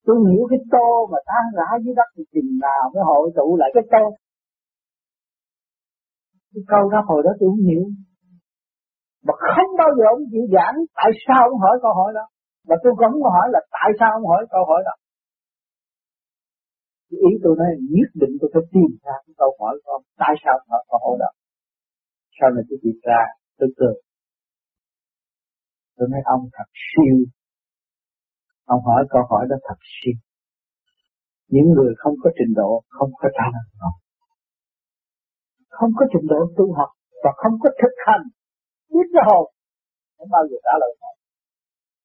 Tôi 0.06 0.16
hiểu 0.28 0.42
cái 0.50 0.60
tô 0.74 0.88
mà 1.12 1.18
tan 1.30 1.44
rã 1.56 1.68
dưới 1.84 1.94
đất 2.00 2.08
thì 2.14 2.22
chừng 2.32 2.50
nào 2.66 2.82
mới 2.94 3.02
hội 3.10 3.26
tụ 3.36 3.56
lại 3.60 3.70
cái 3.74 3.84
tô. 3.92 4.04
Cái 6.52 6.62
câu 6.72 6.82
đó 6.92 6.98
hồi 7.08 7.20
đó 7.26 7.30
tôi 7.38 7.48
không 7.52 7.64
hiểu. 7.70 7.84
Mà 9.26 9.34
không 9.54 9.70
bao 9.80 9.90
giờ 9.96 10.04
ông 10.14 10.24
chịu 10.30 10.44
giảng, 10.54 10.76
tại 10.98 11.10
sao 11.24 11.40
ông 11.52 11.60
hỏi 11.64 11.74
câu 11.82 11.92
hỏi 11.98 12.10
đó? 12.18 12.24
Mà 12.68 12.76
tôi 12.82 12.92
cũng 12.96 13.22
hỏi 13.36 13.46
là 13.54 13.60
tại 13.76 13.90
sao 13.98 14.10
ông 14.18 14.26
hỏi 14.30 14.42
câu 14.54 14.62
hỏi 14.70 14.80
đó? 14.88 14.94
Cái 17.12 17.20
ý 17.28 17.32
tôi 17.42 17.52
nói, 17.60 17.68
nhất 17.96 18.10
định 18.22 18.32
tôi 18.40 18.48
phải 18.54 18.64
tìm 18.74 18.90
ra 19.04 19.16
cái 19.24 19.34
câu 19.40 19.50
hỏi 19.60 19.74
của 19.82 19.90
ông, 19.96 20.04
tại 20.22 20.34
sao 20.42 20.54
họ 20.58 20.64
có 20.68 20.78
câu 20.90 20.98
hỏi 21.04 21.16
đó? 21.22 21.30
Sau 22.36 22.48
này 22.54 22.64
tôi 22.68 22.78
tìm 22.82 22.96
ra, 23.08 23.20
tôi 23.58 23.68
cười. 23.78 23.96
Tôi 25.96 26.06
nói, 26.12 26.22
ông 26.34 26.42
thật 26.56 26.68
siêu. 26.86 27.16
Ông 28.74 28.82
hỏi 28.88 29.00
câu 29.14 29.22
hỏi 29.30 29.44
đó 29.50 29.56
thật 29.66 29.80
siêu. 29.92 30.16
Những 31.54 31.68
người 31.74 31.92
không 32.00 32.14
có 32.22 32.28
trình 32.38 32.52
độ, 32.60 32.70
không 32.96 33.10
có 33.20 33.28
trả 33.36 33.46
lời 33.54 33.66
không 33.80 33.96
không 35.76 35.92
có 35.98 36.04
trình 36.12 36.26
độ 36.32 36.40
tu 36.56 36.66
học 36.78 36.90
và 37.24 37.30
không 37.40 37.54
có 37.62 37.68
thực 37.80 37.94
hành. 38.06 38.24
Biết 38.92 39.06
cái 39.14 39.22
hồn. 39.28 39.44
Không 40.16 40.30
bao 40.34 40.42
giờ 40.50 40.56
trả 40.66 40.74
lời 40.80 40.92
nổi 41.00 41.14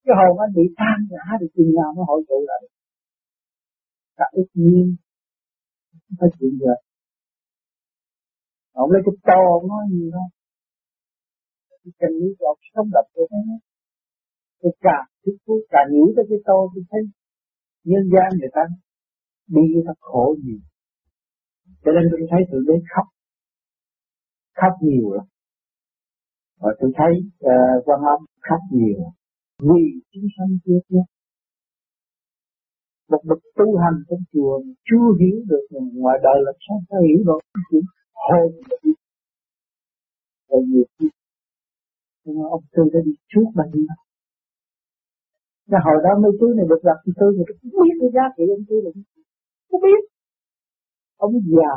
cái 0.07 0.15
hồn 0.19 0.33
anh 0.45 0.53
bị 0.57 0.65
tan 0.79 0.97
rã 1.11 1.25
thì 1.39 1.47
chừng 1.55 1.71
nào 1.79 1.89
mới 1.95 2.05
hội 2.09 2.21
tụ 2.29 2.39
lại 2.49 2.61
cả 4.17 4.25
ít 4.31 4.47
nhiên 4.53 4.95
không 5.91 6.17
phải 6.19 6.29
chuyện 6.39 6.53
giờ 6.61 6.73
ông 8.81 8.91
lấy 8.91 9.01
cái 9.05 9.15
to 9.27 9.39
ông 9.57 9.67
nói 9.67 9.83
gì 9.91 10.05
đó. 10.15 10.25
Cái 11.69 11.91
chân 11.99 12.11
lý 12.19 12.27
của 12.37 12.45
ông 12.45 12.59
sống 12.73 12.89
động 12.95 13.09
của 13.13 13.27
nó 13.31 13.57
tôi 14.61 14.71
càng 14.85 15.05
thích 15.23 15.37
thú 15.45 15.53
càng 15.69 15.87
nghĩ 15.91 16.05
tới 16.15 16.25
cái 16.29 16.39
to 16.45 16.57
tôi 16.73 16.83
thấy 16.91 17.01
nhân 17.83 18.03
gian 18.13 18.29
người 18.39 18.51
ta 18.57 18.63
đi 19.55 19.65
nó 19.85 19.93
khổ 19.99 20.35
gì. 20.43 20.57
Cho 21.83 21.91
nên 21.95 22.03
tôi 22.11 22.19
thấy 22.31 22.41
tôi 22.51 22.61
đến 22.67 22.79
khóc. 22.91 23.07
Khóc 24.59 24.73
nhiều 24.81 25.13
lắm. 25.13 25.25
Và 26.61 26.71
tôi 26.79 26.91
thấy 26.97 27.13
uh, 27.51 27.85
quan 27.85 27.99
âm 28.13 28.19
khóc 28.47 28.61
nhiều. 28.71 28.99
Vì 29.59 29.83
chúng 30.11 30.27
sanh 30.37 30.51
chưa 30.65 30.79
biết 30.89 31.05
một 33.09 33.21
bậc 33.29 33.39
tu 33.55 33.77
hành 33.77 33.97
trong 34.09 34.23
chùa 34.33 34.61
chưa 34.87 35.07
hiểu 35.19 35.37
được 35.49 35.65
ngoài 35.93 36.17
đời 36.23 36.37
là 36.45 36.51
sao 36.67 36.77
ta 36.89 36.97
hiểu 37.07 37.19
được 37.27 37.39
chỉ 37.71 37.77
hồn 38.13 38.51
là 38.69 38.77
đi 38.83 38.91
rồi 40.49 40.61
nhiều 40.67 40.83
khi, 40.99 41.09
nhưng 42.23 42.39
mà 42.39 42.45
ông 42.49 42.63
tư 42.71 42.83
đã 42.93 42.99
đi 43.05 43.11
trước 43.31 43.47
mà 43.55 43.63
đi 43.73 43.79
cái 45.71 45.79
hồi 45.85 45.97
đó 46.05 46.11
mấy 46.21 46.31
chú 46.39 46.47
này 46.57 46.65
được 46.69 46.81
gặp 46.87 46.97
thì 47.03 47.11
tôi 47.19 47.29
thì 47.35 47.43
không 47.47 47.71
biết 47.83 47.95
cái 48.01 48.09
giá 48.15 48.25
trị 48.35 48.43
ông 48.57 48.65
tư 48.69 48.75
là 48.85 48.91
không 49.69 49.81
biết. 49.85 50.01
Ông 51.25 51.33
già, 51.55 51.75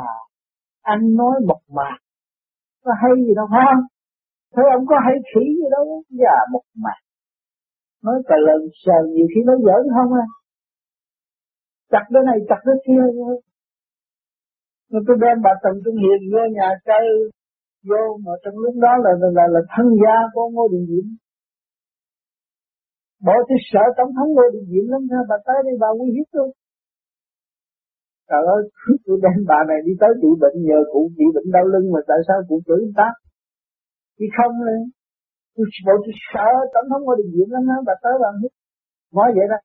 anh 0.81 1.03
nói 1.21 1.35
mộc 1.49 1.61
mạc. 1.77 1.97
Có 2.83 2.91
hay 3.01 3.11
gì 3.25 3.33
đâu, 3.39 3.47
phải 3.51 3.63
không? 3.69 3.85
Thế 4.53 4.63
ông 4.77 4.85
có 4.89 4.95
hay 5.05 5.15
khỉ 5.29 5.45
gì 5.59 5.67
đâu 5.75 6.03
Già 6.21 6.35
mộc 6.53 6.65
mạc. 6.83 6.99
Nói 8.05 8.17
cả 8.27 8.35
lần 8.47 8.61
sờ, 8.83 8.97
nhiều 9.15 9.27
khi 9.31 9.41
nói 9.49 9.57
giỡn 9.65 9.83
không 9.95 10.11
à. 10.23 10.25
Chặt 11.93 12.05
cái 12.13 12.23
này 12.29 12.37
chặt 12.49 12.61
cái 12.65 12.77
kia 12.85 13.03
thôi 13.17 13.35
Rồi 14.91 15.01
tôi 15.07 15.17
đem 15.23 15.37
bà 15.45 15.53
Trần 15.63 15.75
Trung 15.83 15.97
Hiền 16.03 16.19
vô 16.31 16.43
nhà 16.57 16.67
chơi 16.87 17.05
Vô 17.89 18.01
mà 18.25 18.33
trong 18.43 18.55
lúc 18.63 18.75
đó 18.85 18.93
là 19.05 19.11
là, 19.21 19.29
là, 19.37 19.45
là 19.53 19.61
thân 19.73 19.87
gia 20.01 20.15
của 20.33 20.45
Ngô 20.53 20.65
Đình 20.73 20.85
Diệm 20.89 21.07
Bộ 23.25 23.35
tôi 23.47 23.59
sợ 23.71 23.83
tổng 23.97 24.11
thống 24.17 24.29
Ngô 24.35 24.45
Đình 24.53 24.67
Diệm 24.71 24.85
lắm 24.93 25.01
Bà 25.29 25.37
tới 25.47 25.59
đây 25.65 25.75
bà 25.83 25.87
nguy 25.97 26.09
hiếp 26.15 26.27
tôi 26.35 26.49
Trời 28.31 28.43
ơi, 28.55 28.61
tôi 29.05 29.17
đem 29.23 29.37
bà 29.51 29.59
này 29.69 29.79
đi 29.85 29.93
tới 30.01 30.11
trị 30.21 30.29
bệnh 30.41 30.57
nhờ 30.67 30.79
cụ 30.91 31.01
trị 31.17 31.25
bệnh 31.35 31.49
đau 31.55 31.65
lưng 31.73 31.87
mà 31.93 31.99
tại 32.09 32.19
sao 32.27 32.37
cụ 32.49 32.55
chửi 32.67 32.81
ta? 32.99 33.09
Chứ 34.17 34.25
không 34.37 34.55
lên. 34.67 34.81
Tôi 35.55 35.65
bộ 35.85 35.95
tôi 36.05 36.15
sợ 36.31 36.49
tổng 36.73 36.87
thống 36.89 37.03
ngôi 37.03 37.15
đình 37.19 37.31
viện 37.35 37.49
lắm 37.55 37.63
ha, 37.69 37.77
bà 37.87 37.93
tới 38.03 38.15
bà 38.23 38.29
hiếp 38.41 38.53
Nói 39.17 39.29
vậy 39.37 39.47
đó. 39.51 39.59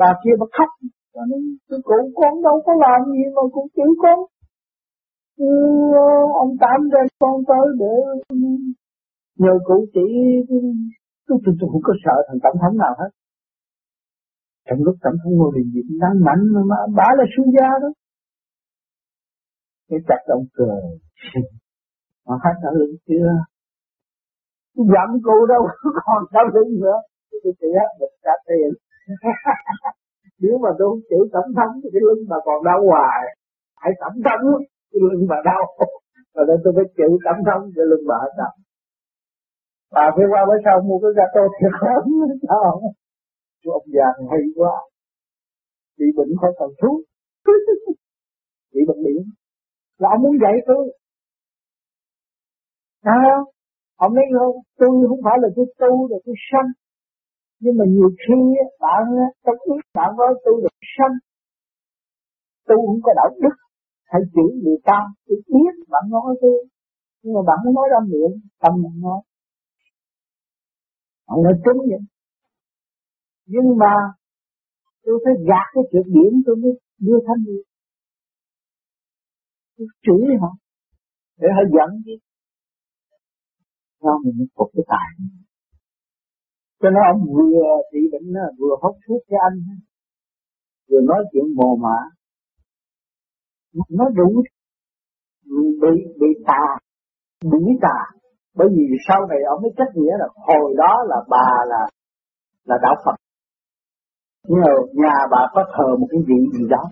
Bà 0.00 0.10
kia 0.22 0.34
bà 0.40 0.46
khóc 0.56 0.70
cho 1.16 1.22
nên 1.30 1.40
tôi 1.68 1.80
cụ 1.84 1.98
con 2.14 2.42
đâu 2.42 2.56
có 2.66 2.72
làm 2.84 3.00
gì 3.12 3.24
mà 3.36 3.42
cũng 3.52 3.68
chửi 3.76 3.92
con. 4.02 4.18
Ừ, 5.36 5.52
ông 6.42 6.52
Tám 6.60 6.78
đem 6.92 7.06
con 7.18 7.36
tới 7.48 7.66
để 7.80 7.94
ừ, 8.28 8.36
nhờ 9.38 9.54
cụ 9.64 9.86
chỉ, 9.94 10.06
ừ, 10.48 10.56
tôi, 11.26 11.38
tôi, 11.44 11.54
tôi 11.60 11.68
không 11.72 11.84
có 11.84 11.92
sợ 12.04 12.16
thằng 12.28 12.38
tổng 12.42 12.56
thống 12.62 12.76
nào 12.78 12.94
hết. 12.98 13.10
Trong 14.66 14.78
lúc 14.86 14.96
tổng 15.02 15.16
thống 15.24 15.32
ngồi 15.36 15.52
đình 15.56 15.68
diệm 15.74 15.98
đang 16.00 16.16
mạnh 16.26 16.42
mà, 16.54 16.60
mà 16.70 16.76
bả 16.96 17.08
là 17.18 17.24
suy 17.36 17.44
gia 17.56 17.68
đó. 17.82 17.90
Cái 19.88 19.98
chặt 20.08 20.22
ông 20.26 20.46
cười 20.56 20.82
mà 22.26 22.34
hát 22.42 22.56
ở 22.62 22.70
lưng 22.78 22.96
chưa 23.08 23.28
dặm 24.74 25.10
cụ 25.26 25.46
đâu 25.48 25.62
còn 26.06 26.24
sao 26.32 26.44
lưng 26.54 26.80
nữa. 26.80 26.98
Tôi 27.30 27.52
chỉ 27.60 27.66
hát 27.78 27.90
được 28.00 28.12
cả 28.22 28.32
tiền. 28.46 28.70
nếu 30.42 30.54
mà 30.64 30.70
tôi 30.78 30.86
không 30.90 31.04
chịu 31.08 31.22
tẩm 31.34 31.46
thấm 31.56 31.70
thì 31.80 31.88
cái 31.94 32.02
lưng 32.08 32.22
bà 32.30 32.38
còn 32.46 32.58
đau 32.68 32.80
hoài. 32.88 33.22
Hãy 33.82 33.92
tẩm 34.00 34.12
thấm 34.26 34.40
cái 34.90 35.00
lưng 35.10 35.26
bà 35.30 35.38
đau. 35.50 35.64
Và 36.34 36.42
nên 36.48 36.58
tôi 36.64 36.72
phải 36.76 36.86
chịu 36.96 37.12
tẩm 37.24 37.36
thấm 37.46 37.60
cái 37.76 37.86
lưng 37.90 38.04
bà 38.10 38.18
đau. 38.40 38.54
Bà 39.94 40.04
phải 40.16 40.26
qua 40.32 40.40
bữa 40.48 40.58
sau 40.64 40.76
mua 40.88 40.98
cái 41.02 41.12
gato 41.18 41.42
thiệt 41.56 41.74
lắm 41.86 42.04
sao? 42.48 42.70
Không 43.60 43.72
ông 43.78 43.88
già 43.96 44.08
hay 44.30 44.42
quá. 44.58 44.74
Bị 45.98 46.06
bệnh 46.16 46.32
khỏi 46.40 46.52
cần 46.58 46.70
thuốc 46.80 47.00
bị 48.74 48.80
bệnh 48.88 49.02
biển. 49.04 49.22
Là 49.98 50.08
ông 50.14 50.22
muốn 50.22 50.36
dạy 50.42 50.54
tôi. 50.66 50.84
À, 53.02 53.22
ông 53.96 54.14
nói 54.14 54.24
không 54.38 54.56
tôi 54.78 54.88
không 55.08 55.20
phải 55.24 55.36
là 55.42 55.48
tôi 55.56 55.66
tu 55.80 56.08
là 56.10 56.16
tôi 56.26 56.34
sanh 56.50 56.68
nhưng 57.60 57.74
mà 57.78 57.84
nhiều 57.88 58.10
khi 58.22 58.38
bạn 58.80 59.02
trong 59.44 59.58
ý 59.64 59.74
bạn 59.94 60.10
nói 60.18 60.34
tôi 60.44 60.54
là 60.62 60.68
sanh, 60.96 61.16
tu 62.68 62.76
không 62.86 63.00
có 63.02 63.12
đạo 63.16 63.30
đức, 63.42 63.56
hãy 64.04 64.22
chửi 64.34 64.50
người 64.62 64.78
ta 64.84 64.98
tôi 65.26 65.38
biết 65.52 65.72
bạn 65.88 66.04
nói 66.10 66.36
tôi 66.40 66.66
nhưng 67.26 67.34
mà 67.34 67.40
bạn 67.46 67.56
không 67.64 67.74
nói 67.74 67.88
ra 67.92 68.00
miệng, 68.10 68.34
tâm 68.62 68.72
mình 68.82 69.00
nói. 69.00 69.20
Bạn 71.28 71.38
nói 71.44 71.52
trúng 71.64 71.78
vậy. 71.90 72.02
Nhưng 73.46 73.78
mà 73.78 73.94
tôi 75.04 75.20
phải 75.24 75.34
gạt 75.48 75.66
cái 75.74 75.84
chuyện 75.90 76.02
điểm 76.06 76.32
tôi 76.46 76.56
mới 76.56 76.72
đưa 76.98 77.18
thanh 77.26 77.44
đi 77.46 77.58
tôi 79.76 79.86
chửi 80.02 80.36
họ, 80.40 80.52
để 81.38 81.48
họ 81.56 81.62
giận 81.74 82.02
chứ. 82.04 82.12
Sao 84.00 84.18
mình 84.24 84.46
phục 84.56 84.70
cái 84.74 84.84
tài 84.88 85.08
cho 86.80 86.90
nên 86.90 87.02
ông 87.12 87.20
vừa 87.34 87.66
trị 87.92 87.98
bệnh 88.12 88.32
vừa 88.58 88.74
hút 88.82 88.96
thuốc 89.08 89.22
cho 89.30 89.36
anh, 89.48 89.58
vừa 90.90 91.00
nói 91.00 91.24
chuyện 91.32 91.44
mồ 91.56 91.76
mả. 91.76 91.98
Nó 93.90 94.04
đủ 94.08 94.42
bị 95.80 95.94
bị 96.20 96.26
tà 96.46 96.64
bị 97.42 97.58
tà. 97.80 97.98
Bởi 98.54 98.68
vì 98.76 98.84
sau 99.08 99.26
này 99.26 99.38
ông 99.48 99.62
mới 99.62 99.70
trách 99.76 99.92
nghĩa 99.94 100.16
là 100.18 100.28
hồi 100.36 100.74
đó 100.76 101.04
là 101.06 101.16
bà 101.28 101.48
là 101.66 101.82
là 102.64 102.76
đạo 102.82 102.94
Phật. 103.04 103.16
Nhờ 104.48 104.72
nhà 104.92 105.16
bà 105.30 105.38
có 105.54 105.64
thờ 105.76 105.96
một 106.00 106.06
cái 106.10 106.20
vị 106.26 106.58
gì 106.58 106.64
đó. 106.70 106.82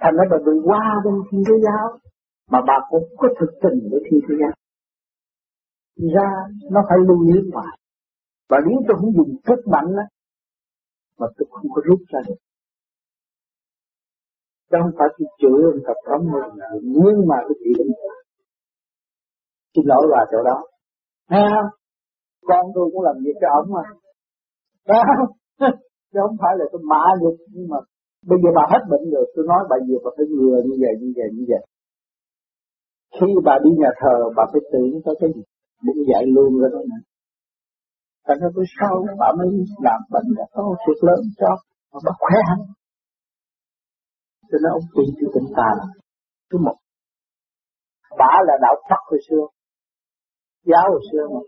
Thành 0.00 0.14
ra 0.16 0.24
bà 0.30 0.36
bị 0.46 0.52
qua 0.64 0.82
bên 1.04 1.14
thiên 1.30 1.42
thế 1.48 1.54
giáo, 1.64 1.98
mà 2.50 2.58
bà 2.66 2.74
cũng 2.90 3.04
có 3.16 3.28
thực 3.40 3.50
tình 3.62 3.88
với 3.90 4.00
thiên 4.10 4.20
thế 4.28 4.34
giáo. 4.40 4.52
Ra 6.14 6.30
nó 6.70 6.80
phải 6.88 6.98
lưu 7.08 7.20
ý 7.34 7.50
hoài 7.52 7.78
và 8.50 8.58
nếu 8.66 8.78
tôi 8.88 8.96
không 9.00 9.12
dùng 9.18 9.32
sức 9.46 9.60
mạnh 9.72 9.90
á, 10.04 10.06
mà 11.18 11.26
tôi 11.36 11.46
không 11.50 11.70
có 11.74 11.80
rút 11.88 12.00
ra 12.12 12.20
được. 12.28 12.40
Chứ 14.70 14.76
không 14.82 14.94
phải 14.98 15.08
tôi 15.16 15.28
chửi 15.40 15.58
ông 15.72 15.80
tập 15.86 15.98
thống 16.06 16.24
mình 16.32 16.50
nhưng 16.82 17.18
mà 17.30 17.36
tôi 17.46 17.56
chỉ 17.64 17.70
định 17.78 17.92
xin 19.74 19.84
lỗi 19.90 20.04
là 20.12 20.20
chỗ 20.32 20.38
đó. 20.50 20.58
Thấy 21.30 21.42
không? 21.54 21.70
Con 22.48 22.66
tôi 22.74 22.84
cũng 22.92 23.02
làm 23.02 23.16
việc 23.24 23.36
cho 23.40 23.48
ông 23.60 23.68
mà. 23.76 23.84
Thấy 24.88 25.00
không? 25.08 25.30
Chứ 26.12 26.18
không 26.24 26.36
phải 26.42 26.54
là 26.58 26.64
tôi 26.72 26.82
mã 26.90 27.02
được 27.20 27.36
nhưng 27.54 27.68
mà 27.72 27.78
bây 28.30 28.38
giờ 28.42 28.50
bà 28.58 28.64
hết 28.72 28.82
bệnh 28.90 29.04
rồi, 29.14 29.24
tôi 29.34 29.44
nói 29.50 29.60
bà 29.70 29.76
vừa 29.88 29.98
bà 30.04 30.10
phải 30.16 30.26
ngừa 30.34 30.56
như 30.68 30.76
vậy 30.82 30.94
như 31.00 31.10
vậy 31.18 31.28
như 31.36 31.44
vậy. 31.52 31.62
Khi 33.16 33.28
bà 33.44 33.54
đi 33.64 33.70
nhà 33.82 33.90
thờ, 34.00 34.16
bà 34.36 34.44
phải 34.52 34.62
tưởng 34.72 34.92
tới 35.04 35.14
cái 35.20 35.30
gì? 35.34 35.42
Đứng 35.86 36.00
dậy 36.10 36.24
luôn 36.36 36.50
rồi 36.60 36.70
đó 36.74 36.80
nè 36.90 36.98
thành 38.28 38.40
ra 38.42 38.48
tôi 38.54 38.64
sau 38.80 38.92
bà 39.20 39.28
mới 39.38 39.48
làm 39.86 40.00
bệnh 40.12 40.28
là 40.36 40.44
có 40.52 40.76
thiệt 40.82 40.98
lớn 41.08 41.20
cho 41.40 41.50
mà 41.92 41.98
bà 42.06 42.12
khỏe 42.20 42.36
hẳn 42.48 42.60
cho 44.50 44.56
nên 44.62 44.70
ông 44.78 44.86
tiên 44.94 45.08
chữ 45.18 45.26
tịnh 45.34 45.48
ta 45.56 45.68
là 45.78 45.86
thứ 46.50 46.58
một, 46.58 46.76
bà 48.18 48.32
là 48.46 48.54
đạo 48.62 48.76
Phật 48.90 49.02
hồi 49.10 49.20
xưa, 49.28 49.44
giáo 50.64 50.86
hồi 50.92 51.02
xưa 51.12 51.24
mà 51.34 51.40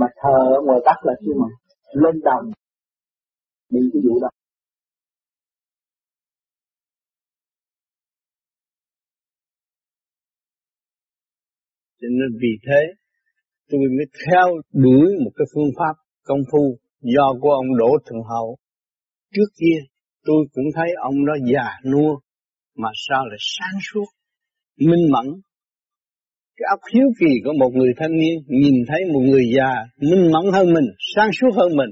mà 0.00 0.06
thờ 0.16 0.36
ở 0.56 0.60
ngoài 0.66 0.80
Bắc 0.86 0.98
là 1.02 1.12
chứ 1.20 1.32
mà 1.40 1.48
lên 1.92 2.20
đồng 2.24 2.44
bị 3.70 3.80
cái 3.92 4.02
vụ 4.04 4.20
đó. 4.20 4.28
Cho 12.00 12.08
nên 12.10 12.38
vì 12.42 12.52
thế, 12.66 12.82
tôi 13.68 13.80
mới 13.80 14.06
theo 14.26 14.46
đuổi 14.72 15.08
một 15.24 15.30
cái 15.36 15.46
phương 15.54 15.70
pháp 15.78 16.07
công 16.28 16.42
phu 16.52 16.78
do 17.00 17.26
của 17.40 17.50
ông 17.50 17.76
Đỗ 17.78 17.90
Thượng 18.06 18.24
Hậu. 18.30 18.56
Trước 19.34 19.50
kia 19.60 19.78
tôi 20.24 20.40
cũng 20.52 20.68
thấy 20.74 20.88
ông 21.02 21.26
đó 21.26 21.34
già 21.52 21.68
nua 21.92 22.12
mà 22.76 22.88
sao 23.08 23.26
lại 23.26 23.38
sáng 23.40 23.78
suốt, 23.92 24.08
minh 24.78 25.04
mẫn. 25.12 25.26
cái 26.56 26.66
óc 26.70 26.80
hiếu 26.94 27.08
kỳ 27.20 27.32
của 27.44 27.52
một 27.58 27.70
người 27.74 27.92
thanh 27.96 28.12
niên 28.20 28.36
nhìn 28.46 28.74
thấy 28.88 29.00
một 29.12 29.20
người 29.20 29.44
già 29.56 29.72
minh 30.10 30.30
mẫn 30.32 30.52
hơn 30.52 30.66
mình, 30.74 30.88
sáng 31.14 31.30
suốt 31.40 31.50
hơn 31.56 31.76
mình 31.76 31.90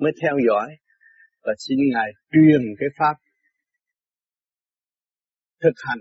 mới 0.00 0.12
theo 0.22 0.34
dõi 0.48 0.68
và 1.44 1.52
xin 1.58 1.78
ngài 1.92 2.10
truyền 2.32 2.62
cái 2.78 2.88
pháp 2.98 3.14
thực 5.62 5.76
hành 5.86 5.98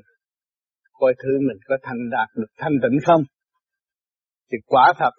coi 0.94 1.14
thử 1.24 1.32
mình 1.48 1.58
có 1.68 1.76
thành 1.84 2.10
đạt 2.12 2.30
được 2.36 2.52
thanh 2.58 2.74
tịnh 2.84 3.00
không 3.06 3.24
thì 4.52 4.58
quả 4.66 4.94
thật 5.00 5.12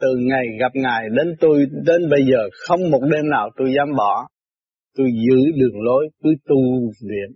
từ 0.00 0.08
ngày 0.18 0.44
gặp 0.60 0.72
ngài 0.74 1.02
đến 1.16 1.36
tôi, 1.40 1.66
đến 1.86 2.10
bây 2.10 2.20
giờ, 2.30 2.48
không 2.68 2.90
một 2.90 3.00
đêm 3.12 3.30
nào 3.30 3.50
tôi 3.56 3.72
dám 3.76 3.88
bỏ. 3.96 4.28
Tôi 4.96 5.06
giữ 5.26 5.50
đường 5.60 5.80
lối 5.82 6.08
cứ 6.22 6.30
tu 6.48 6.56
luyện. 7.00 7.30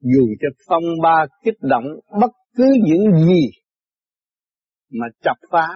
Dù 0.00 0.26
cho 0.40 0.48
phong 0.68 0.84
ba 1.02 1.26
kích 1.44 1.58
động, 1.60 1.84
bất 2.20 2.30
cứ 2.56 2.64
những 2.84 3.12
gì 3.28 3.50
mà 4.92 5.06
chập 5.22 5.36
phá, 5.52 5.66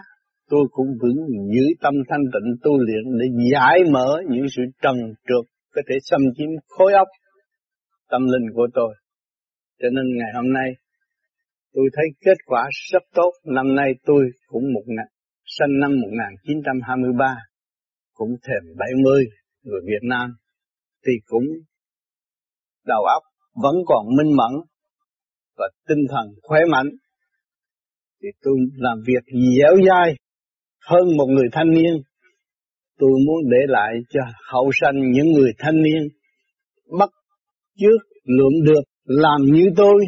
tôi 0.49 0.61
cũng 0.71 0.87
vững 1.03 1.17
giữ 1.55 1.67
tâm 1.81 1.95
thanh 2.09 2.25
tịnh 2.33 2.57
tu 2.63 2.79
luyện 2.79 3.19
để 3.21 3.27
giải 3.53 3.79
mở 3.91 4.23
những 4.29 4.47
sự 4.57 4.63
trần 4.83 4.97
trượt 5.29 5.45
có 5.75 5.83
thể 5.89 5.95
xâm 6.03 6.21
chiếm 6.37 6.49
khối 6.69 6.93
óc, 6.93 7.09
tâm 8.11 8.23
linh 8.23 8.55
của 8.55 8.67
tôi. 8.75 8.95
Cho 9.83 9.89
nên 9.93 10.17
ngày 10.17 10.31
hôm 10.35 10.53
nay, 10.53 10.71
tôi 11.75 11.85
thấy 11.93 12.05
kết 12.25 12.39
quả 12.47 12.69
rất 12.93 13.03
tốt. 13.15 13.31
Năm 13.45 13.75
nay 13.75 13.93
tôi 14.07 14.23
cũng 14.47 14.63
một 14.73 14.85
ngày 14.87 15.07
sinh 15.59 15.73
năm 15.81 15.91
1923 16.03 17.37
cũng 18.13 18.31
thèm 18.47 18.63
70 18.79 19.25
người 19.63 19.81
Việt 19.87 20.03
Nam, 20.03 20.31
thì 21.07 21.13
cũng 21.27 21.45
đầu 22.87 23.03
óc 23.05 23.23
vẫn 23.63 23.75
còn 23.87 24.07
minh 24.17 24.37
mẫn 24.37 24.53
và 25.57 25.69
tinh 25.89 26.07
thần 26.11 26.27
khỏe 26.43 26.61
mạnh 26.71 26.89
thì 28.23 28.29
tôi 28.43 28.55
làm 28.77 28.99
việc 29.07 29.25
dẻo 29.57 29.77
dai 29.89 30.15
hơn 30.87 31.17
một 31.17 31.27
người 31.27 31.49
thanh 31.53 31.71
niên 31.71 32.03
tôi 32.99 33.11
muốn 33.27 33.51
để 33.51 33.59
lại 33.69 33.93
cho 34.11 34.21
hậu 34.53 34.71
sanh 34.81 35.11
những 35.13 35.33
người 35.33 35.53
thanh 35.59 35.83
niên 35.83 36.09
bắt 36.99 37.11
trước 37.79 37.99
lượng 38.25 38.65
được 38.65 38.83
làm 39.05 39.41
như 39.43 39.65
tôi, 39.77 40.05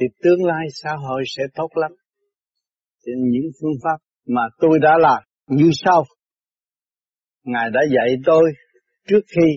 thì 0.00 0.06
tương 0.22 0.44
lai 0.44 0.66
xã 0.82 0.90
hội 1.08 1.22
sẽ 1.26 1.42
tốt 1.54 1.68
lắm. 1.74 1.92
Thì 3.06 3.12
những 3.16 3.50
phương 3.60 3.78
pháp 3.84 3.98
mà 4.26 4.42
tôi 4.58 4.78
đã 4.82 4.98
làm 4.98 5.22
như 5.48 5.70
sau. 5.72 6.04
Ngài 7.44 7.70
đã 7.72 7.80
dạy 7.94 8.16
tôi 8.24 8.42
trước 9.08 9.20
khi 9.36 9.48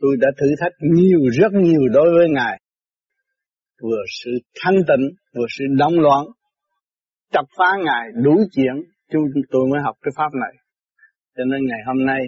tôi 0.00 0.16
đã 0.20 0.28
thử 0.40 0.46
thách 0.60 0.72
nhiều 0.80 1.20
rất 1.40 1.52
nhiều 1.52 1.80
đối 1.92 2.10
với 2.18 2.28
Ngài. 2.30 2.60
Vừa 3.82 4.02
sự 4.24 4.30
thanh 4.60 4.76
tịnh, 4.76 5.16
vừa 5.34 5.46
sự 5.58 5.64
động 5.78 6.00
loạn, 6.00 6.26
chập 7.32 7.44
phá 7.58 7.70
Ngài 7.84 8.08
đủ 8.24 8.34
chuyện, 8.52 8.74
tôi 9.50 9.62
mới 9.70 9.80
học 9.84 9.96
cái 10.02 10.12
pháp 10.16 10.34
này. 10.34 10.52
Cho 11.36 11.44
nên 11.44 11.60
ngày 11.66 11.80
hôm 11.86 12.06
nay 12.06 12.20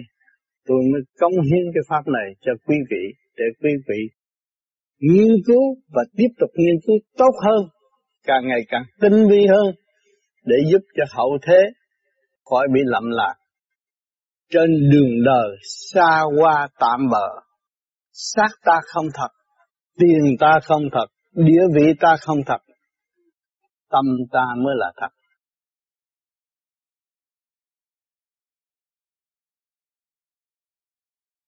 tôi 0.65 0.77
mới 0.91 1.01
cống 1.19 1.31
hiến 1.31 1.65
cái 1.73 1.83
pháp 1.89 2.07
này 2.07 2.33
cho 2.41 2.51
quý 2.65 2.75
vị, 2.89 3.13
để 3.37 3.45
quý 3.61 3.69
vị 3.87 4.17
nghiên 4.99 5.31
cứu 5.45 5.75
và 5.93 6.03
tiếp 6.17 6.27
tục 6.39 6.49
nghiên 6.55 6.75
cứu 6.87 6.97
tốt 7.17 7.31
hơn, 7.45 7.69
càng 8.23 8.47
ngày 8.47 8.61
càng 8.67 8.83
tinh 9.01 9.27
vi 9.29 9.47
hơn, 9.47 9.75
để 10.47 10.55
giúp 10.71 10.81
cho 10.97 11.03
hậu 11.17 11.37
thế 11.47 11.59
khỏi 12.49 12.67
bị 12.73 12.81
lầm 12.85 13.03
lạc. 13.09 13.35
Trên 14.49 14.89
đường 14.91 15.23
đời 15.25 15.57
xa 15.63 16.23
qua 16.39 16.67
tạm 16.79 17.09
bờ, 17.11 17.27
xác 18.11 18.49
ta 18.65 18.79
không 18.85 19.05
thật, 19.13 19.29
tiền 19.99 20.35
ta 20.39 20.59
không 20.63 20.83
thật, 20.91 21.05
địa 21.33 21.63
vị 21.75 21.93
ta 21.99 22.15
không 22.21 22.37
thật, 22.45 22.61
tâm 23.89 24.05
ta 24.31 24.45
mới 24.57 24.73
là 24.77 24.91
thật. 25.01 25.16